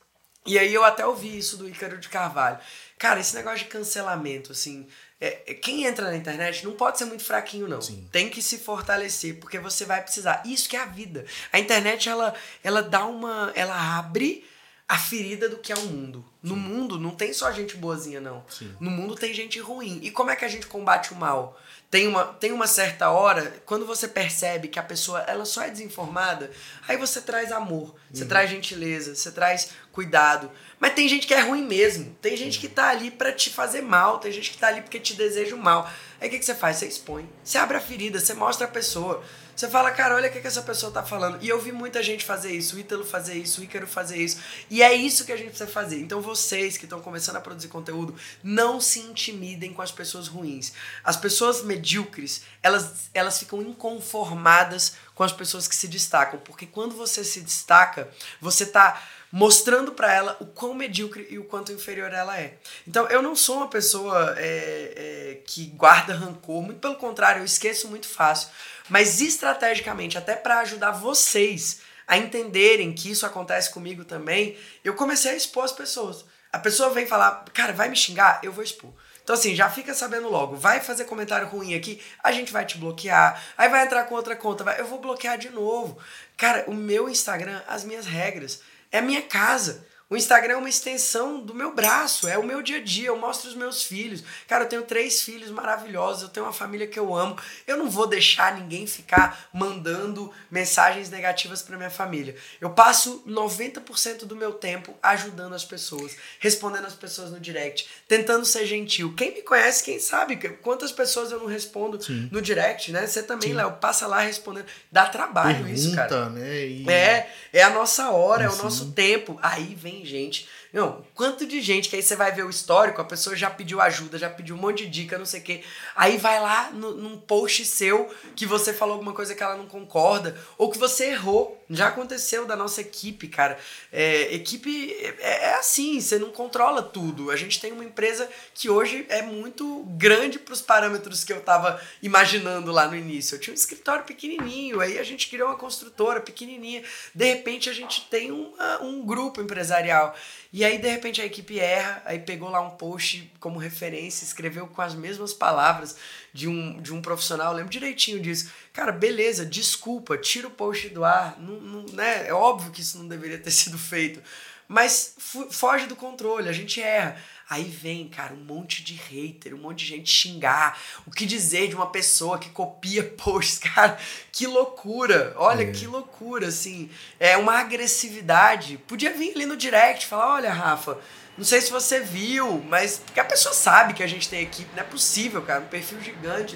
E 0.49 0.57
aí 0.57 0.73
eu 0.73 0.83
até 0.83 1.05
ouvi 1.05 1.37
isso 1.37 1.57
do 1.57 1.69
Ícaro 1.69 1.99
de 1.99 2.09
Carvalho. 2.09 2.57
Cara, 2.97 3.19
esse 3.19 3.35
negócio 3.35 3.59
de 3.59 3.65
cancelamento, 3.65 4.51
assim, 4.51 4.87
é, 5.21 5.43
é, 5.45 5.53
quem 5.53 5.85
entra 5.85 6.09
na 6.09 6.17
internet 6.17 6.65
não 6.65 6.71
pode 6.71 6.97
ser 6.97 7.05
muito 7.05 7.23
fraquinho, 7.23 7.67
não. 7.67 7.79
Sim. 7.79 8.07
Tem 8.11 8.29
que 8.29 8.41
se 8.41 8.57
fortalecer, 8.57 9.35
porque 9.39 9.59
você 9.59 9.85
vai 9.85 10.01
precisar. 10.01 10.41
Isso 10.43 10.67
que 10.67 10.75
é 10.75 10.81
a 10.81 10.85
vida. 10.85 11.23
A 11.53 11.59
internet, 11.59 12.09
ela, 12.09 12.33
ela 12.63 12.81
dá 12.81 13.05
uma. 13.05 13.51
Ela 13.53 13.99
abre 13.99 14.43
a 14.87 14.97
ferida 14.97 15.47
do 15.47 15.57
que 15.57 15.71
é 15.71 15.75
o 15.75 15.85
mundo. 15.85 16.25
No 16.41 16.55
Sim. 16.55 16.61
mundo 16.61 16.99
não 16.99 17.11
tem 17.11 17.31
só 17.31 17.51
gente 17.51 17.77
boazinha, 17.77 18.19
não. 18.19 18.43
Sim. 18.49 18.75
No 18.79 18.89
mundo 18.89 19.13
tem 19.13 19.31
gente 19.31 19.59
ruim. 19.59 19.99
E 20.01 20.09
como 20.09 20.31
é 20.31 20.35
que 20.35 20.45
a 20.45 20.49
gente 20.49 20.65
combate 20.65 21.13
o 21.13 21.15
mal? 21.15 21.59
tem 21.89 22.07
uma, 22.07 22.25
tem 22.25 22.51
uma 22.51 22.67
certa 22.67 23.09
hora, 23.09 23.51
quando 23.65 23.85
você 23.85 24.07
percebe 24.07 24.67
que 24.67 24.77
a 24.77 24.83
pessoa 24.83 25.21
ela 25.21 25.43
só 25.43 25.63
é 25.63 25.71
desinformada, 25.71 26.51
aí 26.87 26.97
você 26.97 27.19
traz 27.19 27.51
amor, 27.51 27.95
você 28.11 28.23
uhum. 28.23 28.29
traz 28.29 28.49
gentileza, 28.49 29.15
você 29.15 29.31
traz 29.31 29.71
cuidado. 29.99 30.49
Mas 30.79 30.93
tem 30.93 31.09
gente 31.09 31.27
que 31.27 31.33
é 31.33 31.41
ruim 31.41 31.67
mesmo. 31.67 32.15
Tem 32.21 32.37
gente 32.37 32.57
que 32.57 32.69
tá 32.69 32.87
ali 32.87 33.11
para 33.11 33.33
te 33.33 33.49
fazer 33.49 33.81
mal, 33.81 34.17
tem 34.17 34.31
gente 34.31 34.51
que 34.51 34.57
tá 34.57 34.67
ali 34.67 34.81
porque 34.81 34.97
te 34.97 35.13
deseja 35.13 35.53
o 35.53 35.59
mal. 35.59 35.91
Aí 36.21 36.29
o 36.29 36.31
que, 36.31 36.39
que 36.39 36.45
você 36.45 36.55
faz? 36.55 36.77
Você 36.77 36.87
expõe. 36.87 37.29
Você 37.43 37.57
abre 37.57 37.75
a 37.75 37.81
ferida, 37.81 38.17
você 38.17 38.33
mostra 38.33 38.65
a 38.65 38.69
pessoa. 38.69 39.21
Você 39.53 39.67
fala, 39.67 39.91
cara, 39.91 40.15
olha 40.15 40.29
o 40.29 40.31
que, 40.31 40.39
que 40.39 40.47
essa 40.47 40.61
pessoa 40.61 40.89
tá 40.89 41.03
falando. 41.03 41.37
E 41.41 41.49
eu 41.49 41.59
vi 41.59 41.73
muita 41.73 42.01
gente 42.01 42.23
fazer 42.23 42.53
isso, 42.53 42.77
o 42.77 42.79
Ítalo 42.79 43.03
fazer 43.03 43.33
isso, 43.33 43.59
o 43.59 43.63
Ícaro 43.65 43.85
fazer 43.85 44.15
isso. 44.15 44.37
E 44.69 44.81
é 44.81 44.93
isso 44.93 45.25
que 45.25 45.33
a 45.33 45.35
gente 45.35 45.49
precisa 45.49 45.69
fazer. 45.69 45.99
Então 45.99 46.21
vocês 46.21 46.77
que 46.77 46.85
estão 46.85 47.01
começando 47.01 47.35
a 47.35 47.41
produzir 47.41 47.67
conteúdo, 47.67 48.15
não 48.41 48.79
se 48.79 49.01
intimidem 49.01 49.73
com 49.73 49.81
as 49.81 49.91
pessoas 49.91 50.29
ruins. 50.29 50.71
As 51.03 51.17
pessoas 51.17 51.61
medíocres, 51.61 52.43
elas, 52.63 53.09
elas 53.13 53.37
ficam 53.37 53.61
inconformadas 53.61 54.93
com 55.13 55.25
as 55.25 55.33
pessoas 55.33 55.67
que 55.67 55.75
se 55.75 55.89
destacam. 55.89 56.39
Porque 56.39 56.65
quando 56.65 56.95
você 56.95 57.21
se 57.25 57.41
destaca, 57.41 58.09
você 58.39 58.65
tá 58.65 59.03
mostrando 59.31 59.91
para 59.91 60.13
ela 60.13 60.37
o 60.39 60.45
quão 60.45 60.73
medíocre 60.73 61.27
e 61.29 61.37
o 61.37 61.43
quanto 61.43 61.71
inferior 61.71 62.11
ela 62.11 62.39
é. 62.39 62.57
Então, 62.87 63.07
eu 63.07 63.21
não 63.21 63.35
sou 63.35 63.57
uma 63.57 63.67
pessoa 63.67 64.35
é, 64.37 64.93
é, 64.95 65.41
que 65.45 65.65
guarda 65.67 66.13
rancor, 66.13 66.61
muito 66.61 66.79
pelo 66.79 66.95
contrário, 66.95 67.41
eu 67.41 67.45
esqueço 67.45 67.87
muito 67.87 68.07
fácil. 68.07 68.49
Mas 68.89 69.21
estrategicamente, 69.21 70.17
até 70.17 70.35
para 70.35 70.59
ajudar 70.59 70.91
vocês 70.91 71.81
a 72.07 72.17
entenderem 72.17 72.91
que 72.91 73.11
isso 73.11 73.25
acontece 73.25 73.71
comigo 73.71 74.03
também, 74.03 74.57
eu 74.83 74.95
comecei 74.95 75.31
a 75.31 75.35
expor 75.35 75.63
as 75.63 75.71
pessoas. 75.71 76.25
A 76.51 76.57
pessoa 76.57 76.89
vem 76.89 77.05
falar, 77.05 77.45
cara, 77.53 77.71
vai 77.71 77.87
me 77.87 77.95
xingar? 77.95 78.39
Eu 78.41 78.51
vou 78.51 78.63
expor. 78.63 78.91
Então, 79.29 79.35
assim, 79.35 79.53
já 79.53 79.69
fica 79.69 79.93
sabendo 79.93 80.27
logo. 80.27 80.55
Vai 80.55 80.81
fazer 80.81 81.05
comentário 81.05 81.47
ruim 81.47 81.75
aqui, 81.75 82.01
a 82.23 82.31
gente 82.31 82.51
vai 82.51 82.65
te 82.65 82.79
bloquear. 82.79 83.39
Aí 83.55 83.69
vai 83.69 83.85
entrar 83.85 84.05
com 84.05 84.15
outra 84.15 84.35
conta, 84.35 84.63
vai, 84.63 84.79
eu 84.79 84.87
vou 84.87 84.99
bloquear 84.99 85.37
de 85.37 85.51
novo. 85.51 85.99
Cara, 86.35 86.63
o 86.67 86.73
meu 86.73 87.07
Instagram, 87.07 87.61
as 87.67 87.83
minhas 87.83 88.07
regras, 88.07 88.59
é 88.91 88.99
a 88.99 89.01
minha 89.01 89.21
casa. 89.21 89.87
O 90.09 90.17
Instagram 90.17 90.53
é 90.53 90.57
uma 90.57 90.67
extensão 90.67 91.39
do 91.39 91.53
meu 91.53 91.75
braço, 91.75 92.27
é 92.27 92.35
o 92.35 92.43
meu 92.43 92.63
dia 92.63 92.77
a 92.77 92.81
dia, 92.81 93.09
eu 93.09 93.15
mostro 93.19 93.47
os 93.47 93.55
meus 93.55 93.83
filhos. 93.83 94.23
Cara, 94.47 94.63
eu 94.63 94.67
tenho 94.67 94.81
três 94.81 95.21
filhos 95.21 95.51
maravilhosos, 95.51 96.23
eu 96.23 96.29
tenho 96.29 96.47
uma 96.47 96.51
família 96.51 96.87
que 96.87 96.97
eu 96.97 97.15
amo. 97.15 97.37
Eu 97.67 97.77
não 97.77 97.87
vou 97.87 98.07
deixar 98.07 98.57
ninguém 98.57 98.87
ficar 98.87 99.47
mandando 99.53 100.33
mensagens 100.49 101.11
negativas 101.11 101.61
para 101.61 101.77
minha 101.77 101.91
família. 101.91 102.35
Eu 102.59 102.71
passo 102.71 103.23
90% 103.27 104.25
do 104.25 104.35
meu 104.35 104.53
tempo 104.53 104.95
ajudando 105.03 105.53
as 105.53 105.63
pessoas, 105.63 106.17
respondendo 106.39 106.85
as 106.85 106.95
pessoas 106.95 107.29
no 107.29 107.39
direct, 107.39 107.87
tentando 108.07 108.45
ser 108.45 108.65
gentil. 108.65 109.13
Quem 109.15 109.31
me 109.31 109.43
conhece, 109.43 109.83
quem 109.83 109.99
sabe 109.99 110.37
quantas 110.63 110.91
pessoas 110.91 111.31
eu 111.31 111.37
não 111.37 111.45
respondo 111.45 112.01
Sim. 112.01 112.29
no 112.31 112.41
direct, 112.41 112.91
né? 112.91 113.05
Você 113.05 113.21
também, 113.21 113.53
Léo, 113.53 113.73
passa 113.73 114.07
lá 114.07 114.21
respondendo. 114.21 114.65
Dá 114.91 115.05
trabalho 115.05 115.57
Pergunta, 115.57 115.79
isso, 115.79 115.95
cara. 115.95 116.29
Né? 116.31 116.65
E... 116.65 116.89
É, 116.89 117.31
é 117.51 117.63
a 117.63 117.69
nossa 117.69 118.11
hora, 118.11 118.43
é 118.43 118.49
o 118.49 118.55
nosso 118.57 118.91
tempo. 118.91 119.37
Aí 119.41 119.75
vem 119.75 120.05
gente. 120.05 120.47
Não, 120.71 121.03
quanto 121.15 121.47
de 121.47 121.61
gente 121.61 121.89
que 121.89 121.95
aí 121.95 122.03
você 122.03 122.15
vai 122.15 122.31
ver 122.31 122.45
o 122.45 122.49
histórico, 122.49 123.01
a 123.01 123.05
pessoa 123.05 123.35
já 123.35 123.49
pediu 123.49 123.81
ajuda, 123.81 124.19
já 124.19 124.29
pediu 124.29 124.55
um 124.55 124.59
monte 124.59 124.85
de 124.85 125.01
dica, 125.01 125.17
não 125.17 125.25
sei 125.25 125.39
o 125.39 125.43
quê. 125.43 125.63
Aí 125.95 126.17
vai 126.17 126.39
lá 126.39 126.69
no, 126.71 126.93
num 126.93 127.17
post 127.17 127.65
seu 127.65 128.07
que 128.35 128.45
você 128.45 128.71
falou 128.71 128.93
alguma 128.93 129.13
coisa 129.13 129.33
que 129.33 129.41
ela 129.41 129.57
não 129.57 129.65
concorda, 129.65 130.37
ou 130.59 130.69
que 130.69 130.77
você 130.77 131.05
errou. 131.05 131.57
Já 131.71 131.87
aconteceu 131.87 132.45
da 132.45 132.55
nossa 132.55 132.81
equipe, 132.81 133.27
cara. 133.27 133.57
É, 133.91 134.33
equipe 134.33 134.91
é, 135.19 135.45
é 135.45 135.53
assim, 135.55 135.99
você 135.99 136.17
não 136.19 136.31
controla 136.31 136.83
tudo. 136.83 137.31
A 137.31 137.35
gente 137.35 137.59
tem 137.59 137.71
uma 137.71 137.83
empresa 137.83 138.29
que 138.53 138.69
hoje 138.69 139.05
é 139.09 139.21
muito 139.21 139.83
grande 139.89 140.37
para 140.39 140.53
os 140.53 140.61
parâmetros 140.61 141.23
que 141.23 141.33
eu 141.33 141.41
tava 141.41 141.81
imaginando 142.01 142.71
lá 142.71 142.87
no 142.87 142.95
início. 142.95 143.35
Eu 143.35 143.39
tinha 143.39 143.53
um 143.53 143.55
escritório 143.55 144.03
pequenininho, 144.03 144.81
aí 144.81 144.99
a 144.99 145.03
gente 145.03 145.29
criou 145.29 145.49
uma 145.49 145.57
construtora 145.57 146.19
pequenininha. 146.21 146.83
De 147.13 147.25
repente 147.25 147.69
a 147.69 147.73
gente 147.73 148.01
tem 148.09 148.31
um 148.31 149.05
grupo 149.05 149.41
empresarial. 149.41 150.15
E 150.51 150.65
aí, 150.65 150.79
de 150.79 150.89
repente, 150.89 151.21
a 151.21 151.25
equipe 151.25 151.59
erra, 151.59 152.01
aí 152.05 152.17
pegou 152.17 152.49
lá 152.49 152.59
um 152.59 152.71
post 152.71 153.31
como 153.39 153.59
referência, 153.59 154.25
escreveu 154.25 154.65
com 154.65 154.81
as 154.81 154.95
mesmas 154.95 155.31
palavras 155.31 155.95
de 156.33 156.47
um, 156.47 156.81
de 156.81 156.91
um 156.91 157.01
profissional, 157.01 157.53
lembro 157.53 157.69
direitinho 157.69 158.19
disso. 158.19 158.51
Cara, 158.73 158.91
beleza, 158.91 159.45
desculpa, 159.45 160.17
tira 160.17 160.47
o 160.47 160.51
post 160.51 160.89
do 160.89 161.05
ar. 161.05 161.39
Não, 161.39 161.61
não, 161.61 161.85
né? 161.93 162.27
É 162.27 162.33
óbvio 162.33 162.71
que 162.71 162.81
isso 162.81 162.97
não 162.97 163.07
deveria 163.07 163.37
ter 163.37 163.51
sido 163.51 163.77
feito. 163.77 164.21
Mas 164.67 165.15
foge 165.49 165.87
do 165.87 165.95
controle, 165.95 166.49
a 166.49 166.53
gente 166.53 166.81
erra. 166.81 167.21
Aí 167.49 167.63
vem, 167.63 168.07
cara, 168.07 168.33
um 168.33 168.43
monte 168.43 168.83
de 168.83 168.93
hater, 168.93 169.55
um 169.55 169.57
monte 169.57 169.79
de 169.79 169.85
gente 169.87 170.11
xingar. 170.11 170.79
O 171.07 171.09
que 171.09 171.25
dizer 171.25 171.67
de 171.67 171.75
uma 171.75 171.87
pessoa 171.87 172.37
que 172.37 172.49
copia 172.51 173.03
posts, 173.17 173.57
cara? 173.57 173.97
Que 174.31 174.45
loucura! 174.45 175.33
Olha, 175.35 175.63
é. 175.63 175.71
que 175.71 175.87
loucura, 175.87 176.49
assim. 176.49 176.91
É 177.19 177.35
uma 177.37 177.59
agressividade. 177.59 178.77
Podia 178.87 179.11
vir 179.11 179.33
ali 179.33 179.47
no 179.47 179.57
direct 179.57 180.05
falar: 180.05 180.35
olha, 180.35 180.53
Rafa, 180.53 180.99
não 181.35 181.43
sei 181.43 181.59
se 181.59 181.71
você 181.71 181.99
viu, 181.99 182.63
mas. 182.67 183.01
Porque 183.03 183.19
a 183.19 183.25
pessoa 183.25 183.55
sabe 183.55 183.95
que 183.95 184.03
a 184.03 184.07
gente 184.07 184.29
tem 184.29 184.41
equipe, 184.41 184.69
não 184.75 184.83
é 184.83 184.85
possível, 184.85 185.41
cara. 185.41 185.61
Um 185.61 185.67
perfil 185.67 185.99
gigante. 186.01 186.55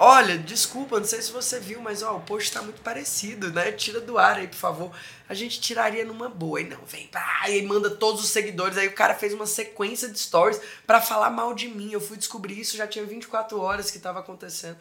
Olha, 0.00 0.38
desculpa, 0.38 1.00
não 1.00 1.06
sei 1.06 1.20
se 1.20 1.32
você 1.32 1.58
viu, 1.58 1.80
mas 1.80 2.04
ó, 2.04 2.16
o 2.16 2.20
post 2.20 2.52
tá 2.52 2.62
muito 2.62 2.80
parecido, 2.82 3.52
né? 3.52 3.72
Tira 3.72 4.00
do 4.00 4.16
ar 4.16 4.36
aí, 4.36 4.46
por 4.46 4.56
favor. 4.56 4.96
A 5.28 5.34
gente 5.34 5.60
tiraria 5.60 6.04
numa 6.04 6.28
boa. 6.28 6.60
E 6.60 6.64
não, 6.68 6.78
vem, 6.86 7.08
pá, 7.08 7.50
e 7.50 7.60
manda 7.62 7.90
todos 7.90 8.22
os 8.22 8.30
seguidores. 8.30 8.78
Aí 8.78 8.86
o 8.86 8.94
cara 8.94 9.16
fez 9.16 9.34
uma 9.34 9.44
sequência 9.46 10.08
de 10.08 10.16
stories 10.16 10.60
para 10.86 11.00
falar 11.00 11.30
mal 11.30 11.52
de 11.52 11.66
mim. 11.66 11.90
Eu 11.90 12.00
fui 12.00 12.16
descobrir 12.16 12.60
isso, 12.60 12.76
já 12.76 12.86
tinha 12.86 13.04
24 13.04 13.58
horas 13.60 13.90
que 13.90 13.98
tava 13.98 14.20
acontecendo. 14.20 14.76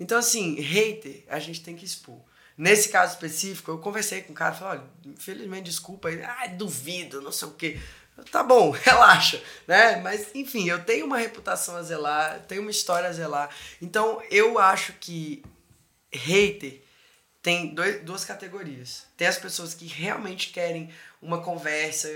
Então, 0.00 0.18
assim, 0.18 0.60
hater, 0.60 1.22
a 1.28 1.38
gente 1.38 1.62
tem 1.62 1.76
que 1.76 1.84
expor. 1.84 2.18
Nesse 2.56 2.88
caso 2.88 3.12
específico, 3.12 3.70
eu 3.70 3.78
conversei 3.78 4.22
com 4.22 4.32
o 4.32 4.34
cara, 4.34 4.52
falei, 4.52 4.80
olha, 4.80 4.90
infelizmente, 5.06 5.66
desculpa, 5.66 6.08
aí, 6.08 6.20
ah, 6.20 6.48
duvido, 6.48 7.22
não 7.22 7.30
sei 7.30 7.46
o 7.46 7.52
quê. 7.52 7.78
Tá 8.30 8.42
bom, 8.42 8.70
relaxa, 8.82 9.42
né? 9.66 9.96
Mas 9.96 10.34
enfim, 10.34 10.68
eu 10.68 10.84
tenho 10.84 11.06
uma 11.06 11.18
reputação 11.18 11.76
a 11.76 11.82
zelar, 11.82 12.40
tenho 12.46 12.62
uma 12.62 12.70
história 12.70 13.08
a 13.08 13.12
zelar. 13.12 13.50
Então 13.80 14.22
eu 14.30 14.58
acho 14.58 14.92
que 14.94 15.42
hater 16.12 16.82
tem 17.42 17.74
dois, 17.74 18.02
duas 18.02 18.24
categorias. 18.24 19.04
Tem 19.16 19.26
as 19.26 19.38
pessoas 19.38 19.72
que 19.72 19.86
realmente 19.86 20.50
querem 20.50 20.90
uma 21.20 21.40
conversa, 21.40 22.08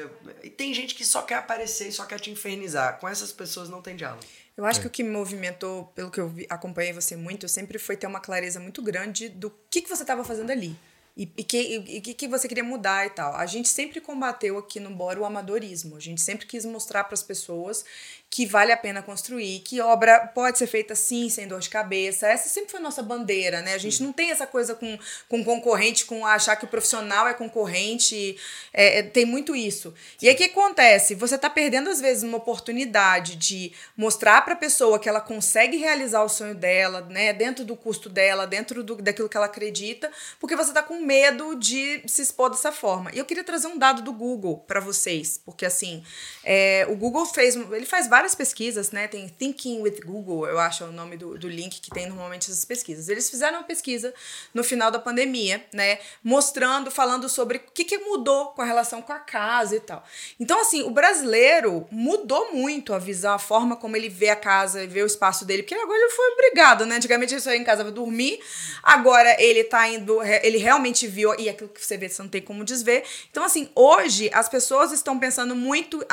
e 0.43 0.51
tem 0.51 0.75
gente 0.75 0.95
que 0.95 1.05
só 1.05 1.23
quer 1.23 1.37
aparecer 1.37 1.89
e 1.89 1.93
só 1.93 2.05
quer 2.05 2.21
te 2.21 2.31
infernizar. 2.31 2.99
Com 2.99 3.09
essas 3.09 3.33
pessoas 3.33 3.69
não 3.69 3.81
tem 3.81 3.97
diálogo. 3.97 4.23
Eu 4.57 4.65
acho 4.67 4.81
é. 4.81 4.83
que 4.83 4.87
o 4.89 4.91
que 4.91 5.03
me 5.03 5.11
movimentou, 5.11 5.87
pelo 5.95 6.11
que 6.11 6.21
eu 6.21 6.29
vi, 6.29 6.47
acompanhei 6.51 6.93
você 6.93 7.17
muito, 7.17 7.49
sempre 7.49 7.79
foi 7.79 7.97
ter 7.97 8.07
uma 8.07 8.21
clareza 8.21 8.61
muito 8.61 8.83
grande 8.83 9.29
do 9.29 9.51
que, 9.71 9.81
que 9.81 9.89
você 9.89 10.03
estava 10.03 10.23
fazendo 10.25 10.51
ali. 10.51 10.77
E 11.15 11.25
o 11.25 11.45
que, 11.45 12.01
que, 12.01 12.15
que 12.15 12.29
você 12.29 12.49
queria 12.49 12.65
mudar 12.65 13.07
e 13.07 13.11
tal. 13.11 13.37
A 13.37 13.45
gente 13.45 13.69
sempre 13.69 14.01
combateu 14.01 14.57
aqui 14.57 14.81
no 14.81 14.91
Bora 14.91 15.21
o 15.21 15.25
amadorismo. 15.27 15.97
A 15.97 16.01
gente 16.01 16.23
sempre 16.23 16.47
quis 16.47 16.65
mostrar 16.65 17.05
para 17.05 17.15
as 17.15 17.23
pessoas 17.23 17.85
que 18.33 18.47
vale 18.47 18.73
a 18.73 18.77
pena 18.79 19.03
construir, 19.03 19.61
que 19.61 19.79
obra 19.83 20.27
pode 20.29 20.57
ser 20.57 20.67
feita 20.67 20.95
assim, 20.95 21.29
sem 21.29 21.47
dor 21.47 21.61
de 21.61 21.69
cabeça. 21.69 22.27
Essa 22.27 22.49
sempre 22.49 22.71
foi 22.71 22.81
a 22.81 22.83
nossa 22.83 23.03
bandeira, 23.03 23.61
né? 23.61 23.75
A 23.75 23.79
gente 23.79 23.99
Sim. 23.99 24.05
não 24.05 24.13
tem 24.13 24.31
essa 24.31 24.47
coisa 24.47 24.75
com, 24.75 24.99
com 25.29 25.45
concorrente, 25.45 26.07
com 26.07 26.25
achar 26.25 26.57
que 26.57 26.65
o 26.65 26.69
profissional 26.69 27.29
é 27.29 27.35
concorrente. 27.35 28.35
É, 28.73 29.01
é, 29.01 29.03
tem 29.03 29.27
muito 29.27 29.55
isso. 29.55 29.93
Sim. 30.17 30.25
E 30.25 30.29
aí 30.31 30.35
o 30.35 30.39
que 30.39 30.45
acontece? 30.45 31.15
Você 31.15 31.35
está 31.35 31.51
perdendo, 31.51 31.91
às 31.91 32.01
vezes, 32.01 32.23
uma 32.23 32.39
oportunidade 32.39 33.37
de 33.37 33.71
mostrar 33.95 34.41
para 34.41 34.55
a 34.55 34.57
pessoa 34.57 34.99
que 34.99 35.11
ela 35.11 35.21
consegue 35.21 35.77
realizar 35.77 36.23
o 36.23 36.29
sonho 36.31 36.55
dela, 36.55 37.03
né? 37.03 37.35
Dentro 37.35 37.67
do 37.67 37.77
custo 37.77 38.09
dela, 38.09 38.47
dentro 38.47 38.83
do, 38.83 38.97
daquilo 38.97 39.29
que 39.29 39.37
ela 39.37 39.45
acredita, 39.45 40.11
porque 40.41 40.57
você 40.57 40.71
está 40.71 40.83
com 40.83 41.02
medo 41.03 41.55
de 41.55 42.03
se 42.07 42.23
expor 42.23 42.51
dessa 42.51 42.73
forma. 42.73 43.11
E 43.13 43.19
eu 43.19 43.25
queria 43.25 43.45
trazer 43.45 43.67
um 43.67 43.79
dado 43.79 44.03
do 44.03 44.13
Google 44.13 44.59
para 44.59 44.81
vocês, 44.81 45.41
porque 45.45 45.67
assim, 45.67 46.03
é, 46.45 46.87
o 46.89 46.97
Google 46.97 47.27
fez, 47.27 47.57
ele 47.57 47.87
faz 47.87 48.09
várias 48.09 48.35
pesquisas, 48.35 48.91
né? 48.91 49.09
Tem 49.09 49.29
Thinking 49.29 49.81
with 49.83 50.01
Google, 50.05 50.47
eu 50.47 50.59
acho 50.59 50.85
é 50.85 50.87
o 50.87 50.93
nome 50.93 51.17
do, 51.17 51.39
do 51.39 51.49
link 51.49 51.81
que 51.81 51.91
tem 51.91 52.07
normalmente 52.07 52.51
essas 52.51 52.65
pesquisas. 52.65 53.09
Eles 53.09 53.29
fizeram 53.29 53.59
uma 53.59 53.65
pesquisa 53.65 54.15
no 54.55 54.63
final 54.63 54.91
da 54.91 54.99
pandemia, 54.99 55.65
né? 55.73 55.99
Mostrando, 56.23 56.91
falando 56.91 57.29
sobre 57.29 57.59
o 57.59 57.61
que, 57.73 57.85
que 57.85 57.99
mudou 57.99 58.47
com 58.49 58.63
a 58.63 58.65
relação 58.65 59.03
com 59.03 59.13
a 59.13 59.19
casa 59.19 59.77
e 59.77 59.81
tal. 59.81 60.05
Então, 60.39 60.61
assim, 60.61 60.83
o 60.83 60.91
brasileiro 60.91 61.87
mudou 61.91 62.53
muito 62.53 62.95
a 62.95 62.99
visão, 62.99 63.35
a 63.35 63.39
forma 63.39 63.77
como 63.77 63.97
ele 63.97 64.09
vê 64.09 64.29
a 64.29 64.37
casa, 64.37 64.87
vê 64.87 65.03
o 65.03 65.07
espaço 65.07 65.45
dele, 65.45 65.63
porque 65.63 65.75
agora 65.75 65.99
ele 65.99 66.11
foi 66.11 66.29
obrigado, 66.33 66.87
né? 66.87 66.97
Antigamente 66.97 67.35
ele 67.35 67.41
só 67.41 67.51
ia 67.51 67.57
em 67.57 67.65
casa 67.65 67.83
para 67.83 67.93
dormir, 67.93 68.41
agora 68.83 69.37
ele 69.41 69.65
tá 69.65 69.89
indo, 69.89 70.23
ele 70.23 70.59
realmente 70.59 70.92
realmente 70.93 71.07
viu, 71.07 71.35
e 71.39 71.49
aquilo 71.49 71.69
que 71.69 71.85
você 71.85 71.97
vê, 71.97 72.09
você 72.09 72.23
não 72.23 72.29
tem 72.29 72.43
como 72.43 72.65
desver. 72.65 73.05
Então, 73.31 73.43
assim, 73.43 73.71
hoje 73.75 74.31
as 74.33 74.49
pessoas 74.49 74.93
estão 74.93 75.19
pensando 75.19 75.57
muito. 75.57 76.05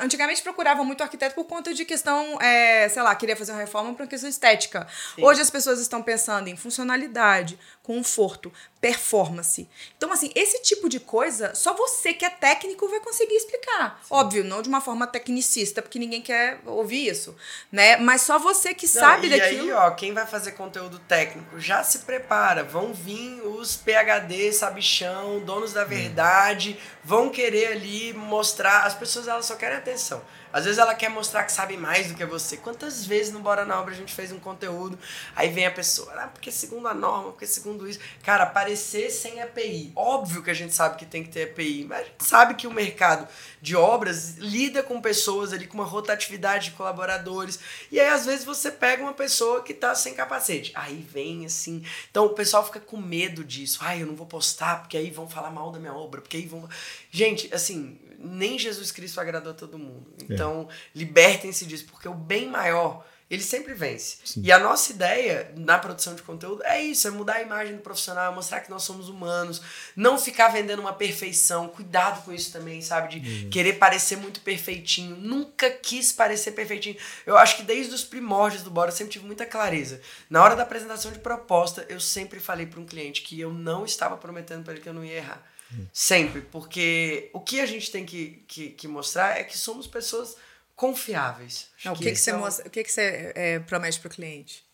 Antigamente 0.00 0.42
procuravam 0.42 0.84
muito 0.84 1.02
arquiteto 1.02 1.34
por 1.34 1.44
conta 1.44 1.72
de 1.72 1.84
questão, 1.84 2.40
é, 2.40 2.88
sei 2.88 3.02
lá, 3.02 3.14
queria 3.14 3.36
fazer 3.36 3.52
uma 3.52 3.60
reforma 3.60 3.94
por 3.94 4.06
questão 4.06 4.28
estética. 4.28 4.86
Sim. 5.14 5.24
Hoje 5.24 5.40
as 5.40 5.50
pessoas 5.50 5.80
estão 5.80 6.02
pensando 6.02 6.48
em 6.48 6.56
funcionalidade, 6.56 7.58
conforto, 7.82 8.52
performance. 8.80 9.68
Então, 9.96 10.12
assim, 10.12 10.30
esse 10.34 10.62
tipo 10.62 10.88
de 10.88 11.00
coisa, 11.00 11.54
só 11.54 11.74
você 11.74 12.12
que 12.12 12.24
é 12.24 12.30
técnico 12.30 12.88
vai 12.88 13.00
conseguir 13.00 13.34
explicar. 13.34 14.00
Sim. 14.02 14.14
Óbvio, 14.14 14.44
não 14.44 14.62
de 14.62 14.68
uma 14.68 14.80
forma 14.80 15.06
tecnicista, 15.06 15.80
porque 15.82 15.98
ninguém 15.98 16.22
quer 16.22 16.60
ouvir 16.66 17.08
isso, 17.08 17.34
né? 17.72 17.96
Mas 17.96 18.22
só 18.22 18.38
você 18.38 18.74
que 18.74 18.86
não, 18.86 18.92
sabe 18.92 19.26
e 19.26 19.30
daquilo. 19.30 19.66
E 19.66 19.70
aí, 19.70 19.72
ó, 19.72 19.90
quem 19.92 20.12
vai 20.12 20.26
fazer 20.26 20.52
conteúdo 20.52 20.98
técnico 21.00 21.58
já 21.58 21.82
se 21.82 22.00
prepara. 22.00 22.62
Vão 22.62 22.92
vir 22.92 23.40
os 23.42 23.76
PHD, 23.76 24.17
sabichão, 24.52 25.40
donos 25.40 25.72
da 25.72 25.84
verdade, 25.84 26.78
vão 27.04 27.28
querer 27.30 27.72
ali 27.72 28.12
mostrar. 28.12 28.84
As 28.84 28.94
pessoas, 28.94 29.28
elas 29.28 29.46
só 29.46 29.56
querem 29.56 29.76
atenção. 29.76 30.22
Às 30.52 30.64
vezes 30.64 30.78
ela 30.78 30.94
quer 30.94 31.08
mostrar 31.08 31.44
que 31.44 31.52
sabe 31.52 31.76
mais 31.76 32.08
do 32.08 32.14
que 32.14 32.24
você. 32.24 32.56
Quantas 32.56 33.04
vezes 33.04 33.32
no 33.32 33.40
Bora 33.40 33.64
na 33.64 33.80
Obra 33.80 33.94
a 33.94 33.96
gente 33.96 34.14
fez 34.14 34.32
um 34.32 34.38
conteúdo, 34.38 34.98
aí 35.34 35.48
vem 35.48 35.66
a 35.66 35.70
pessoa, 35.70 36.12
ah, 36.14 36.28
porque 36.28 36.50
segundo 36.50 36.88
a 36.88 36.94
norma, 36.94 37.30
porque 37.30 37.46
segundo 37.46 37.88
isso. 37.88 38.00
Cara, 38.22 38.44
aparecer 38.44 39.10
sem 39.10 39.40
EPI. 39.40 39.92
Óbvio 39.94 40.42
que 40.42 40.50
a 40.50 40.54
gente 40.54 40.74
sabe 40.74 40.96
que 40.96 41.06
tem 41.06 41.22
que 41.22 41.30
ter 41.30 41.40
EPI, 41.48 41.86
mas 41.88 42.00
a 42.00 42.04
gente 42.04 42.24
sabe 42.24 42.54
que 42.54 42.66
o 42.66 42.72
mercado 42.72 43.28
de 43.60 43.76
obras 43.76 44.36
lida 44.38 44.82
com 44.82 45.00
pessoas 45.00 45.52
ali, 45.52 45.66
com 45.66 45.74
uma 45.74 45.84
rotatividade 45.84 46.66
de 46.66 46.70
colaboradores. 46.72 47.58
E 47.90 47.98
aí, 48.00 48.08
às 48.08 48.26
vezes, 48.26 48.44
você 48.44 48.70
pega 48.70 49.02
uma 49.02 49.14
pessoa 49.14 49.62
que 49.62 49.74
tá 49.74 49.94
sem 49.94 50.14
capacete. 50.14 50.72
Aí 50.74 51.06
vem 51.12 51.44
assim. 51.46 51.84
Então 52.10 52.26
o 52.26 52.30
pessoal 52.30 52.64
fica 52.64 52.80
com 52.80 52.96
medo 52.96 53.44
disso. 53.44 53.78
Ai, 53.82 54.02
eu 54.02 54.06
não 54.06 54.14
vou 54.14 54.26
postar, 54.26 54.80
porque 54.80 54.96
aí 54.96 55.10
vão 55.10 55.28
falar 55.28 55.50
mal 55.50 55.70
da 55.70 55.78
minha 55.78 55.94
obra, 55.94 56.20
porque 56.20 56.36
aí 56.36 56.46
vão. 56.46 56.68
Gente, 57.10 57.52
assim, 57.54 57.98
nem 58.18 58.58
Jesus 58.58 58.90
Cristo 58.90 59.20
agradou 59.20 59.52
a 59.52 59.54
todo 59.54 59.78
mundo. 59.78 60.12
É. 60.20 60.34
Então, 60.34 60.68
é. 60.68 60.74
libertem-se 60.94 61.64
disso, 61.64 61.86
porque 61.86 62.08
o 62.08 62.14
bem 62.14 62.48
maior, 62.48 63.06
ele 63.30 63.42
sempre 63.42 63.74
vence. 63.74 64.16
Sim. 64.24 64.42
E 64.42 64.50
a 64.50 64.58
nossa 64.58 64.90
ideia 64.90 65.52
na 65.54 65.78
produção 65.78 66.14
de 66.14 66.22
conteúdo 66.22 66.62
é 66.64 66.82
isso, 66.82 67.06
é 67.06 67.10
mudar 67.10 67.34
a 67.34 67.42
imagem 67.42 67.76
do 67.76 67.82
profissional, 67.82 68.34
mostrar 68.34 68.60
que 68.60 68.70
nós 68.70 68.82
somos 68.82 69.08
humanos, 69.08 69.62
não 69.94 70.18
ficar 70.18 70.48
vendendo 70.48 70.80
uma 70.80 70.94
perfeição. 70.94 71.68
Cuidado 71.68 72.24
com 72.24 72.32
isso 72.32 72.50
também, 72.50 72.80
sabe? 72.80 73.20
De 73.20 73.44
uhum. 73.44 73.50
querer 73.50 73.74
parecer 73.74 74.16
muito 74.16 74.40
perfeitinho. 74.40 75.14
Nunca 75.14 75.70
quis 75.70 76.10
parecer 76.10 76.52
perfeitinho. 76.52 76.96
Eu 77.24 77.36
acho 77.36 77.56
que 77.56 77.62
desde 77.62 77.94
os 77.94 78.02
primórdios 78.02 78.62
do 78.62 78.70
Bora 78.70 78.90
eu 78.90 78.96
sempre 78.96 79.12
tive 79.12 79.26
muita 79.26 79.46
clareza. 79.46 80.00
Na 80.28 80.42
hora 80.42 80.56
da 80.56 80.62
apresentação 80.62 81.12
de 81.12 81.18
proposta, 81.18 81.86
eu 81.88 82.00
sempre 82.00 82.40
falei 82.40 82.66
para 82.66 82.80
um 82.80 82.86
cliente 82.86 83.22
que 83.22 83.38
eu 83.38 83.52
não 83.52 83.84
estava 83.84 84.16
prometendo 84.16 84.64
para 84.64 84.72
ele 84.72 84.82
que 84.82 84.88
eu 84.88 84.94
não 84.94 85.04
ia 85.04 85.16
errar. 85.16 85.47
Sempre, 85.92 86.40
porque 86.42 87.30
o 87.32 87.40
que 87.40 87.60
a 87.60 87.66
gente 87.66 87.90
tem 87.90 88.04
que, 88.04 88.44
que, 88.48 88.70
que 88.70 88.88
mostrar 88.88 89.38
é 89.38 89.44
que 89.44 89.56
somos 89.56 89.86
pessoas 89.86 90.36
confiáveis. 90.74 91.68
Não, 91.84 91.92
o 91.92 91.96
que, 91.96 92.04
que, 92.04 92.12
que, 92.12 92.16
você, 92.18 92.32
mostra, 92.32 92.66
o 92.66 92.70
que, 92.70 92.84
que 92.84 92.92
você 92.92 93.32
é, 93.34 93.58
promete 93.58 93.98
para 94.00 94.08
o 94.08 94.10
cliente? 94.10 94.64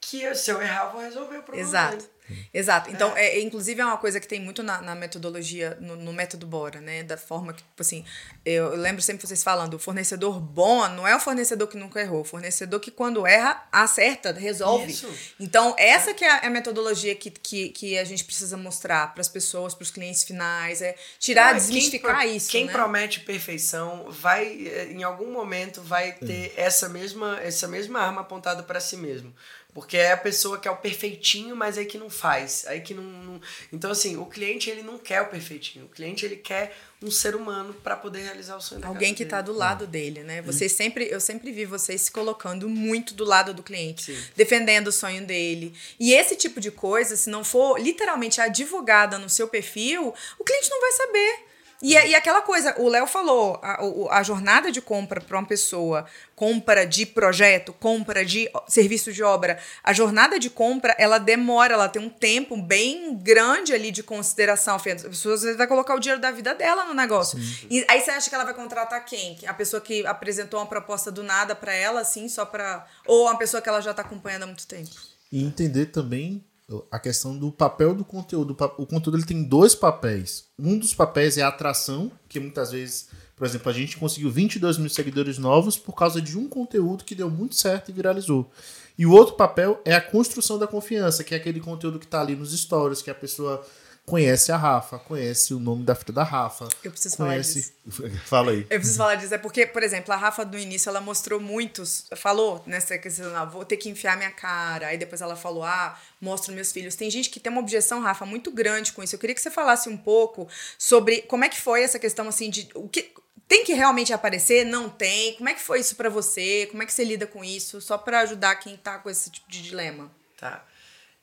Que 0.00 0.34
se 0.34 0.50
eu 0.50 0.60
errar, 0.60 0.86
eu 0.86 0.92
vou 0.92 1.00
resolver 1.00 1.38
o 1.38 1.42
problema. 1.42 1.68
Exato. 1.68 1.96
Dele. 1.96 2.10
Exato. 2.52 2.90
Então, 2.90 3.16
é. 3.16 3.38
é. 3.38 3.40
inclusive, 3.40 3.80
é 3.80 3.84
uma 3.84 3.96
coisa 3.96 4.20
que 4.20 4.26
tem 4.26 4.40
muito 4.40 4.62
na, 4.62 4.80
na 4.80 4.94
metodologia, 4.94 5.76
no, 5.80 5.96
no, 5.96 6.12
método 6.12 6.46
Bora, 6.46 6.80
né? 6.80 7.02
Da 7.02 7.16
forma 7.16 7.52
que, 7.52 7.62
tipo 7.62 7.80
assim, 7.80 8.04
eu, 8.44 8.72
eu, 8.72 8.76
lembro 8.76 9.02
sempre 9.02 9.26
vocês 9.26 9.42
falando, 9.42 9.74
o 9.74 9.78
fornecedor 9.78 10.40
bom 10.40 10.86
não 10.88 11.06
é 11.06 11.14
o 11.14 11.20
fornecedor 11.20 11.68
que 11.68 11.76
nunca 11.76 12.00
errou, 12.00 12.20
o 12.20 12.24
fornecedor 12.24 12.80
que 12.80 12.90
quando 12.90 13.26
erra, 13.26 13.66
acerta, 13.70 14.32
resolve. 14.32 14.90
Isso. 14.92 15.08
Então, 15.38 15.74
essa 15.78 16.14
que 16.14 16.24
é 16.24 16.46
a 16.46 16.50
metodologia 16.50 17.14
que, 17.14 17.30
que, 17.30 17.68
que 17.70 17.98
a 17.98 18.04
gente 18.04 18.24
precisa 18.24 18.56
mostrar 18.56 19.12
para 19.12 19.20
as 19.20 19.28
pessoas, 19.28 19.74
para 19.74 19.82
os 19.82 19.90
clientes 19.90 20.22
finais, 20.22 20.82
é 20.82 20.94
tirar, 21.18 21.52
não, 21.52 21.60
desmistificar 21.60 22.20
quem, 22.20 22.36
isso. 22.36 22.50
Quem 22.50 22.66
né? 22.66 22.72
promete 22.72 23.20
perfeição 23.20 24.06
vai, 24.10 24.46
em 24.90 25.02
algum 25.02 25.30
momento, 25.32 25.82
vai 25.82 26.12
ter 26.12 26.52
essa 26.56 26.88
mesma, 26.88 27.40
essa 27.40 27.66
mesma 27.68 28.00
arma 28.00 28.20
apontada 28.20 28.62
para 28.62 28.80
si 28.80 28.96
mesmo. 28.96 29.34
Porque 29.74 29.96
é 29.96 30.12
a 30.12 30.16
pessoa 30.16 30.58
que 30.58 30.68
é 30.68 30.70
o 30.70 30.76
perfeitinho, 30.76 31.56
mas 31.56 31.78
aí 31.78 31.86
que 31.86 31.96
não 31.96 32.10
faz. 32.10 32.66
Aí 32.66 32.82
que 32.82 32.92
não, 32.92 33.02
não, 33.02 33.40
Então, 33.72 33.90
assim, 33.90 34.18
o 34.18 34.26
cliente 34.26 34.68
ele 34.68 34.82
não 34.82 34.98
quer 34.98 35.22
o 35.22 35.26
perfeitinho. 35.28 35.86
O 35.86 35.88
cliente 35.88 36.26
ele 36.26 36.36
quer 36.36 36.76
um 37.02 37.10
ser 37.10 37.34
humano 37.34 37.74
para 37.82 37.96
poder 37.96 38.20
realizar 38.20 38.56
o 38.56 38.60
sonho 38.60 38.84
Alguém 38.86 39.14
que 39.14 39.22
está 39.22 39.40
do 39.40 39.52
lado 39.52 39.86
dele, 39.86 40.22
né? 40.22 40.42
Você 40.42 40.68
sempre, 40.68 41.08
eu 41.10 41.20
sempre 41.20 41.50
vi 41.50 41.64
vocês 41.64 42.02
se 42.02 42.12
colocando 42.12 42.68
muito 42.68 43.14
do 43.14 43.24
lado 43.24 43.54
do 43.54 43.62
cliente, 43.62 44.04
Sim. 44.04 44.24
defendendo 44.36 44.88
o 44.88 44.92
sonho 44.92 45.26
dele. 45.26 45.74
E 45.98 46.12
esse 46.12 46.36
tipo 46.36 46.60
de 46.60 46.70
coisa, 46.70 47.16
se 47.16 47.30
não 47.30 47.42
for 47.42 47.80
literalmente 47.80 48.40
advogada 48.40 49.18
no 49.18 49.28
seu 49.28 49.48
perfil, 49.48 50.14
o 50.38 50.44
cliente 50.44 50.70
não 50.70 50.80
vai 50.80 50.92
saber. 50.92 51.51
E, 51.82 51.94
e 51.94 52.14
aquela 52.14 52.42
coisa, 52.42 52.76
o 52.78 52.88
Léo 52.88 53.08
falou, 53.08 53.58
a, 53.60 54.18
a 54.18 54.22
jornada 54.22 54.70
de 54.70 54.80
compra 54.80 55.20
para 55.20 55.36
uma 55.36 55.46
pessoa, 55.46 56.06
compra 56.36 56.86
de 56.86 57.04
projeto, 57.04 57.72
compra 57.72 58.24
de 58.24 58.48
serviço 58.68 59.12
de 59.12 59.22
obra, 59.22 59.58
a 59.82 59.92
jornada 59.92 60.38
de 60.38 60.48
compra, 60.48 60.94
ela 60.96 61.18
demora, 61.18 61.74
ela 61.74 61.88
tem 61.88 62.00
um 62.00 62.08
tempo 62.08 62.56
bem 62.56 63.16
grande 63.16 63.74
ali 63.74 63.90
de 63.90 64.02
consideração. 64.02 64.76
A 64.76 64.78
pessoa 64.78 65.34
às 65.34 65.42
vezes 65.42 65.56
vai 65.56 65.66
colocar 65.66 65.96
o 65.96 65.98
dinheiro 65.98 66.20
da 66.20 66.30
vida 66.30 66.54
dela 66.54 66.84
no 66.84 66.94
negócio. 66.94 67.36
Sim. 67.40 67.66
E 67.68 67.84
aí 67.88 68.00
você 68.00 68.12
acha 68.12 68.28
que 68.28 68.34
ela 68.34 68.44
vai 68.44 68.54
contratar 68.54 69.04
quem? 69.04 69.36
A 69.46 69.54
pessoa 69.54 69.80
que 69.80 70.06
apresentou 70.06 70.60
uma 70.60 70.66
proposta 70.66 71.10
do 71.10 71.24
nada 71.24 71.56
para 71.56 71.74
ela, 71.74 72.00
assim, 72.00 72.28
só 72.28 72.44
para. 72.44 72.86
Ou 73.06 73.24
uma 73.24 73.36
pessoa 73.36 73.60
que 73.60 73.68
ela 73.68 73.80
já 73.80 73.90
está 73.90 74.02
acompanhando 74.02 74.44
há 74.44 74.46
muito 74.46 74.66
tempo? 74.66 74.90
E 75.32 75.42
entender 75.42 75.86
também 75.86 76.44
a 76.90 76.98
questão 76.98 77.36
do 77.36 77.50
papel 77.50 77.94
do 77.94 78.04
conteúdo. 78.04 78.56
O 78.78 78.86
conteúdo 78.86 79.16
ele 79.16 79.24
tem 79.24 79.42
dois 79.42 79.74
papéis. 79.74 80.44
Um 80.58 80.78
dos 80.78 80.94
papéis 80.94 81.36
é 81.38 81.42
a 81.42 81.48
atração, 81.48 82.10
que 82.28 82.40
muitas 82.40 82.72
vezes, 82.72 83.08
por 83.36 83.46
exemplo, 83.46 83.70
a 83.70 83.72
gente 83.72 83.96
conseguiu 83.96 84.30
22 84.30 84.78
mil 84.78 84.90
seguidores 84.90 85.38
novos 85.38 85.76
por 85.76 85.94
causa 85.94 86.20
de 86.20 86.38
um 86.38 86.48
conteúdo 86.48 87.04
que 87.04 87.14
deu 87.14 87.30
muito 87.30 87.54
certo 87.54 87.90
e 87.90 87.92
viralizou. 87.92 88.50
E 88.98 89.06
o 89.06 89.12
outro 89.12 89.34
papel 89.34 89.80
é 89.84 89.94
a 89.94 90.00
construção 90.00 90.58
da 90.58 90.66
confiança, 90.66 91.24
que 91.24 91.34
é 91.34 91.36
aquele 91.38 91.60
conteúdo 91.60 91.98
que 91.98 92.04
está 92.04 92.20
ali 92.20 92.36
nos 92.36 92.56
stories, 92.56 93.02
que 93.02 93.10
a 93.10 93.14
pessoa 93.14 93.64
conhece 94.06 94.50
a 94.50 94.56
Rafa, 94.56 94.98
conhece 94.98 95.54
o 95.54 95.60
nome 95.60 95.84
da 95.84 95.94
filha 95.94 96.12
da 96.12 96.24
Rafa. 96.24 96.68
Eu 96.82 96.90
preciso 96.90 97.16
conhece... 97.16 97.72
falar 97.86 98.10
disso. 98.10 98.20
Fala 98.26 98.50
aí. 98.52 98.60
Eu 98.62 98.78
preciso 98.78 98.98
falar 98.98 99.14
disso. 99.14 99.34
É 99.34 99.38
porque, 99.38 99.66
por 99.66 99.82
exemplo, 99.82 100.12
a 100.12 100.16
Rafa 100.16 100.44
no 100.44 100.58
início 100.58 100.88
ela 100.88 101.00
mostrou 101.00 101.40
muitos. 101.40 102.06
Falou 102.16 102.62
nessa 102.66 102.98
questão, 102.98 103.34
ah, 103.36 103.44
vou 103.44 103.64
ter 103.64 103.76
que 103.76 103.88
enfiar 103.88 104.16
minha 104.16 104.30
cara. 104.30 104.88
Aí 104.88 104.98
depois 104.98 105.20
ela 105.20 105.36
falou, 105.36 105.62
ah, 105.62 105.98
mostro 106.20 106.52
meus 106.54 106.72
filhos. 106.72 106.96
Tem 106.96 107.10
gente 107.10 107.30
que 107.30 107.40
tem 107.40 107.52
uma 107.52 107.60
objeção, 107.60 108.00
Rafa, 108.00 108.26
muito 108.26 108.50
grande 108.50 108.92
com 108.92 109.02
isso. 109.02 109.14
Eu 109.14 109.18
queria 109.18 109.34
que 109.34 109.40
você 109.40 109.50
falasse 109.50 109.88
um 109.88 109.96
pouco 109.96 110.48
sobre 110.78 111.22
como 111.22 111.44
é 111.44 111.48
que 111.48 111.60
foi 111.60 111.82
essa 111.82 111.98
questão 111.98 112.28
assim 112.28 112.50
de 112.50 112.68
o 112.74 112.88
que. 112.88 113.12
Tem 113.48 113.64
que 113.64 113.74
realmente 113.74 114.14
aparecer? 114.14 114.64
Não 114.64 114.88
tem? 114.88 115.34
Como 115.34 115.48
é 115.48 115.52
que 115.52 115.60
foi 115.60 115.80
isso 115.80 115.94
para 115.94 116.08
você? 116.08 116.66
Como 116.70 116.82
é 116.82 116.86
que 116.86 116.92
você 116.92 117.04
lida 117.04 117.26
com 117.26 117.44
isso? 117.44 117.82
Só 117.82 117.98
para 117.98 118.20
ajudar 118.20 118.54
quem 118.56 118.78
tá 118.78 118.98
com 118.98 119.10
esse 119.10 119.30
tipo 119.30 119.50
de 119.50 119.62
dilema. 119.62 120.10
Tá. 120.38 120.64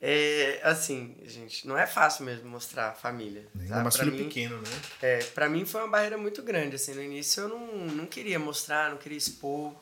É, 0.02 0.60
assim, 0.64 1.14
gente, 1.24 1.68
não 1.68 1.76
é 1.76 1.86
fácil 1.86 2.24
mesmo 2.24 2.48
mostrar 2.48 2.88
a 2.88 2.94
família. 2.94 3.46
É 3.68 3.76
um 3.76 3.90
filho 3.90 4.12
mim, 4.12 4.24
pequeno, 4.24 4.56
né? 4.56 4.80
É, 5.02 5.18
pra 5.34 5.46
mim 5.48 5.66
foi 5.66 5.82
uma 5.82 5.90
barreira 5.90 6.16
muito 6.16 6.42
grande, 6.42 6.76
assim, 6.76 6.94
no 6.94 7.02
início 7.02 7.42
eu 7.42 7.48
não, 7.48 7.66
não 7.88 8.06
queria 8.06 8.38
mostrar, 8.38 8.90
não 8.90 8.96
queria 8.96 9.18
expor. 9.18 9.74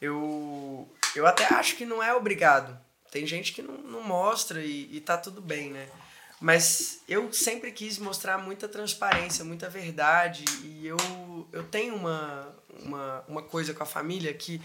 Eu, 0.00 0.88
eu 1.14 1.26
até 1.26 1.44
acho 1.52 1.76
que 1.76 1.84
não 1.84 2.02
é 2.02 2.14
obrigado. 2.14 2.78
Tem 3.10 3.26
gente 3.26 3.52
que 3.52 3.60
não, 3.60 3.76
não 3.78 4.02
mostra 4.02 4.62
e, 4.62 4.88
e 4.96 5.00
tá 5.00 5.18
tudo 5.18 5.42
bem, 5.42 5.70
né? 5.70 5.86
Mas 6.40 7.00
eu 7.08 7.32
sempre 7.32 7.72
quis 7.72 7.98
mostrar 7.98 8.38
muita 8.38 8.68
transparência, 8.68 9.44
muita 9.44 9.68
verdade. 9.68 10.44
E 10.62 10.86
eu, 10.86 10.96
eu 11.52 11.64
tenho 11.64 11.94
uma, 11.94 12.54
uma, 12.82 13.24
uma 13.26 13.42
coisa 13.42 13.74
com 13.74 13.82
a 13.82 13.86
família 13.86 14.32
que 14.32 14.62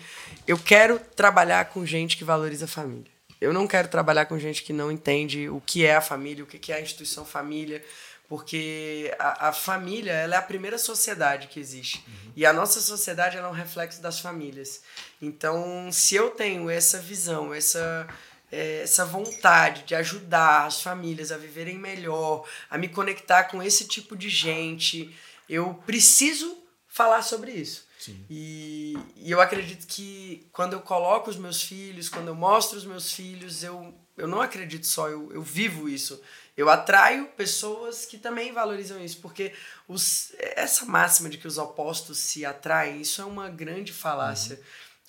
eu 0.48 0.58
quero 0.58 1.00
trabalhar 1.00 1.66
com 1.66 1.86
gente 1.86 2.16
que 2.16 2.24
valoriza 2.24 2.66
a 2.66 2.68
família. 2.68 3.13
Eu 3.44 3.52
não 3.52 3.68
quero 3.68 3.90
trabalhar 3.90 4.26
com 4.26 4.40
gente 4.40 4.64
que 4.64 4.72
não 4.72 4.90
entende 4.90 5.50
o 5.50 5.60
que 5.60 5.86
é 5.86 5.96
a 5.96 6.02
família, 6.02 6.46
o 6.46 6.48
que 6.48 6.72
é 6.72 6.76
a 6.78 6.82
instituição 6.82 7.26
família, 7.26 7.84
porque 8.30 9.14
a, 9.20 9.50
a 9.50 9.52
família 9.52 10.14
ela 10.14 10.36
é 10.36 10.38
a 10.38 10.42
primeira 10.42 10.78
sociedade 10.78 11.48
que 11.48 11.60
existe. 11.60 12.02
Uhum. 12.08 12.32
E 12.38 12.46
a 12.46 12.54
nossa 12.54 12.80
sociedade 12.80 13.38
é 13.38 13.46
um 13.46 13.52
reflexo 13.52 14.02
das 14.02 14.22
famílias. 14.22 14.82
Então, 15.22 15.92
se 15.92 16.16
eu 16.16 16.30
tenho 16.30 16.70
essa 16.70 17.00
visão, 17.00 17.54
essa, 17.54 18.08
é, 18.50 18.84
essa 18.84 19.04
vontade 19.04 19.84
de 19.84 19.94
ajudar 19.94 20.66
as 20.66 20.82
famílias 20.82 21.30
a 21.30 21.38
viverem 21.38 21.78
melhor, 21.78 22.48
a 22.70 22.78
me 22.78 22.88
conectar 22.88 23.44
com 23.44 23.62
esse 23.62 23.90
tipo 23.90 24.16
de 24.16 24.30
gente, 24.30 25.14
eu 25.50 25.74
preciso 25.86 26.58
falar 26.88 27.22
sobre 27.24 27.52
isso. 27.52 27.86
E, 28.30 28.98
e 29.18 29.32
eu 29.32 29.40
acredito 29.40 29.86
que 29.88 30.48
quando 30.52 30.74
eu 30.74 30.82
coloco 30.82 31.30
os 31.30 31.38
meus 31.38 31.62
filhos, 31.62 32.10
quando 32.10 32.28
eu 32.28 32.36
mostro 32.36 32.78
os 32.78 32.86
meus 32.86 33.12
filhos, 33.12 33.64
eu, 33.64 33.94
eu 34.18 34.28
não 34.28 34.42
acredito 34.42 34.86
só, 34.86 35.10
eu, 35.10 35.32
eu 35.32 35.42
vivo 35.42 35.88
isso. 35.88 36.22
Eu 36.56 36.70
atraio 36.70 37.28
pessoas 37.30 38.06
que 38.06 38.18
também 38.18 38.52
valorizam 38.52 39.04
isso, 39.04 39.20
porque 39.20 39.54
os, 39.88 40.34
essa 40.38 40.86
máxima 40.86 41.30
de 41.30 41.38
que 41.38 41.48
os 41.48 41.58
opostos 41.58 42.20
se 42.20 42.46
atraem, 42.46 43.02
isso 43.02 43.22
é 43.22 43.26
uma 43.26 43.50
grande 43.50 43.92
falácia. 43.92 44.58
Uhum. 44.58 44.64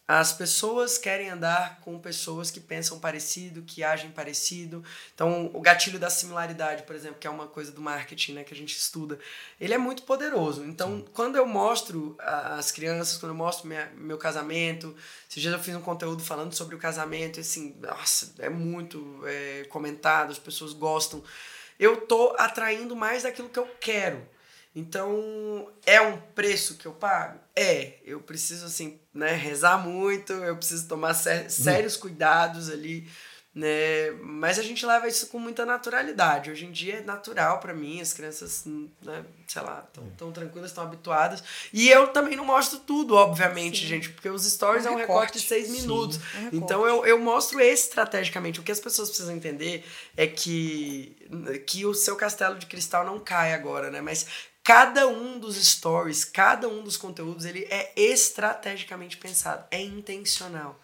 As 0.07 0.35
pessoas 0.35 0.99
querem 0.99 1.31
andar 1.31 1.81
com 1.81 1.99
pessoas 1.99 2.51
que 2.51 2.61
pensam 2.61 2.99
parecido, 3.01 3.63
que 3.63 3.83
agem 3.83 4.11
parecido. 4.11 4.85
Então, 5.15 5.51
o 5.55 5.61
gatilho 5.63 5.99
da 5.99 6.11
similaridade, 6.11 6.83
por 6.83 6.95
exemplo, 6.95 7.17
que 7.19 7.27
é 7.27 7.31
uma 7.31 7.47
coisa 7.47 7.73
do 7.73 7.81
marketing 7.81 8.35
né, 8.35 8.45
que 8.45 8.53
a 8.53 8.57
gente 8.57 8.77
estuda, 8.77 9.19
ele 9.59 9.73
é 9.73 9.79
muito 9.79 10.03
poderoso. 10.03 10.63
Então, 10.67 10.99
Sim. 10.99 11.05
quando 11.15 11.37
eu 11.37 11.47
mostro 11.47 12.15
as 12.19 12.71
crianças, 12.71 13.17
quando 13.17 13.33
eu 13.33 13.37
mostro 13.37 13.67
minha, 13.67 13.91
meu 13.97 14.19
casamento, 14.19 14.95
esses 15.29 15.41
dias 15.41 15.55
eu 15.55 15.61
fiz 15.61 15.75
um 15.75 15.81
conteúdo 15.81 16.23
falando 16.23 16.53
sobre 16.53 16.75
o 16.75 16.79
casamento, 16.79 17.39
e 17.39 17.41
assim, 17.41 17.75
nossa, 17.81 18.35
é 18.41 18.51
muito 18.51 19.23
é, 19.25 19.65
comentado, 19.71 20.33
as 20.33 20.39
pessoas 20.39 20.75
gostam. 20.75 21.25
Eu 21.81 22.03
tô 22.03 22.35
atraindo 22.39 22.95
mais 22.95 23.23
daquilo 23.23 23.49
que 23.49 23.59
eu 23.59 23.67
quero. 23.81 24.34
Então, 24.75 25.69
é 25.87 26.01
um 26.01 26.17
preço 26.35 26.77
que 26.77 26.87
eu 26.87 26.93
pago? 26.93 27.39
É. 27.55 27.95
Eu 28.05 28.21
preciso, 28.21 28.67
assim, 28.67 28.99
né, 29.13 29.33
rezar 29.33 29.79
muito, 29.79 30.33
eu 30.33 30.57
preciso 30.57 30.89
tomar 30.89 31.15
sé 31.15 31.49
sérios 31.49 31.97
cuidados 31.97 32.69
ali, 32.69 33.09
né? 33.55 34.11
Mas 34.21 34.59
a 34.59 34.63
gente 34.63 34.85
leva 34.85 35.07
isso 35.07 35.29
com 35.29 35.39
muita 35.39 35.65
naturalidade. 35.65 36.51
Hoje 36.51 36.67
em 36.67 36.73
dia 36.73 36.97
é 36.97 37.01
natural 37.03 37.61
para 37.61 37.73
mim, 37.73 38.01
as 38.01 38.13
crianças, 38.13 38.65
né, 38.67 39.25
sei 39.47 39.63
lá, 39.63 39.87
estão 39.87 40.11
tão 40.17 40.33
tranquilas, 40.33 40.71
estão 40.71 40.83
habituadas. 40.83 41.45
E 41.73 41.89
eu 41.89 42.09
também 42.09 42.35
não 42.35 42.45
mostro 42.45 42.81
tudo, 42.81 43.15
obviamente, 43.15 43.83
Sim. 43.83 43.87
gente, 43.87 44.11
porque 44.11 44.29
os 44.29 44.45
stories 44.45 44.87
é 44.87 44.91
um, 44.91 44.95
é 44.95 44.97
um 44.97 44.99
recorte, 44.99 45.39
de 45.39 45.47
seis 45.47 45.71
minutos. 45.71 46.19
um 46.53 46.57
então 46.57 46.85
eu, 46.85 47.07
eu 47.07 47.21
mostro 47.21 47.61
estrategicamente. 47.61 48.59
O 48.59 48.65
que 48.65 48.73
as 48.73 48.81
pessoas 48.81 49.09
precisam 49.09 49.37
entender 49.37 49.85
é 50.17 50.27
que, 50.27 51.17
que 51.65 51.87
o 51.87 51.95
seu 51.95 52.17
castelo 52.17 52.59
de 52.59 52.67
cristal 52.67 53.07
não 53.07 53.21
cai 53.21 53.55
agora, 53.55 53.89
né? 53.89 54.01
Mas 54.01 54.27
Cada 54.65 55.07
um 55.07 55.39
dos 55.39 55.57
stories, 55.57 56.25
cada 56.25 56.67
um 56.69 56.83
dos 56.83 56.97
conteúdos, 56.97 57.45
ele 57.45 57.67
é 57.69 57.93
estrategicamente 57.95 59.19
pensado, 59.19 59.67
é 59.71 59.81
intencional. 59.83 60.81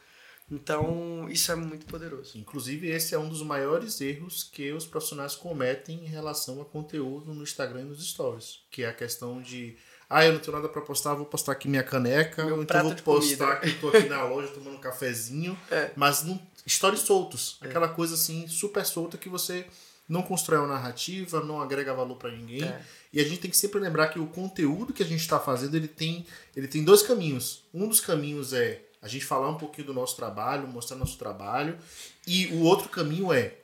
Então, 0.51 1.27
isso 1.31 1.51
é 1.51 1.55
muito 1.55 1.87
poderoso. 1.87 2.37
Inclusive, 2.37 2.91
esse 2.91 3.15
é 3.15 3.19
um 3.19 3.29
dos 3.29 3.43
maiores 3.43 4.01
erros 4.01 4.45
que 4.45 4.71
os 4.73 4.85
profissionais 4.85 5.35
cometem 5.35 6.05
em 6.05 6.09
relação 6.09 6.61
a 6.61 6.65
conteúdo 6.65 7.33
no 7.33 7.43
Instagram 7.43 7.83
e 7.83 7.85
nos 7.85 8.07
stories, 8.07 8.61
que 8.71 8.83
é 8.83 8.89
a 8.89 8.93
questão 8.93 9.41
de 9.41 9.79
ah, 10.11 10.27
eu 10.27 10.33
não 10.33 10.41
tenho 10.41 10.57
nada 10.57 10.69
para 10.69 10.83
postar, 10.83 11.15
vou 11.15 11.25
postar 11.25 11.53
aqui 11.53 11.69
minha 11.69 11.85
caneca, 11.85 12.45
Meu 12.45 12.63
então 12.63 12.83
vou 12.83 12.97
postar 12.97 13.61
comida. 13.61 13.61
que 13.61 13.69
eu 13.69 13.81
tô 13.93 13.97
aqui 13.97 14.09
na 14.09 14.25
loja 14.25 14.49
tomando 14.49 14.77
um 14.77 14.81
cafezinho, 14.81 15.57
é. 15.71 15.93
mas 15.95 16.25
não, 16.25 16.39
stories 16.69 17.01
soltos, 17.03 17.59
é. 17.63 17.69
aquela 17.69 17.89
coisa 17.89 18.15
assim 18.15 18.49
super 18.49 18.85
solta 18.85 19.17
que 19.17 19.29
você 19.29 19.65
não 20.11 20.23
constrói 20.23 20.59
uma 20.59 20.67
narrativa, 20.67 21.41
não 21.41 21.63
agrega 21.63 21.95
valor 21.95 22.17
para 22.17 22.33
ninguém. 22.33 22.65
É. 22.65 22.83
E 23.13 23.21
a 23.21 23.25
gente 23.25 23.39
tem 23.39 23.51
que 23.51 23.57
sempre 23.57 23.79
lembrar 23.79 24.09
que 24.09 24.19
o 24.19 24.27
conteúdo 24.27 24.93
que 24.93 25.03
a 25.03 25.07
gente 25.07 25.21
está 25.21 25.39
fazendo 25.39 25.77
ele 25.77 25.87
tem, 25.87 26.27
ele 26.55 26.67
tem 26.67 26.83
dois 26.83 27.01
caminhos. 27.01 27.63
Um 27.73 27.89
dos 27.89 28.01
caminhos 28.01 28.53
é 28.53 28.83
a 29.01 29.07
gente 29.07 29.25
falar 29.25 29.49
um 29.49 29.57
pouquinho 29.57 29.87
do 29.87 29.95
nosso 29.95 30.17
trabalho, 30.17 30.67
mostrar 30.67 30.97
nosso 30.97 31.17
trabalho, 31.17 31.79
e 32.27 32.49
o 32.49 32.63
outro 32.63 32.89
caminho 32.89 33.33
é 33.33 33.55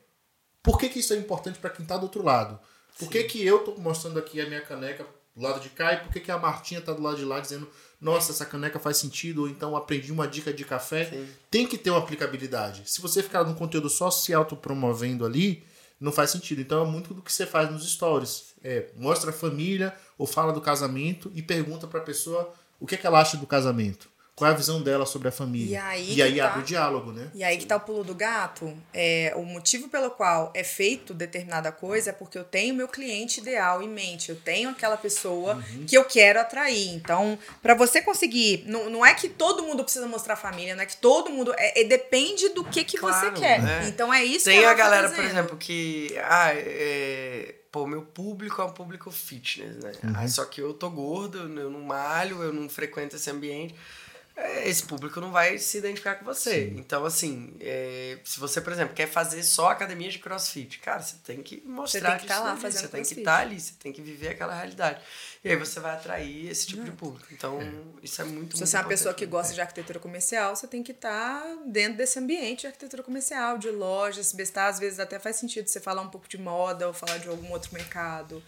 por 0.63 0.79
que, 0.79 0.89
que 0.89 1.01
isso 1.01 1.13
é 1.13 1.17
importante 1.17 1.59
para 1.59 1.71
quem 1.71 1.83
está 1.83 1.97
do 1.97 2.05
outro 2.05 2.23
lado? 2.23 2.59
Por 2.99 3.11
que, 3.11 3.25
que 3.25 3.45
eu 3.45 3.59
estou 3.59 3.79
mostrando 3.79 4.19
aqui 4.19 4.41
a 4.41 4.47
minha 4.47 4.61
caneca 4.61 5.05
do 5.35 5.43
lado 5.43 5.61
de 5.61 5.69
cá 5.69 5.93
e 5.95 5.97
por 5.99 6.13
que, 6.13 6.21
que 6.21 6.31
a 6.31 6.39
Martinha 6.39 6.81
está 6.81 6.93
do 6.93 7.03
lado 7.03 7.17
de 7.17 7.25
lá 7.25 7.41
dizendo 7.41 7.69
nossa, 8.01 8.33
essa 8.33 8.45
caneca 8.45 8.79
faz 8.79 8.99
sentido, 8.99 9.43
ou 9.43 9.49
então 9.49 9.75
aprendi 9.75 10.13
uma 10.13 10.29
dica 10.29 10.53
de 10.53 10.65
café. 10.65 11.07
Sim. 11.07 11.29
Tem 11.51 11.67
que 11.67 11.79
ter 11.79 11.91
uma 11.91 11.99
aplicabilidade. 11.99 12.83
Se 12.87 13.01
você 13.01 13.23
ficar 13.23 13.45
num 13.45 13.55
conteúdo 13.55 13.89
só 13.89 14.11
se 14.11 14.35
autopromovendo 14.35 15.25
ali, 15.25 15.65
não 16.01 16.13
faz 16.13 16.31
sentido. 16.31 16.61
Então 16.61 16.83
é 16.83 16.87
muito 16.87 17.15
do 17.15 17.23
que 17.23 17.33
você 17.33 17.47
faz 17.47 17.71
nos 17.71 17.91
stories. 17.91 18.55
É, 18.63 18.87
mostra 18.97 19.31
a 19.31 19.33
família 19.33 19.95
ou 20.19 20.27
fala 20.27 20.53
do 20.53 20.61
casamento 20.61 21.31
e 21.35 21.43
pergunta 21.43 21.87
para 21.87 22.01
a 22.01 22.05
pessoa 22.05 22.53
o 22.79 22.87
que, 22.87 22.95
é 22.95 22.99
que 22.99 23.07
ela 23.07 23.21
acha 23.21 23.37
do 23.37 23.47
casamento. 23.47 24.09
Qual 24.37 24.51
é 24.51 24.53
a 24.53 24.57
visão 24.57 24.83
dela 24.83 25.07
sobre 25.07 25.29
a 25.29 25.33
família? 25.33 25.73
E 25.73 25.77
aí, 25.77 26.15
e 26.17 26.23
aí 26.23 26.37
tá, 26.37 26.47
abre 26.47 26.61
o 26.61 26.63
diálogo, 26.63 27.11
né? 27.11 27.31
E 27.35 27.43
aí 27.43 27.57
que 27.57 27.65
tá 27.65 27.77
o 27.77 27.81
pulo 27.81 28.05
do 28.05 28.15
gato. 28.15 28.71
É, 28.93 29.33
o 29.35 29.43
motivo 29.43 29.89
pelo 29.89 30.11
qual 30.11 30.53
é 30.55 30.63
feito 30.63 31.15
determinada 31.15 31.73
coisa 31.73 32.11
é 32.11 32.13
porque 32.13 32.37
eu 32.37 32.45
tenho 32.45 32.75
meu 32.75 32.87
cliente 32.87 33.41
ideal 33.41 33.83
em 33.83 33.89
mente. 33.89 34.29
Eu 34.29 34.37
tenho 34.37 34.69
aquela 34.69 34.99
pessoa 34.99 35.55
uhum. 35.55 35.87
que 35.87 35.97
eu 35.97 36.05
quero 36.05 36.39
atrair. 36.39 36.91
Então, 36.91 37.39
para 37.63 37.73
você 37.73 38.03
conseguir. 38.03 38.63
Não, 38.67 38.91
não 38.91 39.07
é 39.07 39.15
que 39.15 39.31
todo 39.31 39.63
mundo 39.63 39.83
precisa 39.83 40.07
mostrar 40.07 40.35
a 40.35 40.37
família, 40.37 40.77
não 40.77 40.83
é 40.83 40.87
que 40.87 40.99
todo 40.99 41.31
mundo. 41.31 41.55
É, 41.57 41.81
é 41.81 41.85
depende 41.85 42.51
do 42.51 42.63
que, 42.63 42.85
que 42.85 42.99
claro, 42.99 43.35
você 43.35 43.41
quer. 43.41 43.63
Né? 43.63 43.89
Então 43.89 44.13
é 44.13 44.23
isso 44.23 44.45
Tem 44.45 44.61
que 44.61 44.67
a 44.67 44.75
galera, 44.75 45.09
por 45.09 45.25
exemplo, 45.25 45.57
que. 45.57 46.15
Ah, 46.23 46.51
é 46.53 47.55
pô, 47.73 47.87
meu 47.87 48.01
público 48.01 48.63
é 48.63 48.65
um 48.65 48.73
público 48.73 49.11
fitness, 49.11 49.77
né? 49.77 49.93
Uhum. 50.03 50.29
Só 50.29 50.47
que 50.47 50.63
eu 50.63 50.73
tô 50.73 50.89
gordo, 50.89 51.39
eu 51.39 51.71
não 51.71 51.81
malho, 51.81 52.43
eu 52.43 52.51
não 52.51 52.71
frequento 52.71 53.17
esse 53.17 53.31
ambiente. 53.31 53.75
É, 54.37 54.69
esse 54.69 54.83
público 54.83 55.19
não 55.19 55.33
vai 55.33 55.57
se 55.57 55.79
identificar 55.79 56.17
com 56.17 56.25
você. 56.27 56.67
Sim. 56.67 56.75
Então, 56.77 57.07
assim, 57.07 57.55
é, 57.59 58.19
se 58.23 58.39
você, 58.39 58.61
por 58.61 58.71
exemplo, 58.71 58.95
quer 58.95 59.07
fazer 59.09 59.43
só 59.43 59.71
academia 59.71 60.11
de 60.11 60.19
crossfit, 60.19 60.79
cara, 60.79 61.01
você 61.01 61.17
tem 61.25 61.43
que 61.43 61.63
mostrar 61.65 62.01
você 62.01 62.07
tem 62.07 62.17
que, 62.17 62.23
que 62.23 62.29
tá 62.29 62.41
lá 62.41 62.55
fazendo 62.55 62.83
Você 62.83 62.89
tem 62.89 63.03
que 63.03 63.15
estar 63.15 63.37
tá 63.37 63.43
ali, 63.43 63.59
você 63.59 63.73
tem 63.81 63.93
que 63.95 64.03
viver 64.03 64.29
aquela 64.29 64.55
realidade. 64.55 65.01
E 65.43 65.49
aí 65.49 65.57
você 65.57 65.81
vai 65.81 65.95
atrair 65.95 66.51
esse 66.51 66.67
tipo 66.67 66.85
de 66.85 66.91
público. 66.91 67.27
Então, 67.33 67.63
é. 67.63 67.73
isso 68.03 68.21
é 68.21 68.25
muito, 68.27 68.59
Se 68.59 68.67
você 68.67 68.77
é 68.77 68.81
uma 68.81 68.89
pessoa 68.89 69.15
que 69.15 69.25
gosta 69.25 69.55
de 69.55 69.61
arquitetura 69.61 69.99
comercial, 69.99 70.55
você 70.55 70.67
tem 70.67 70.83
que 70.83 70.93
estar 70.93 71.41
tá 71.41 71.57
dentro 71.65 71.97
desse 71.97 72.19
ambiente 72.19 72.61
de 72.61 72.67
arquitetura 72.67 73.03
comercial, 73.03 73.57
de 73.57 73.71
lojas, 73.71 74.27
se 74.27 74.37
bestar, 74.37 74.69
às 74.69 74.79
vezes 74.79 75.01
até 75.01 75.19
faz 75.19 75.37
sentido 75.37 75.67
você 75.67 75.81
falar 75.81 76.03
um 76.03 76.11
pouco 76.11 76.29
de 76.29 76.37
moda 76.37 76.87
ou 76.87 76.93
falar 76.93 77.17
de 77.19 77.29
algum 77.29 77.53
outro 77.53 77.73
mercado. 77.73 78.43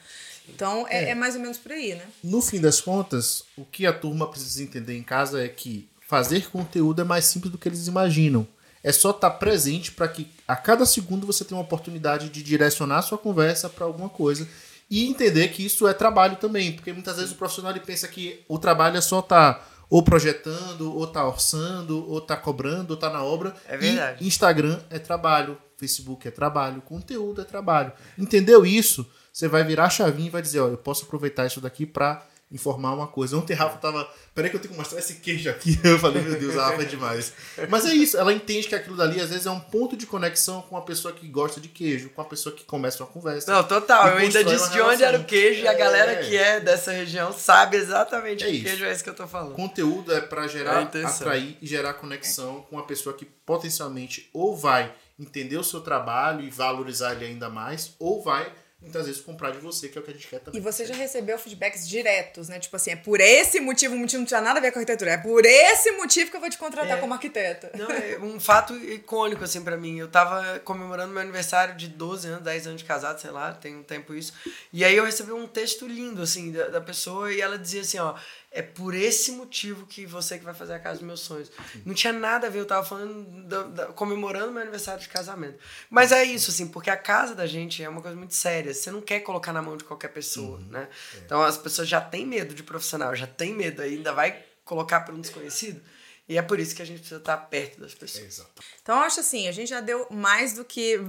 Então, 0.49 0.87
é, 0.89 1.05
é. 1.05 1.11
é 1.11 1.15
mais 1.15 1.35
ou 1.35 1.41
menos 1.41 1.59
por 1.59 1.73
aí, 1.73 1.95
né? 1.95 2.05
No 2.23 2.41
fim 2.41 2.61
das 2.61 2.81
contas, 2.81 3.45
o 3.57 3.65
que 3.65 3.87
a 3.87 3.93
turma 3.93 4.29
precisa 4.29 4.63
entender 4.63 4.97
em 4.97 5.03
casa 5.03 5.43
é 5.43 5.49
que 5.49 5.89
fazer 6.07 6.49
conteúdo 6.51 7.01
é 7.01 7.05
mais 7.05 7.27
simples 7.27 7.53
do 7.53 7.59
que 7.59 7.69
eles 7.69 7.87
imaginam. 7.87 8.47
É 8.83 8.93
só 8.93 9.11
estar 9.11 9.31
tá 9.31 9.37
presente 9.37 9.93
para 9.93 10.09
que 10.09 10.29
a 10.47 10.57
cada 10.57 10.87
segundo 10.87 11.27
você 11.27 11.45
tenha 11.45 11.59
uma 11.59 11.65
oportunidade 11.65 12.29
de 12.29 12.43
direcionar 12.43 12.99
a 12.99 13.03
sua 13.03 13.19
conversa 13.19 13.69
para 13.69 13.85
alguma 13.85 14.09
coisa 14.09 14.49
e 14.91 15.07
entender 15.07 15.49
que 15.49 15.65
isso 15.65 15.87
é 15.87 15.93
trabalho 15.93 16.37
também, 16.37 16.73
porque 16.73 16.93
muitas 16.93 17.17
vezes 17.17 17.33
o 17.33 17.37
profissional 17.37 17.73
ele 17.73 17.81
pensa 17.81 18.09
que 18.09 18.43
o 18.49 18.59
trabalho 18.59 18.97
é 18.97 19.01
só 19.01 19.19
estar 19.19 19.55
tá 19.55 19.69
ou 19.91 20.03
projetando, 20.03 20.95
ou 20.95 21.07
tá 21.07 21.27
orçando, 21.27 22.09
ou 22.11 22.21
tá 22.21 22.37
cobrando, 22.37 22.91
ou 22.93 22.97
tá 22.97 23.09
na 23.09 23.23
obra. 23.23 23.55
É 23.67 23.77
verdade. 23.77 24.23
E 24.23 24.27
Instagram 24.27 24.79
é 24.91 24.99
trabalho, 24.99 25.57
Facebook 25.77 26.29
é 26.29 26.31
trabalho, 26.31 26.83
conteúdo 26.83 27.41
é 27.41 27.45
trabalho. 27.45 27.93
Entendeu 28.17 28.67
isso? 28.67 29.07
Você 29.33 29.49
vai 29.49 29.65
virar 29.65 29.85
a 29.85 29.91
chavinha 29.91 30.29
e 30.29 30.31
vai 30.31 30.43
dizer, 30.43 30.61
olha, 30.61 30.73
eu 30.73 30.79
posso 30.79 31.05
aproveitar 31.05 31.47
isso 31.47 31.61
daqui 31.61 31.87
para 31.87 32.27
informar 32.51 32.95
uma 32.95 33.07
coisa. 33.07 33.37
Ontem 33.37 33.55
Rafa 33.55 33.79
tava. 33.79 34.09
Peraí 34.35 34.51
que 34.51 34.57
eu 34.57 34.61
tenho 34.61 34.73
que 34.73 34.79
mostrar 34.79 34.99
esse 34.99 35.17
queijo 35.17 35.51
aqui. 35.51 35.79
Eu 35.85 35.99
falei, 35.99 36.23
meu 36.23 36.39
Deus, 36.39 36.57
a 36.57 36.67
Rafa 36.69 36.83
é 36.83 36.85
demais. 36.85 37.33
Mas 37.69 37.85
é 37.87 37.93
isso, 37.93 38.17
ela 38.17 38.33
entende 38.33 38.69
que 38.69 38.75
aquilo 38.75 38.97
dali 38.97 39.21
às 39.21 39.31
vezes 39.31 39.47
é 39.47 39.51
um 39.51 39.61
ponto 39.61 39.97
de 39.97 40.07
conexão 40.07 40.63
com 40.63 40.77
a 40.77 40.83
pessoa 40.83 41.13
que 41.13 41.27
gosta 41.27 41.61
de 41.61 41.69
queijo, 41.69 42.11
com 42.11 42.23
a 42.23 42.25
pessoa 42.25 42.55
que 42.55 42.65
começa 42.65 43.03
uma 43.03 43.11
conversa. 43.11 43.53
Não, 43.53 43.65
total. 43.65 44.09
Eu 44.09 44.19
ainda 44.19 44.45
disse 44.45 44.71
de 44.71 44.81
onde 44.81 45.03
era 45.03 45.19
o 45.19 45.25
queijo 45.25 45.61
é... 45.61 45.65
e 45.65 45.69
a 45.69 45.75
galera 45.75 46.17
que 46.17 46.37
é 46.37 46.61
dessa 46.61 46.93
região 46.93 47.33
sabe 47.33 47.77
exatamente 47.77 48.45
é 48.45 48.47
que 48.47 48.63
queijo 48.63 48.85
é 48.85 48.93
esse 48.93 49.03
que 49.03 49.11
eu 49.11 49.15
tô 49.15 49.27
falando. 49.27 49.55
Conteúdo 49.55 50.15
é 50.15 50.21
para 50.21 50.47
gerar, 50.47 50.89
é 50.95 51.05
atrair 51.05 51.59
e 51.61 51.67
gerar 51.67 51.95
conexão 51.95 52.65
com 52.71 52.79
a 52.79 52.85
pessoa 52.85 53.15
que 53.15 53.25
potencialmente 53.25 54.31
ou 54.33 54.57
vai 54.57 54.93
entender 55.19 55.57
o 55.57 55.65
seu 55.65 55.81
trabalho 55.81 56.43
e 56.43 56.51
valorizar 56.51 57.13
ele 57.15 57.27
ainda 57.27 57.49
mais, 57.49 57.95
ou 57.99 58.23
vai 58.23 58.53
muitas 58.81 59.07
vezes 59.07 59.21
comprar 59.21 59.51
de 59.51 59.59
você, 59.59 59.89
que 59.89 59.99
é 59.99 60.01
o 60.01 60.05
que 60.05 60.11
a 60.11 60.15
gente 60.15 60.27
quer 60.29 60.39
também. 60.39 60.61
E 60.61 60.63
você 60.63 60.87
já 60.87 60.95
recebeu 60.95 61.37
feedbacks 61.39 61.89
diretos, 61.89 62.49
né? 62.49 62.61
Tipo 62.61 62.77
assim, 62.77 62.93
é 62.93 62.97
por 62.97 63.21
esse 63.21 63.61
motivo, 63.61 63.95
o 63.95 63.99
motivo 63.99 64.21
não 64.21 64.27
tinha 64.27 64.41
nada 64.41 64.59
a 64.59 64.63
ver 64.63 64.71
com 64.71 64.79
arquitetura, 64.79 65.13
é 65.13 65.19
por 65.19 65.45
esse 65.45 65.91
motivo 65.93 66.31
que 66.31 66.37
eu 66.37 66.41
vou 66.41 66.49
te 66.49 66.57
contratar 66.57 66.97
é, 66.97 67.01
como 67.01 67.13
arquiteta. 67.13 67.71
Não, 67.77 67.91
é 67.91 68.19
um 68.21 68.39
fato 68.39 68.75
icônico, 68.77 69.43
assim, 69.43 69.63
para 69.63 69.77
mim. 69.77 69.99
Eu 69.99 70.09
tava 70.09 70.61
comemorando 70.61 71.13
meu 71.13 71.23
aniversário 71.23 71.75
de 71.75 71.89
12 71.89 72.29
anos, 72.29 72.45
10 72.45 72.67
anos 72.69 72.81
de 72.81 72.87
casado, 72.87 73.21
sei 73.21 73.31
lá, 73.31 73.53
tem 73.53 73.77
um 73.77 73.83
tempo 73.83 74.15
isso. 74.15 74.33
E 74.73 74.85
aí 74.85 74.97
eu 74.97 75.05
recebi 75.05 75.33
um 75.33 75.47
texto 75.47 75.87
lindo, 75.87 76.23
assim, 76.23 76.53
da, 76.53 76.69
da 76.69 76.81
pessoa, 76.81 77.33
e 77.33 77.41
ela 77.41 77.59
dizia 77.59 77.81
assim, 77.81 77.99
ó, 77.99 78.15
é 78.51 78.63
por 78.63 78.95
esse 78.95 79.33
motivo 79.33 79.87
que 79.87 80.07
você 80.07 80.39
que 80.39 80.45
vai 80.45 80.55
fazer 80.55 80.75
a 80.75 80.79
casa 80.79 80.99
dos 80.99 81.07
meus 81.07 81.21
sonhos. 81.21 81.51
Não 81.85 81.95
tinha 81.95 82.13
nada 82.13 82.47
a 82.47 82.51
ver, 82.51 82.61
eu 82.61 82.67
tava 82.67 82.85
falando, 82.85 83.25
da, 83.47 83.63
da, 83.65 83.87
comemorando 83.87 84.51
meu 84.53 84.63
aniversário 84.63 85.01
de 85.01 85.09
casamento. 85.09 85.59
Mas 85.91 86.13
é 86.13 86.25
isso, 86.25 86.51
assim, 86.51 86.67
porque 86.67 86.89
a 86.89 86.97
casa 86.97 87.35
da 87.35 87.47
gente 87.47 87.83
é 87.83 87.89
uma 87.89 88.01
coisa 88.01 88.17
muito 88.17 88.35
séria. 88.35 88.73
Você 88.73 88.91
não 88.91 89.03
quer 89.03 89.21
colocar 89.21 89.53
na 89.53 89.61
mão 89.61 89.77
de 89.77 89.85
qualquer 89.85 90.09
pessoa, 90.09 90.59
uhum. 90.59 90.67
né? 90.71 90.89
É. 91.15 91.19
Então 91.19 91.43
as 91.43 91.59
pessoas 91.59 91.89
já 91.89 92.01
têm 92.01 92.27
medo 92.27 92.55
de 92.55 92.63
profissional, 92.63 93.15
já 93.15 93.27
têm 93.27 93.55
medo, 93.55 93.83
ainda 93.83 94.13
vai 94.13 94.43
colocar 94.65 95.01
para 95.01 95.15
um 95.15 95.21
desconhecido. 95.21 95.81
E 96.29 96.37
é 96.37 96.43
por 96.43 96.61
isso 96.61 96.77
que 96.77 96.83
a 96.83 96.85
gente 96.85 96.99
precisa 96.99 97.21
estar 97.21 97.37
perto 97.37 97.81
das 97.81 97.95
pessoas. 97.95 98.27
Exato. 98.27 98.63
Então, 98.83 98.97
eu 98.97 99.03
acho 99.03 99.21
assim, 99.21 99.49
a 99.49 99.53
gente 99.53 99.69
já 99.69 99.81
deu 99.81 100.07
mais 100.11 100.53
do 100.53 100.63
que 100.63 101.01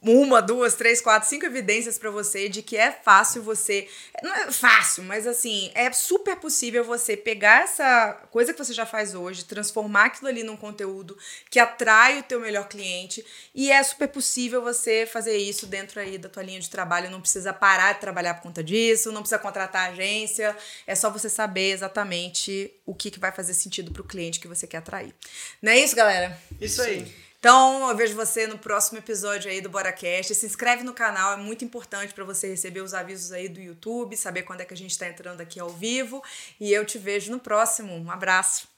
uma, 0.00 0.40
duas, 0.40 0.74
três, 0.74 1.00
quatro, 1.00 1.28
cinco 1.28 1.44
evidências 1.44 1.98
para 1.98 2.10
você 2.10 2.48
de 2.48 2.62
que 2.62 2.76
é 2.76 2.92
fácil 2.92 3.42
você. 3.42 3.88
Não 4.22 4.32
é 4.32 4.52
fácil, 4.52 5.02
mas 5.02 5.26
assim, 5.26 5.72
é 5.74 5.90
super 5.92 6.36
possível 6.36 6.84
você 6.84 7.16
pegar 7.16 7.64
essa 7.64 8.12
coisa 8.30 8.52
que 8.52 8.64
você 8.64 8.72
já 8.72 8.86
faz 8.86 9.16
hoje, 9.16 9.44
transformar 9.44 10.06
aquilo 10.06 10.28
ali 10.28 10.44
num 10.44 10.56
conteúdo 10.56 11.18
que 11.50 11.58
atrai 11.58 12.20
o 12.20 12.22
teu 12.22 12.38
melhor 12.38 12.68
cliente. 12.68 13.24
E 13.52 13.70
é 13.70 13.82
super 13.82 14.08
possível 14.08 14.62
você 14.62 15.06
fazer 15.06 15.36
isso 15.36 15.66
dentro 15.66 15.98
aí 15.98 16.18
da 16.18 16.28
tua 16.28 16.42
linha 16.44 16.60
de 16.60 16.70
trabalho. 16.70 17.10
Não 17.10 17.20
precisa 17.20 17.52
parar 17.52 17.94
de 17.94 18.00
trabalhar 18.00 18.34
por 18.34 18.42
conta 18.42 18.62
disso, 18.62 19.10
não 19.10 19.22
precisa 19.22 19.40
contratar 19.40 19.90
agência. 19.90 20.56
É 20.86 20.94
só 20.94 21.10
você 21.10 21.28
saber 21.28 21.72
exatamente 21.72 22.72
o 22.84 22.94
que, 22.94 23.10
que 23.10 23.18
vai 23.18 23.32
fazer 23.32 23.54
sentido 23.54 23.92
para 23.92 24.02
o 24.02 24.04
cliente 24.04 24.40
que 24.40 24.48
você 24.48 24.66
quer 24.66 24.78
atrair. 24.78 25.14
Não 25.60 25.72
é 25.72 25.78
isso, 25.78 25.94
galera? 25.94 26.38
Isso 26.60 26.82
aí. 26.82 27.12
Então, 27.38 27.88
eu 27.88 27.96
vejo 27.96 28.14
você 28.14 28.46
no 28.46 28.56
próximo 28.56 28.98
episódio 28.98 29.50
aí 29.50 29.60
do 29.60 29.68
BoraCast. 29.68 30.32
Se 30.32 30.46
inscreve 30.46 30.84
no 30.84 30.94
canal, 30.94 31.32
é 31.32 31.36
muito 31.36 31.64
importante 31.64 32.14
para 32.14 32.22
você 32.22 32.48
receber 32.48 32.80
os 32.80 32.94
avisos 32.94 33.32
aí 33.32 33.48
do 33.48 33.60
YouTube, 33.60 34.16
saber 34.16 34.42
quando 34.42 34.60
é 34.60 34.64
que 34.64 34.72
a 34.72 34.76
gente 34.76 34.92
está 34.92 35.08
entrando 35.08 35.40
aqui 35.40 35.58
ao 35.58 35.68
vivo. 35.68 36.22
E 36.60 36.72
eu 36.72 36.86
te 36.86 36.98
vejo 36.98 37.32
no 37.32 37.40
próximo. 37.40 37.94
Um 37.94 38.12
abraço. 38.12 38.68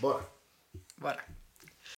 Bora. 0.00 0.26
Bora. 0.96 1.37